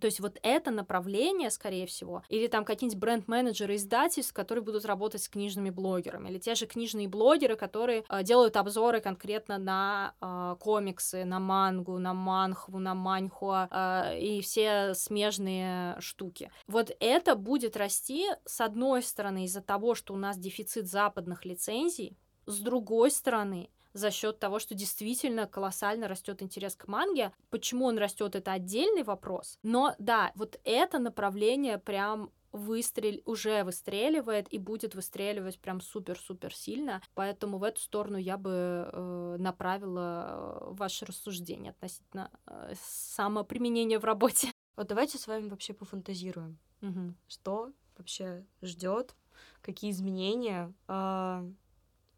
То 0.00 0.06
есть 0.06 0.20
вот 0.20 0.38
это 0.42 0.70
направление, 0.70 1.50
скорее 1.50 1.86
всего, 1.86 2.22
или 2.28 2.46
там 2.46 2.64
какие-нибудь 2.64 3.00
бренд-менеджеры 3.00 3.76
издательств, 3.76 4.32
которые 4.32 4.64
будут 4.64 4.84
работать 4.84 5.22
с 5.22 5.28
книжными 5.28 5.70
блогерами, 5.70 6.28
или 6.28 6.38
те 6.38 6.54
же 6.54 6.66
книжные 6.66 7.08
блогеры, 7.08 7.56
которые 7.56 8.04
э, 8.08 8.22
делают 8.22 8.56
обзоры 8.56 9.00
конкретно 9.00 9.58
на 9.58 10.14
э, 10.20 10.56
комиксы, 10.60 11.24
на 11.24 11.38
мангу, 11.38 11.98
на 11.98 12.14
манхву, 12.14 12.78
на 12.78 12.94
маньхуа 12.94 13.68
э, 13.70 14.20
и 14.20 14.40
все 14.40 14.94
смежные 14.94 16.00
штуки. 16.00 16.50
Вот 16.66 16.90
это 17.00 17.34
будет 17.34 17.76
расти, 17.76 18.26
с 18.44 18.60
одной 18.60 19.02
стороны, 19.02 19.44
из-за 19.44 19.60
того, 19.60 19.94
что 19.94 20.14
у 20.14 20.16
нас 20.16 20.38
дефицит 20.38 20.86
западных 20.86 21.44
лицензий, 21.44 22.16
с 22.46 22.60
другой 22.60 23.10
стороны, 23.10 23.70
за 23.96 24.10
счет 24.10 24.38
того, 24.38 24.58
что 24.58 24.74
действительно 24.74 25.46
колоссально 25.46 26.08
растет 26.08 26.42
интерес 26.42 26.76
к 26.76 26.86
манге. 26.86 27.32
Почему 27.50 27.86
он 27.86 27.98
растет, 27.98 28.36
это 28.36 28.52
отдельный 28.52 29.02
вопрос. 29.02 29.58
Но 29.62 29.94
да, 29.98 30.32
вот 30.34 30.60
это 30.64 30.98
направление 30.98 31.78
прям 31.78 32.30
выстрел 32.52 33.20
уже 33.24 33.64
выстреливает 33.64 34.52
и 34.52 34.58
будет 34.58 34.94
выстреливать 34.94 35.58
прям 35.58 35.80
супер-супер 35.80 36.54
сильно. 36.54 37.02
Поэтому 37.14 37.58
в 37.58 37.62
эту 37.62 37.80
сторону 37.80 38.16
я 38.16 38.38
бы 38.38 38.88
э, 38.92 39.36
направила 39.38 40.26
э, 40.28 40.74
ваше 40.74 41.04
рассуждение 41.06 41.70
относительно 41.70 42.30
э, 42.46 42.74
самоприменения 42.80 43.98
в 43.98 44.04
работе. 44.04 44.48
Вот 44.76 44.88
давайте 44.88 45.16
с 45.16 45.26
вами 45.26 45.48
вообще 45.48 45.72
пофантазируем. 45.72 46.58
Угу. 46.82 47.14
Что 47.28 47.72
вообще 47.96 48.44
ждет, 48.60 49.16
какие 49.62 49.90
изменения 49.90 50.70
э, 50.86 51.50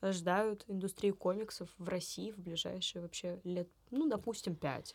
ожидают 0.00 0.64
индустрии 0.68 1.10
комиксов 1.10 1.68
в 1.78 1.88
России 1.88 2.30
в 2.30 2.38
ближайшие 2.38 3.02
вообще 3.02 3.40
лет, 3.44 3.68
ну, 3.90 4.08
допустим, 4.08 4.54
пять? 4.54 4.94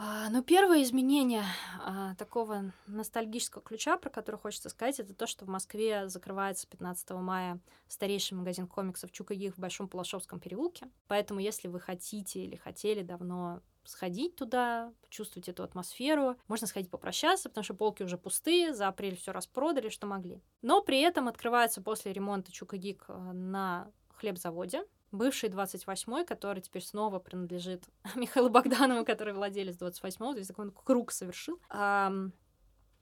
А, 0.00 0.30
ну, 0.30 0.44
первое 0.44 0.82
изменение 0.84 1.42
а, 1.84 2.14
такого 2.14 2.72
ностальгического 2.86 3.64
ключа, 3.64 3.96
про 3.96 4.10
который 4.10 4.36
хочется 4.36 4.68
сказать, 4.68 5.00
это 5.00 5.12
то, 5.12 5.26
что 5.26 5.44
в 5.44 5.48
Москве 5.48 6.08
закрывается 6.08 6.68
15 6.68 7.10
мая 7.10 7.58
старейший 7.88 8.36
магазин 8.38 8.68
комиксов 8.68 9.10
Чукагих 9.10 9.56
в 9.56 9.58
Большом 9.58 9.88
Палашовском 9.88 10.38
переулке. 10.38 10.88
Поэтому, 11.08 11.40
если 11.40 11.66
вы 11.66 11.80
хотите 11.80 12.44
или 12.44 12.54
хотели 12.54 13.02
давно 13.02 13.60
сходить 13.88 14.36
туда, 14.36 14.92
почувствовать 15.00 15.48
эту 15.48 15.62
атмосферу. 15.62 16.36
Можно 16.46 16.66
сходить 16.66 16.90
попрощаться, 16.90 17.48
потому 17.48 17.64
что 17.64 17.74
полки 17.74 18.02
уже 18.02 18.18
пустые, 18.18 18.74
за 18.74 18.86
апрель 18.86 19.16
все 19.16 19.32
распродали, 19.32 19.88
что 19.88 20.06
могли. 20.06 20.42
Но 20.60 20.82
при 20.82 21.00
этом 21.00 21.26
открывается 21.26 21.80
после 21.80 22.12
ремонта 22.12 22.52
Чукагик 22.52 23.06
на 23.08 23.90
хлебзаводе, 24.18 24.84
бывший 25.12 25.48
28-й, 25.48 26.24
который 26.24 26.60
теперь 26.60 26.82
снова 26.82 27.18
принадлежит 27.18 27.84
Михаилу 28.14 28.50
Богданову, 28.50 29.04
который 29.04 29.34
владелец 29.34 29.76
28-го, 29.76 30.32
то 30.32 30.38
есть 30.38 30.48
такой 30.48 30.70
круг 30.72 31.12
совершил. 31.12 31.60
А, 31.68 32.12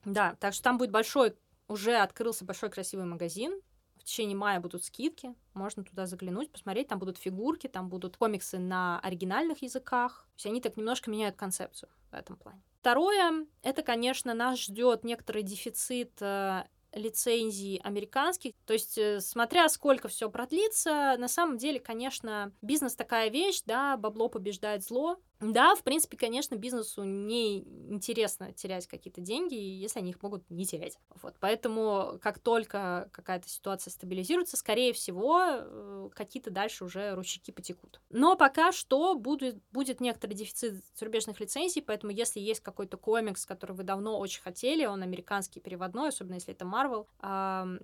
да, 0.05 0.35
так 0.39 0.53
что 0.53 0.63
там 0.63 0.77
будет 0.77 0.91
большой, 0.91 1.35
уже 1.67 1.95
открылся 1.97 2.45
большой 2.45 2.69
красивый 2.69 3.05
магазин, 3.05 3.59
в 3.97 4.03
течение 4.03 4.37
мая 4.37 4.59
будут 4.61 4.85
скидки, 4.85 5.35
можно 5.53 5.83
туда 5.83 6.05
заглянуть, 6.05 6.51
посмотреть, 6.51 6.87
там 6.87 6.99
будут 6.99 7.17
фигурки, 7.17 7.67
там 7.67 7.89
будут 7.89 8.15
комиксы 8.15 8.57
на 8.57 8.99
оригинальных 9.01 9.61
языках. 9.63 10.27
То 10.27 10.37
есть 10.37 10.45
они 10.45 10.61
так 10.61 10.77
немножко 10.77 11.11
меняют 11.11 11.35
концепцию 11.35 11.89
в 12.11 12.13
этом 12.13 12.37
плане. 12.37 12.61
Второе, 12.79 13.45
это, 13.63 13.83
конечно, 13.83 14.33
нас 14.33 14.61
ждет 14.61 15.03
некоторый 15.03 15.43
дефицит 15.43 16.21
э, 16.21 16.63
лицензий 16.93 17.79
американских. 17.83 18.53
То 18.65 18.73
есть, 18.73 18.97
э, 18.97 19.19
смотря 19.21 19.69
сколько 19.69 20.07
все 20.07 20.29
продлится, 20.29 21.15
на 21.17 21.27
самом 21.27 21.57
деле, 21.57 21.79
конечно, 21.79 22.51
бизнес 22.61 22.95
такая 22.95 23.29
вещь, 23.29 23.61
да, 23.65 23.97
бабло 23.97 24.29
побеждает 24.29 24.83
зло. 24.83 25.17
Да, 25.39 25.75
в 25.75 25.83
принципе, 25.83 26.17
конечно, 26.17 26.55
бизнесу 26.55 27.03
не 27.03 27.59
интересно 27.89 28.53
терять 28.53 28.87
какие-то 28.87 29.21
деньги, 29.21 29.53
если 29.53 29.99
они 29.99 30.11
их 30.11 30.21
могут 30.23 30.49
не 30.49 30.65
терять. 30.65 30.97
Вот, 31.21 31.35
поэтому, 31.39 32.17
как 32.21 32.39
только 32.39 33.09
какая-то 33.11 33.47
ситуация 33.47 33.91
стабилизируется, 33.91 34.57
скорее 34.57 34.93
всего, 34.93 35.39
э, 35.43 36.09
какие-то 36.15 36.49
дальше 36.49 36.85
уже 36.85 37.13
ручейки 37.13 37.51
потекут. 37.51 38.01
Но 38.09 38.35
пока 38.35 38.71
что 38.71 39.13
будет, 39.15 39.61
будет 39.71 40.01
некоторый 40.01 40.33
дефицит 40.33 40.83
зарубежных 40.95 41.39
лицензий, 41.39 41.83
поэтому 41.83 42.11
если 42.11 42.39
есть 42.39 42.61
какой-то 42.61 42.97
комикс, 42.97 43.45
который 43.45 43.75
вы 43.75 43.83
давно 43.83 44.17
очень 44.19 44.41
хотели, 44.41 44.85
он 44.85 45.03
американский 45.03 45.59
переводной, 45.59 46.09
особенно 46.09 46.35
если 46.35 46.53
это 46.53 46.65
Marvel, 46.65 47.05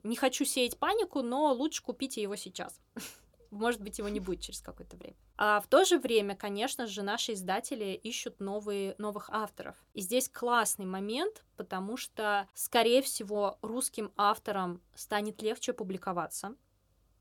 не 0.04 0.16
хочу 0.16 0.45
сеять 0.45 0.78
панику, 0.78 1.22
но 1.22 1.54
лучше 1.54 1.84
купите 1.84 2.22
его 2.22 2.36
сейчас. 2.36 2.80
может 3.54 3.82
быть, 3.82 3.99
его 3.99 4.10
не 4.10 4.20
будет 4.20 4.41
через 4.41 4.62
какое-то 4.62 4.97
время. 4.97 5.16
А 5.38 5.62
в 5.62 5.68
то 5.68 5.86
же 5.86 5.97
время, 5.97 6.36
конечно 6.36 6.88
же, 6.88 7.01
наши 7.04 7.34
издатели 7.34 7.93
ищут 7.93 8.39
новые, 8.39 8.95
новых 8.97 9.30
авторов. 9.30 9.76
И 9.93 10.01
здесь 10.01 10.30
классный 10.30 10.86
момент, 10.86 11.43
потому 11.56 11.97
что, 11.97 12.47
скорее 12.54 13.01
всего, 13.01 13.58
русским 13.62 14.12
авторам 14.18 14.82
станет 14.95 15.41
легче 15.41 15.74
публиковаться, 15.74 16.56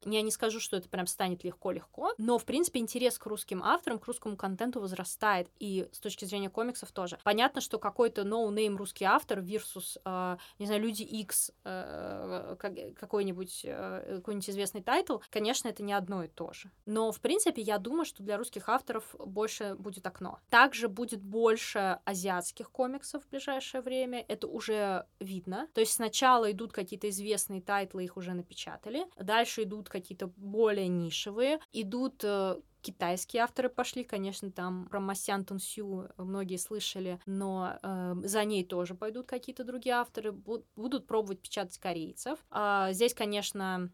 я 0.05 0.23
не 0.23 0.31
скажу, 0.31 0.61
что 0.61 0.77
это 0.77 0.89
прям 0.89 1.07
станет 1.07 1.45
легко-легко, 1.45 2.13
но, 2.19 2.39
в 2.39 2.45
принципе, 2.45 2.81
интерес 2.81 3.19
к 3.19 3.27
русским 3.27 3.63
авторам, 3.63 3.99
к 3.99 4.07
русскому 4.07 4.37
контенту 4.37 4.81
возрастает, 4.81 5.49
и 5.59 5.89
с 5.93 5.99
точки 5.99 6.25
зрения 6.25 6.51
комиксов 6.51 6.93
тоже. 6.93 7.19
Понятно, 7.25 7.61
что 7.61 7.79
какой-то 7.79 8.25
no-name 8.25 8.77
русский 8.77 9.05
автор 9.05 9.41
versus, 9.41 10.01
э, 10.05 10.37
не 10.59 10.67
знаю, 10.67 10.83
Люди 10.83 11.03
X, 11.03 11.53
э, 11.65 12.57
какой-нибудь 12.99 13.63
э, 13.65 14.17
какой-нибудь 14.17 14.51
известный 14.51 14.83
тайтл, 14.83 15.19
конечно, 15.31 15.69
это 15.69 15.83
не 15.83 15.93
одно 15.93 16.25
и 16.25 16.29
то 16.29 16.53
же. 16.53 16.71
Но, 16.87 17.13
в 17.13 17.21
принципе, 17.21 17.63
я 17.63 17.79
думаю, 17.79 18.05
что 18.05 18.23
для 18.23 18.37
русских 18.37 18.69
авторов 18.69 19.15
больше 19.19 19.77
будет 19.79 20.07
окно. 20.07 20.41
Также 20.51 20.89
будет 20.89 21.23
больше 21.23 22.01
азиатских 22.05 22.71
комиксов 22.71 23.25
в 23.25 23.29
ближайшее 23.29 23.81
время, 23.81 24.25
это 24.27 24.49
уже 24.49 25.07
видно. 25.21 25.69
То 25.75 25.81
есть 25.81 25.93
сначала 25.93 26.51
идут 26.51 26.73
какие-то 26.73 27.09
известные 27.09 27.61
тайтлы, 27.61 28.05
их 28.05 28.17
уже 28.17 28.33
напечатали, 28.33 29.07
дальше 29.17 29.63
идут 29.63 29.89
какие-то 29.93 30.27
более 30.37 30.89
нишевые, 30.89 31.61
идут 31.73 32.25
э, 32.25 32.57
китайские 32.83 33.43
авторы 33.43 33.69
пошли, 33.69 34.05
конечно, 34.05 34.51
там 34.51 34.87
про 34.89 35.01
Мосян 35.01 35.45
Тунсю 35.45 36.09
многие 36.19 36.57
слышали, 36.57 37.21
но 37.27 37.79
э, 37.83 38.15
за 38.25 38.45
ней 38.45 38.65
тоже 38.65 38.95
пойдут 38.95 39.27
какие-то 39.27 39.65
другие 39.65 39.95
авторы, 39.95 40.33
будут 40.33 41.07
пробовать 41.07 41.41
печатать 41.41 41.79
корейцев. 41.79 42.39
А, 42.51 42.93
здесь, 42.93 43.15
конечно, 43.15 43.91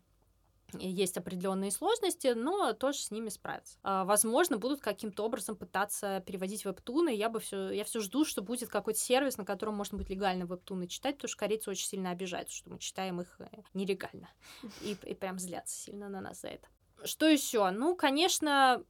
есть 0.75 1.17
определенные 1.17 1.71
сложности, 1.71 2.35
но 2.35 2.73
тоже 2.73 2.99
с 2.99 3.11
ними 3.11 3.29
справиться. 3.29 3.79
А, 3.83 4.05
возможно, 4.05 4.59
будут 4.59 4.81
каким-то 4.81 5.25
образом 5.25 5.57
пытаться 5.57 6.23
переводить 6.27 6.65
вебтуны. 6.65 7.15
Я 7.15 7.31
бы 7.31 7.41
все, 7.41 7.71
я 7.71 7.85
все 7.85 8.01
жду, 8.01 8.25
что 8.25 8.43
будет 8.43 8.69
какой-то 8.69 8.99
сервис, 8.99 9.39
на 9.39 9.45
котором 9.45 9.75
можно 9.75 9.97
будет 9.97 10.11
легально 10.11 10.45
вебтуны 10.45 10.87
читать, 10.87 11.17
потому 11.17 11.29
что 11.29 11.39
корейцы 11.39 11.71
очень 11.71 11.87
сильно 11.87 12.11
обижаются, 12.11 12.55
что 12.55 12.71
мы 12.71 12.79
читаем 12.79 13.21
их 13.21 13.37
э, 13.41 13.47
нелегально. 13.75 14.29
И, 14.83 14.97
и 15.03 15.15
прям 15.15 15.39
злятся 15.39 15.75
сильно 15.75 16.09
на 16.09 16.21
нас 16.21 16.41
за 16.41 16.49
это. 16.49 16.69
Что 17.05 17.27
еще? 17.27 17.71
Ну, 17.71 17.97
конечно, 17.97 18.85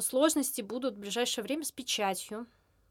сложности 0.00 0.60
будут 0.60 0.94
в 0.94 0.98
ближайшее 0.98 1.42
время 1.44 1.64
с 1.64 1.72
печатью 1.72 2.46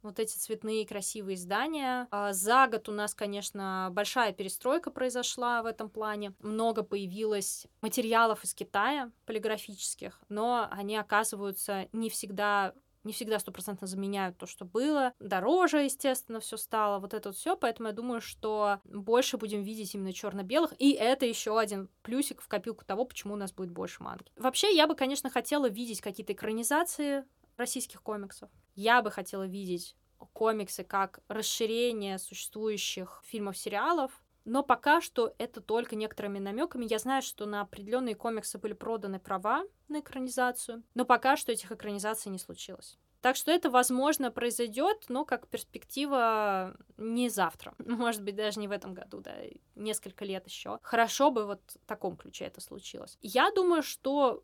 вот 0.06 0.20
эти 0.20 0.38
цветные 0.38 0.86
красивые 0.86 1.38
здания. 1.38 2.08
А, 2.12 2.34
за 2.34 2.68
год 2.68 2.89
у 2.89 2.91
нас, 2.91 3.14
конечно, 3.14 3.89
большая 3.91 4.34
перестройка 4.34 4.91
произошла 4.91 5.62
в 5.62 5.66
этом 5.66 5.89
плане. 5.89 6.34
Много 6.39 6.84
появилось 6.84 7.68
материалов 7.82 8.43
из 8.43 8.53
Китая 8.53 9.12
полиграфических, 9.26 10.22
но 10.30 10.68
они 10.72 10.95
оказываются 10.97 11.88
не 11.91 12.10
всегда 12.10 12.74
не 13.06 13.14
всегда 13.14 13.39
стопроцентно 13.39 13.88
заменяют 13.88 14.38
то, 14.38 14.47
что 14.47 14.66
было. 14.66 15.14
Дороже, 15.20 15.84
естественно, 15.84 16.39
все 16.39 16.58
стало. 16.58 16.99
Вот 16.99 17.14
это 17.14 17.30
вот 17.30 17.38
все. 17.38 17.56
Поэтому 17.56 17.88
я 17.88 17.93
думаю, 17.93 18.20
что 18.20 18.80
больше 18.84 19.38
будем 19.38 19.62
видеть 19.62 19.93
именно 19.93 20.12
черно-белых. 20.12 20.74
И 20.80 20.91
это 20.91 21.26
еще 21.26 21.58
один 21.58 21.88
плюсик 22.01 22.41
в 22.41 22.47
копилку 22.47 22.84
того, 22.84 23.06
почему 23.06 23.36
у 23.36 23.38
нас 23.38 23.53
будет 23.53 23.70
больше 23.70 24.01
манги. 24.03 24.26
Вообще, 24.36 24.76
я 24.76 24.88
бы, 24.88 24.95
конечно, 24.95 25.30
хотела 25.30 25.70
видеть 25.70 26.01
какие-то 26.01 26.34
экранизации 26.34 27.24
российских 27.58 28.01
комиксов. 28.01 28.49
Я 28.76 29.01
бы 29.01 29.12
хотела 29.12 29.45
видеть 29.45 29.95
комиксы 30.34 30.84
как 30.84 31.20
расширение 31.28 32.18
существующих 32.18 33.22
фильмов, 33.26 33.58
сериалов, 33.58 34.24
но 34.43 34.64
пока 34.64 35.01
что 35.01 35.34
это 35.39 35.60
только 35.60 35.95
некоторыми 35.95 36.39
намеками. 36.39 36.86
Я 36.88 36.99
знаю, 36.99 37.22
что 37.22 37.45
на 37.45 37.62
определенные 37.62 38.16
комиксы 38.16 38.58
были 38.58 38.74
проданы 38.74 39.20
права 39.20 39.64
на 39.88 39.99
экранизацию, 39.99 40.84
но 40.93 41.03
пока 41.03 41.36
что 41.36 41.51
этих 41.51 41.72
экранизаций 41.72 42.32
не 42.32 42.38
случилось. 42.38 42.99
Так 43.22 43.36
что 43.36 43.51
это, 43.51 43.72
возможно, 43.72 44.30
произойдет, 44.30 45.06
но 45.10 45.26
как 45.26 45.47
перспектива 45.47 46.78
не 46.97 47.30
завтра. 47.30 47.74
Может 47.80 48.22
быть, 48.22 48.36
даже 48.36 48.60
не 48.60 48.68
в 48.68 48.72
этом 48.72 48.93
году, 48.93 49.20
да, 49.20 49.34
несколько 49.74 50.26
лет 50.26 50.45
еще. 50.45 50.78
Хорошо 50.84 51.32
бы 51.32 51.47
вот 51.47 51.62
в 51.84 51.88
таком 51.88 52.18
ключе 52.18 52.45
это 52.45 52.62
случилось. 52.62 53.18
Я 53.24 53.49
думаю, 53.49 53.82
что 53.82 54.43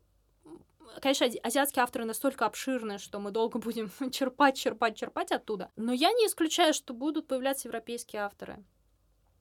Конечно, 1.00 1.26
азиатские 1.42 1.82
авторы 1.82 2.04
настолько 2.04 2.46
обширны, 2.46 2.98
что 2.98 3.18
мы 3.18 3.30
долго 3.30 3.58
будем 3.58 3.90
черпать, 4.10 4.56
черпать, 4.56 4.96
черпать 4.96 5.32
оттуда. 5.32 5.70
Но 5.76 5.92
я 5.92 6.12
не 6.12 6.26
исключаю, 6.26 6.74
что 6.74 6.94
будут 6.94 7.26
появляться 7.26 7.68
европейские 7.68 8.22
авторы. 8.22 8.62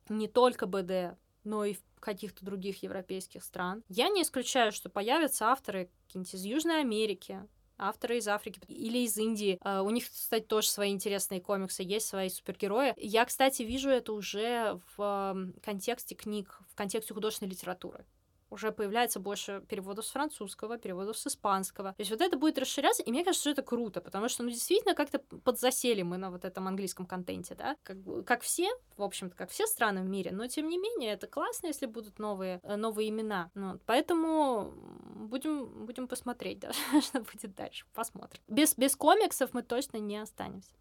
Не 0.10 0.28
только 0.28 0.66
БД, 0.66 1.18
но 1.44 1.66
и 1.66 1.74
в 1.74 1.82
каких-то 2.00 2.44
других 2.44 2.84
европейских 2.84 3.44
стран. 3.44 3.84
Я 3.88 4.10
не 4.10 4.24
исключаю, 4.24 4.72
что 4.72 4.89
появятся 4.89 5.48
авторы 5.48 5.89
из 6.14 6.46
Южной 6.46 6.82
Америки, 6.82 7.48
авторы 7.78 8.18
из 8.18 8.28
Африки 8.28 8.60
или 8.68 9.00
из 9.00 9.18
Индии. 9.18 9.60
Uh, 9.64 9.82
у 9.84 9.89
них, 9.89 10.06
кстати, 10.10 10.44
тоже 10.44 10.68
свои 10.68 10.92
интересные 10.92 11.42
комиксы, 11.42 11.84
есть 11.84 12.08
свои 12.08 12.30
супергерои. 12.30 12.94
Я, 12.98 13.26
кстати, 13.26 13.64
вижу 13.64 13.89
это 13.89 14.14
уже 14.14 14.80
в 14.96 15.54
контексте 15.64 16.16
книг, 16.16 16.60
в 16.70 16.76
контексте 16.76 17.14
художественной 17.14 17.52
литературы 17.52 18.06
уже 18.52 18.72
появляется 18.72 19.20
больше 19.20 19.64
переводов 19.68 20.06
с 20.06 20.12
французского, 20.12 20.78
переводов 20.78 21.18
с 21.18 21.26
испанского. 21.26 21.93
То 21.93 22.02
есть 22.02 22.12
вот 22.12 22.22
это 22.22 22.38
будет 22.38 22.60
расширяться, 22.60 23.02
и 23.02 23.10
мне 23.10 23.24
кажется, 23.24 23.49
что 23.49 23.62
это 23.62 23.64
круто, 23.64 24.02
потому 24.02 24.30
что, 24.30 24.43
ну, 24.43 24.49
действительно, 24.49 24.93
как-то 24.93 25.20
подзасели 25.20 26.02
мы 26.02 26.18
на 26.18 26.30
вот 26.30 26.45
этом 26.45 26.68
английском 26.68 27.06
контенте, 27.06 27.56
да, 27.56 27.76
как, 27.84 27.97
как 28.26 28.41
все, 28.41 28.70
в 28.97 29.04
общем-то, 29.04 29.36
как 29.36 29.49
все 29.49 29.66
страны 29.66 30.02
в 30.02 30.10
мире, 30.10 30.32
но, 30.32 30.45
тем 30.47 30.68
не 30.68 30.78
менее, 30.78 31.14
это 31.14 31.28
классно, 31.28 31.68
если 31.68 31.86
будут 31.86 32.20
новые, 32.20 32.60
э, 32.64 32.76
новые 32.76 33.10
имена. 33.10 33.49
Ну, 33.56 33.80
поэтому 33.86 34.74
будем, 35.16 35.86
будем 35.86 36.08
посмотреть, 36.08 36.60
да, 36.60 36.72
что 37.02 37.22
будет 37.22 37.56
дальше, 37.56 37.86
посмотрим. 37.93 38.41
Без, 38.47 38.78
без 38.78 38.95
комиксов 38.95 39.54
мы 39.54 39.64
точно 39.64 39.97
не 39.97 40.18
останемся. 40.18 40.72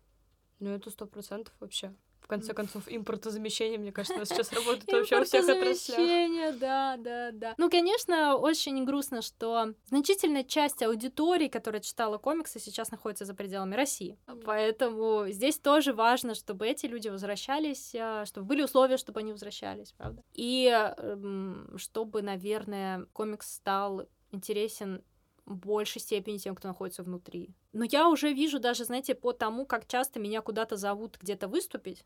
Ну, 0.59 0.71
это 0.71 0.91
сто 0.91 1.07
процентов 1.07 1.55
вообще 1.61 1.95
конце 2.31 2.55
концов, 2.55 2.85
импортозамещение, 2.87 3.79
мне 3.79 3.93
кажется, 3.93 4.15
у 4.17 4.19
нас 4.21 4.29
сейчас 4.29 4.53
работает 4.53 4.85
вообще 4.93 5.19
во 5.19 5.25
всех 5.25 5.49
отраслях. 5.49 6.59
да, 6.59 6.97
да, 6.97 7.31
да. 7.33 7.55
Ну, 7.59 7.69
конечно, 7.69 8.37
очень 8.37 8.85
грустно, 8.85 9.21
что 9.21 9.75
значительная 9.89 10.45
часть 10.45 10.83
аудитории, 10.83 11.49
которая 11.49 11.83
читала 11.83 12.19
комиксы, 12.19 12.59
сейчас 12.59 12.91
находится 12.91 13.25
за 13.25 13.35
пределами 13.35 13.75
России. 13.75 14.19
Поэтому 14.45 15.27
здесь 15.29 15.59
тоже 15.59 15.93
важно, 15.93 16.35
чтобы 16.35 16.67
эти 16.67 16.87
люди 16.87 17.09
возвращались, 17.09 17.95
а, 17.95 18.25
чтобы 18.25 18.47
были 18.47 18.63
условия, 18.63 18.97
чтобы 18.97 19.21
они 19.21 19.33
возвращались, 19.33 19.93
правда. 19.93 20.23
И 20.33 20.67
эм, 20.69 21.77
чтобы, 21.77 22.23
наверное, 22.23 23.07
комикс 23.13 23.55
стал 23.55 24.07
интересен 24.33 25.03
большей 25.47 26.01
степени 26.01 26.39
тем, 26.39 26.55
кто 26.55 26.69
находится 26.69 27.03
внутри. 27.03 27.55
Но 27.73 27.85
я 27.85 28.09
уже 28.09 28.33
вижу 28.33 28.61
даже, 28.61 28.85
знаете, 28.85 29.15
по 29.15 29.33
тому, 29.33 29.67
как 29.67 29.87
часто 29.87 30.21
меня 30.21 30.41
куда-то 30.41 30.77
зовут 30.77 31.19
где-то 31.21 31.49
выступить, 31.49 32.05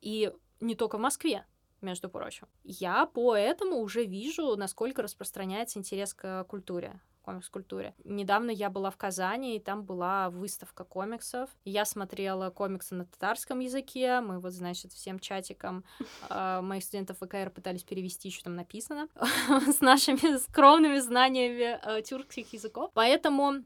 и 0.00 0.32
не 0.60 0.74
только 0.74 0.98
в 0.98 1.00
Москве, 1.00 1.44
между 1.80 2.08
прочим. 2.08 2.48
Я 2.64 3.06
по 3.06 3.34
этому 3.36 3.76
уже 3.78 4.04
вижу, 4.04 4.56
насколько 4.56 5.02
распространяется 5.02 5.78
интерес 5.78 6.14
к 6.14 6.44
культуре 6.44 7.00
комикс-культуре. 7.28 7.94
Недавно 8.04 8.50
я 8.50 8.70
была 8.70 8.90
в 8.90 8.96
Казани, 8.96 9.56
и 9.56 9.60
там 9.60 9.84
была 9.84 10.30
выставка 10.30 10.84
комиксов. 10.84 11.50
Я 11.66 11.84
смотрела 11.84 12.48
комиксы 12.48 12.94
на 12.94 13.04
татарском 13.04 13.58
языке. 13.58 14.22
Мы 14.22 14.40
вот, 14.40 14.52
значит, 14.52 14.92
всем 14.92 15.18
чатикам 15.18 15.84
э, 16.30 16.60
моих 16.62 16.82
студентов 16.82 17.18
ВКР 17.18 17.50
пытались 17.50 17.82
перевести, 17.82 18.30
что 18.30 18.44
там 18.44 18.54
написано, 18.54 19.08
с 19.68 19.82
нашими 19.82 20.38
скромными 20.38 21.00
знаниями 21.00 21.78
э, 21.82 22.00
тюркских 22.00 22.50
языков. 22.54 22.90
Поэтому, 22.94 23.56
э, 23.56 23.62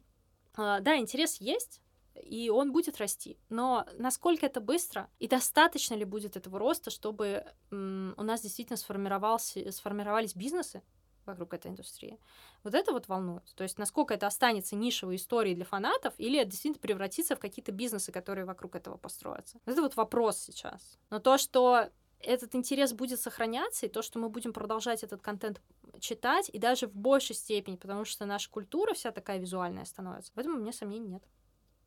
да, 0.57 0.97
интерес 0.97 1.37
есть, 1.41 1.81
и 2.21 2.51
он 2.51 2.73
будет 2.73 2.99
расти. 2.99 3.39
Но 3.49 3.87
насколько 3.97 4.45
это 4.45 4.61
быстро 4.61 5.09
и 5.21 5.29
достаточно 5.29 5.95
ли 5.95 6.05
будет 6.05 6.37
этого 6.37 6.59
роста, 6.59 6.91
чтобы 6.91 7.47
у 7.71 8.23
нас 8.25 8.43
действительно 8.43 8.77
сформировался, 8.77 9.71
сформировались 9.71 10.35
бизнесы 10.35 10.83
вокруг 11.27 11.55
этой 11.55 11.71
индустрии? 11.71 12.19
Вот 12.65 12.75
это 12.75 12.93
вот 12.93 13.09
волнует. 13.09 13.45
То 13.55 13.63
есть 13.63 13.79
насколько 13.79 14.15
это 14.15 14.27
останется 14.27 14.77
нишевой 14.77 15.17
историей 15.17 15.55
для 15.55 15.65
фанатов, 15.65 16.15
или 16.19 16.39
это 16.39 16.51
действительно 16.51 16.81
превратится 16.81 17.37
в 17.37 17.39
какие-то 17.39 17.73
бизнесы, 17.73 18.13
которые 18.13 18.45
вокруг 18.45 18.75
этого 18.75 18.97
построятся. 18.97 19.59
Это 19.67 19.83
вот 19.83 19.97
вопрос 19.97 20.39
сейчас. 20.39 20.99
Но 21.11 21.19
то, 21.19 21.39
что 21.39 21.89
этот 22.21 22.55
интерес 22.55 22.93
будет 22.93 23.21
сохраняться, 23.21 23.87
и 23.87 23.89
то, 23.89 24.03
что 24.03 24.19
мы 24.19 24.29
будем 24.29 24.53
продолжать 24.53 25.03
этот 25.03 25.23
контент 25.23 25.61
читать, 25.99 26.49
и 26.49 26.59
даже 26.59 26.87
в 26.87 26.95
большей 26.95 27.35
степени, 27.35 27.77
потому 27.77 28.05
что 28.05 28.27
наша 28.27 28.51
культура 28.51 28.95
вся 28.95 29.11
такая 29.13 29.39
визуальная 29.39 29.85
становится. 29.85 30.33
В 30.35 30.39
этом 30.39 30.55
у 30.55 30.59
меня 30.59 30.73
сомнений 30.73 31.09
нет. 31.09 31.23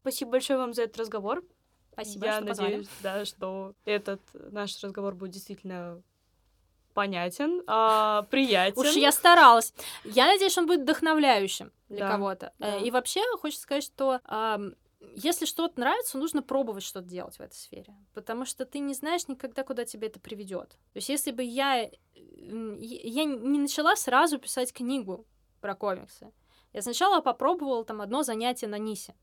Спасибо 0.02 0.32
большое 0.32 0.60
вам 0.60 0.74
за 0.74 0.84
этот 0.84 0.98
разговор. 0.98 1.44
Спасибо, 1.94 2.26
Я 2.26 2.34
что 2.38 2.46
надеюсь, 2.46 2.90
да, 3.02 3.24
что 3.24 3.74
этот 3.86 4.22
наш 4.34 4.84
разговор 4.84 5.16
будет 5.16 5.32
действительно 5.32 6.04
понятен, 6.96 7.62
а, 7.68 8.24
приятен. 8.32 8.80
Уж 8.82 8.96
я 8.96 9.12
старалась. 9.12 9.74
Я 10.04 10.26
надеюсь, 10.26 10.52
что 10.54 10.62
он 10.62 10.68
будет 10.68 10.82
вдохновляющим 10.82 11.72
для 11.90 12.00
Да, 12.08 12.12
кого-то. 12.12 12.54
да. 12.58 12.78
Э, 12.78 12.84
И 12.84 12.90
вообще 12.90 13.22
хочется 13.38 13.62
сказать, 13.64 13.84
что 13.84 14.20
ам, 14.24 14.74
если 15.16 15.46
что-то 15.46 15.80
нравится, 15.80 16.18
нужно 16.18 16.42
пробовать 16.42 16.84
что-то 16.84 17.08
делать 17.08 17.36
в 17.38 17.42
этой 17.42 17.54
сфере. 17.54 17.94
Потому 18.16 18.46
что 18.46 18.66
ты 18.66 18.80
не 18.80 18.94
знаешь 18.96 19.28
никогда, 19.28 19.64
куда 19.64 19.86
тебя 19.86 20.08
это 20.08 20.20
приведет. 20.20 20.70
То 20.94 20.98
есть, 20.98 21.10
если 21.10 21.32
бы 21.32 21.44
я, 21.44 21.84
м, 22.16 22.80
я 22.80 23.26
не 23.26 23.60
начала 23.60 23.96
сразу 23.96 24.40
писать 24.40 24.74
книгу 24.74 25.28
про 25.62 25.76
комиксы, 25.76 26.32
я 26.74 26.82
сначала 26.82 27.22
попробовала 27.22 27.86
там 27.86 28.02
одно 28.02 28.24
занятие 28.24 28.68
на 28.68 28.78
Нисе. 28.80 29.14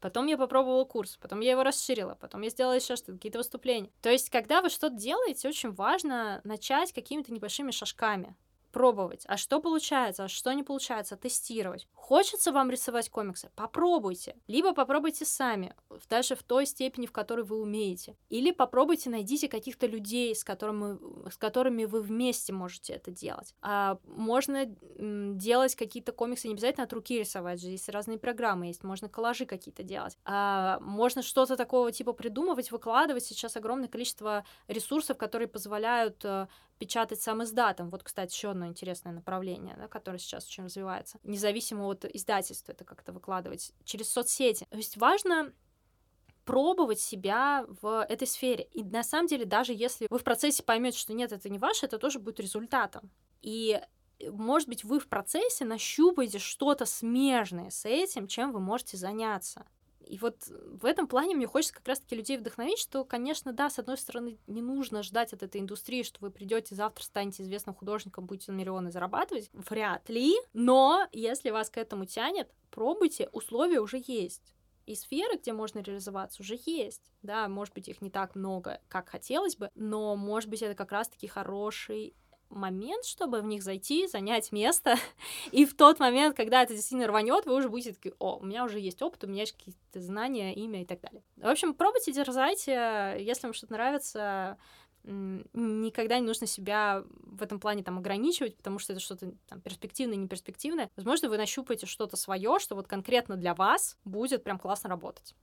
Потом 0.00 0.26
я 0.26 0.38
попробовала 0.38 0.84
курс, 0.84 1.16
потом 1.16 1.40
я 1.40 1.52
его 1.52 1.62
расширила, 1.64 2.14
потом 2.14 2.42
я 2.42 2.50
сделала 2.50 2.74
еще 2.74 2.96
что-то, 2.96 3.12
какие-то 3.14 3.38
выступления. 3.38 3.90
То 4.00 4.10
есть, 4.10 4.30
когда 4.30 4.62
вы 4.62 4.70
что-то 4.70 4.94
делаете, 4.94 5.48
очень 5.48 5.72
важно 5.72 6.40
начать 6.44 6.92
какими-то 6.92 7.32
небольшими 7.32 7.70
шажками 7.72 8.36
пробовать, 8.78 9.24
а 9.26 9.36
что 9.36 9.60
получается, 9.60 10.24
а 10.24 10.28
что 10.28 10.52
не 10.52 10.62
получается, 10.62 11.16
тестировать. 11.16 11.88
Хочется 11.94 12.52
вам 12.52 12.70
рисовать 12.70 13.10
комиксы? 13.10 13.50
Попробуйте. 13.56 14.36
Либо 14.46 14.72
попробуйте 14.72 15.24
сами, 15.24 15.74
даже 16.08 16.36
в 16.36 16.44
той 16.44 16.64
степени, 16.64 17.06
в 17.06 17.10
которой 17.10 17.44
вы 17.44 17.60
умеете. 17.60 18.14
Или 18.28 18.52
попробуйте, 18.52 19.10
найдите 19.10 19.48
каких-то 19.48 19.88
людей, 19.88 20.32
с 20.32 20.44
которыми, 20.44 20.96
с 21.28 21.36
которыми 21.36 21.86
вы 21.86 22.00
вместе 22.02 22.52
можете 22.52 22.92
это 22.92 23.10
делать. 23.10 23.52
А 23.62 23.98
можно 24.04 24.66
делать 24.96 25.74
какие-то 25.74 26.12
комиксы, 26.12 26.46
не 26.46 26.54
обязательно 26.54 26.84
от 26.84 26.92
руки 26.92 27.18
рисовать 27.18 27.60
же, 27.60 27.70
есть 27.70 27.88
разные 27.88 28.18
программы, 28.18 28.66
есть, 28.66 28.84
можно 28.84 29.08
коллажи 29.08 29.44
какие-то 29.44 29.82
делать. 29.82 30.16
А 30.24 30.78
можно 30.82 31.22
что-то 31.22 31.56
такого 31.56 31.90
типа 31.90 32.12
придумывать, 32.12 32.70
выкладывать. 32.70 33.24
Сейчас 33.24 33.56
огромное 33.56 33.88
количество 33.88 34.44
ресурсов, 34.68 35.18
которые 35.18 35.48
позволяют 35.48 36.24
э, 36.24 36.46
печатать 36.78 37.20
сам 37.20 37.42
издатом. 37.42 37.90
Вот, 37.90 38.02
кстати, 38.02 38.34
еще 38.34 38.50
одно 38.50 38.66
интересное 38.66 39.12
направление, 39.12 39.76
да, 39.76 39.88
которое 39.88 40.18
сейчас 40.18 40.46
очень 40.46 40.64
развивается. 40.64 41.18
Независимо 41.22 41.86
от 41.86 42.04
издательства 42.04 42.72
это 42.72 42.84
как-то 42.84 43.12
выкладывать 43.12 43.72
через 43.84 44.10
соцсети. 44.10 44.66
То 44.70 44.76
есть 44.76 44.96
важно 44.96 45.52
пробовать 46.44 47.00
себя 47.00 47.66
в 47.82 48.04
этой 48.08 48.26
сфере. 48.26 48.64
И 48.72 48.82
на 48.82 49.02
самом 49.02 49.26
деле, 49.26 49.44
даже 49.44 49.74
если 49.74 50.06
вы 50.08 50.18
в 50.18 50.24
процессе 50.24 50.62
поймете, 50.62 50.98
что 50.98 51.12
нет, 51.12 51.32
это 51.32 51.48
не 51.50 51.58
ваше, 51.58 51.86
это 51.86 51.98
тоже 51.98 52.18
будет 52.18 52.40
результатом. 52.40 53.10
И 53.42 53.80
может 54.30 54.68
быть, 54.68 54.84
вы 54.84 54.98
в 54.98 55.08
процессе 55.08 55.64
нащупаете 55.64 56.38
что-то 56.38 56.86
смежное 56.86 57.70
с 57.70 57.84
этим, 57.84 58.26
чем 58.26 58.52
вы 58.52 58.60
можете 58.60 58.96
заняться. 58.96 59.66
И 60.08 60.18
вот 60.18 60.46
в 60.48 60.86
этом 60.86 61.06
плане 61.06 61.34
мне 61.34 61.46
хочется 61.46 61.74
как 61.74 61.86
раз-таки 61.86 62.16
людей 62.16 62.38
вдохновить, 62.38 62.78
что, 62.78 63.04
конечно, 63.04 63.52
да, 63.52 63.68
с 63.68 63.78
одной 63.78 63.98
стороны, 63.98 64.38
не 64.46 64.62
нужно 64.62 65.02
ждать 65.02 65.32
от 65.34 65.42
этой 65.42 65.60
индустрии, 65.60 66.02
что 66.02 66.18
вы 66.20 66.30
придете 66.30 66.74
завтра, 66.74 67.04
станете 67.04 67.42
известным 67.42 67.74
художником, 67.74 68.24
будете 68.24 68.52
на 68.52 68.56
миллионы 68.56 68.90
зарабатывать. 68.90 69.50
Вряд 69.52 70.08
ли. 70.08 70.34
Но 70.54 71.06
если 71.12 71.50
вас 71.50 71.68
к 71.68 71.76
этому 71.76 72.06
тянет, 72.06 72.50
пробуйте, 72.70 73.28
условия 73.32 73.80
уже 73.80 74.02
есть. 74.06 74.54
И 74.86 74.94
сферы, 74.94 75.36
где 75.36 75.52
можно 75.52 75.80
реализоваться, 75.80 76.42
уже 76.42 76.58
есть. 76.64 77.12
Да, 77.20 77.46
может 77.48 77.74
быть, 77.74 77.88
их 77.88 78.00
не 78.00 78.10
так 78.10 78.34
много, 78.34 78.80
как 78.88 79.10
хотелось 79.10 79.56
бы, 79.56 79.70
но, 79.74 80.16
может 80.16 80.48
быть, 80.48 80.62
это 80.62 80.74
как 80.74 80.92
раз-таки 80.92 81.26
хороший 81.26 82.14
момент, 82.50 83.04
чтобы 83.04 83.40
в 83.40 83.44
них 83.44 83.62
зайти, 83.62 84.06
занять 84.06 84.52
место, 84.52 84.96
и 85.52 85.64
в 85.64 85.74
тот 85.74 85.98
момент, 85.98 86.36
когда 86.36 86.62
это 86.62 86.74
действительно 86.74 87.08
рванет, 87.08 87.46
вы 87.46 87.54
уже 87.54 87.68
будете 87.68 87.92
такие, 87.92 88.14
о, 88.18 88.36
у 88.36 88.44
меня 88.44 88.64
уже 88.64 88.80
есть 88.80 89.02
опыт, 89.02 89.24
у 89.24 89.26
меня 89.26 89.42
есть 89.42 89.52
какие-то 89.52 90.00
знания, 90.00 90.54
имя 90.54 90.82
и 90.82 90.84
так 90.84 91.00
далее. 91.00 91.22
В 91.36 91.46
общем, 91.46 91.74
пробуйте, 91.74 92.12
дерзайте, 92.12 93.16
если 93.20 93.46
вам 93.46 93.54
что-то 93.54 93.72
нравится, 93.72 94.58
никогда 95.04 96.18
не 96.18 96.26
нужно 96.26 96.46
себя 96.46 97.04
в 97.08 97.42
этом 97.42 97.60
плане 97.60 97.82
там 97.82 97.98
ограничивать, 97.98 98.56
потому 98.56 98.78
что 98.78 98.92
это 98.92 99.00
что-то 99.00 99.32
там 99.48 99.60
перспективное, 99.60 100.16
не 100.16 100.28
перспективное. 100.28 100.90
Возможно, 100.96 101.28
вы 101.28 101.38
нащупаете 101.38 101.86
что-то 101.86 102.16
свое, 102.16 102.58
что 102.58 102.74
вот 102.74 102.88
конкретно 102.88 103.36
для 103.36 103.54
вас 103.54 103.96
будет 104.04 104.44
прям 104.44 104.58
классно 104.58 104.90
работать. 104.90 105.34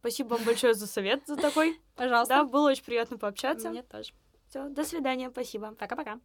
Спасибо 0.00 0.34
вам 0.34 0.44
большое 0.44 0.74
за 0.74 0.86
совет, 0.86 1.22
за 1.26 1.36
такой. 1.36 1.80
Пожалуйста. 1.96 2.34
Да, 2.34 2.44
было 2.44 2.70
очень 2.70 2.84
приятно 2.84 3.18
пообщаться. 3.18 3.70
Мне 3.70 3.82
тоже. 3.82 4.12
Все, 4.52 4.68
до 4.68 4.84
свидания, 4.84 5.30
спасибо. 5.30 5.74
Пока-пока. 5.78 6.20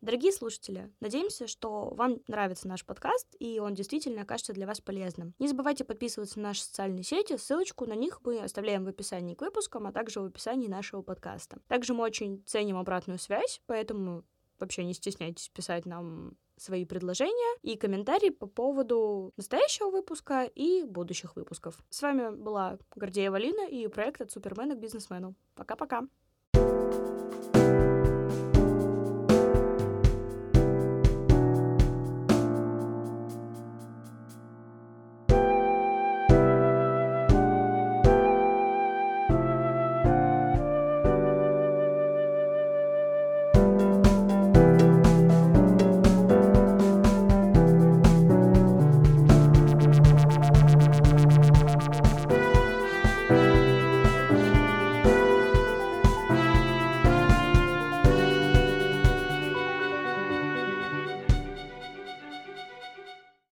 Дорогие 0.00 0.32
слушатели, 0.32 0.92
надеемся, 0.98 1.46
что 1.46 1.90
вам 1.94 2.18
нравится 2.26 2.66
наш 2.66 2.84
подкаст, 2.84 3.28
и 3.38 3.60
он 3.60 3.74
действительно 3.74 4.22
окажется 4.22 4.52
для 4.52 4.66
вас 4.66 4.80
полезным. 4.80 5.34
Не 5.38 5.46
забывайте 5.46 5.84
подписываться 5.84 6.40
на 6.40 6.48
наши 6.48 6.64
социальные 6.64 7.04
сети, 7.04 7.36
ссылочку 7.36 7.86
на 7.86 7.92
них 7.92 8.22
мы 8.24 8.40
оставляем 8.40 8.84
в 8.84 8.88
описании 8.88 9.36
к 9.36 9.40
выпускам, 9.40 9.86
а 9.86 9.92
также 9.92 10.20
в 10.20 10.24
описании 10.24 10.66
нашего 10.66 11.02
подкаста. 11.02 11.60
Также 11.68 11.94
мы 11.94 12.02
очень 12.02 12.42
ценим 12.44 12.76
обратную 12.76 13.20
связь, 13.20 13.62
поэтому 13.66 14.24
вообще 14.58 14.82
не 14.82 14.92
стесняйтесь 14.92 15.48
писать 15.48 15.86
нам 15.86 16.36
свои 16.56 16.84
предложения 16.84 17.56
и 17.62 17.76
комментарии 17.76 18.30
по 18.30 18.48
поводу 18.48 19.32
настоящего 19.36 19.90
выпуска 19.90 20.42
и 20.42 20.82
будущих 20.82 21.36
выпусков. 21.36 21.78
С 21.88 22.02
вами 22.02 22.34
была 22.34 22.80
Гордеева 22.96 23.36
Лина 23.36 23.68
и 23.68 23.86
проект 23.86 24.22
от 24.22 24.32
Супермена 24.32 24.74
к 24.74 24.80
бизнесмену. 24.80 25.36
Пока-пока! 25.54 26.08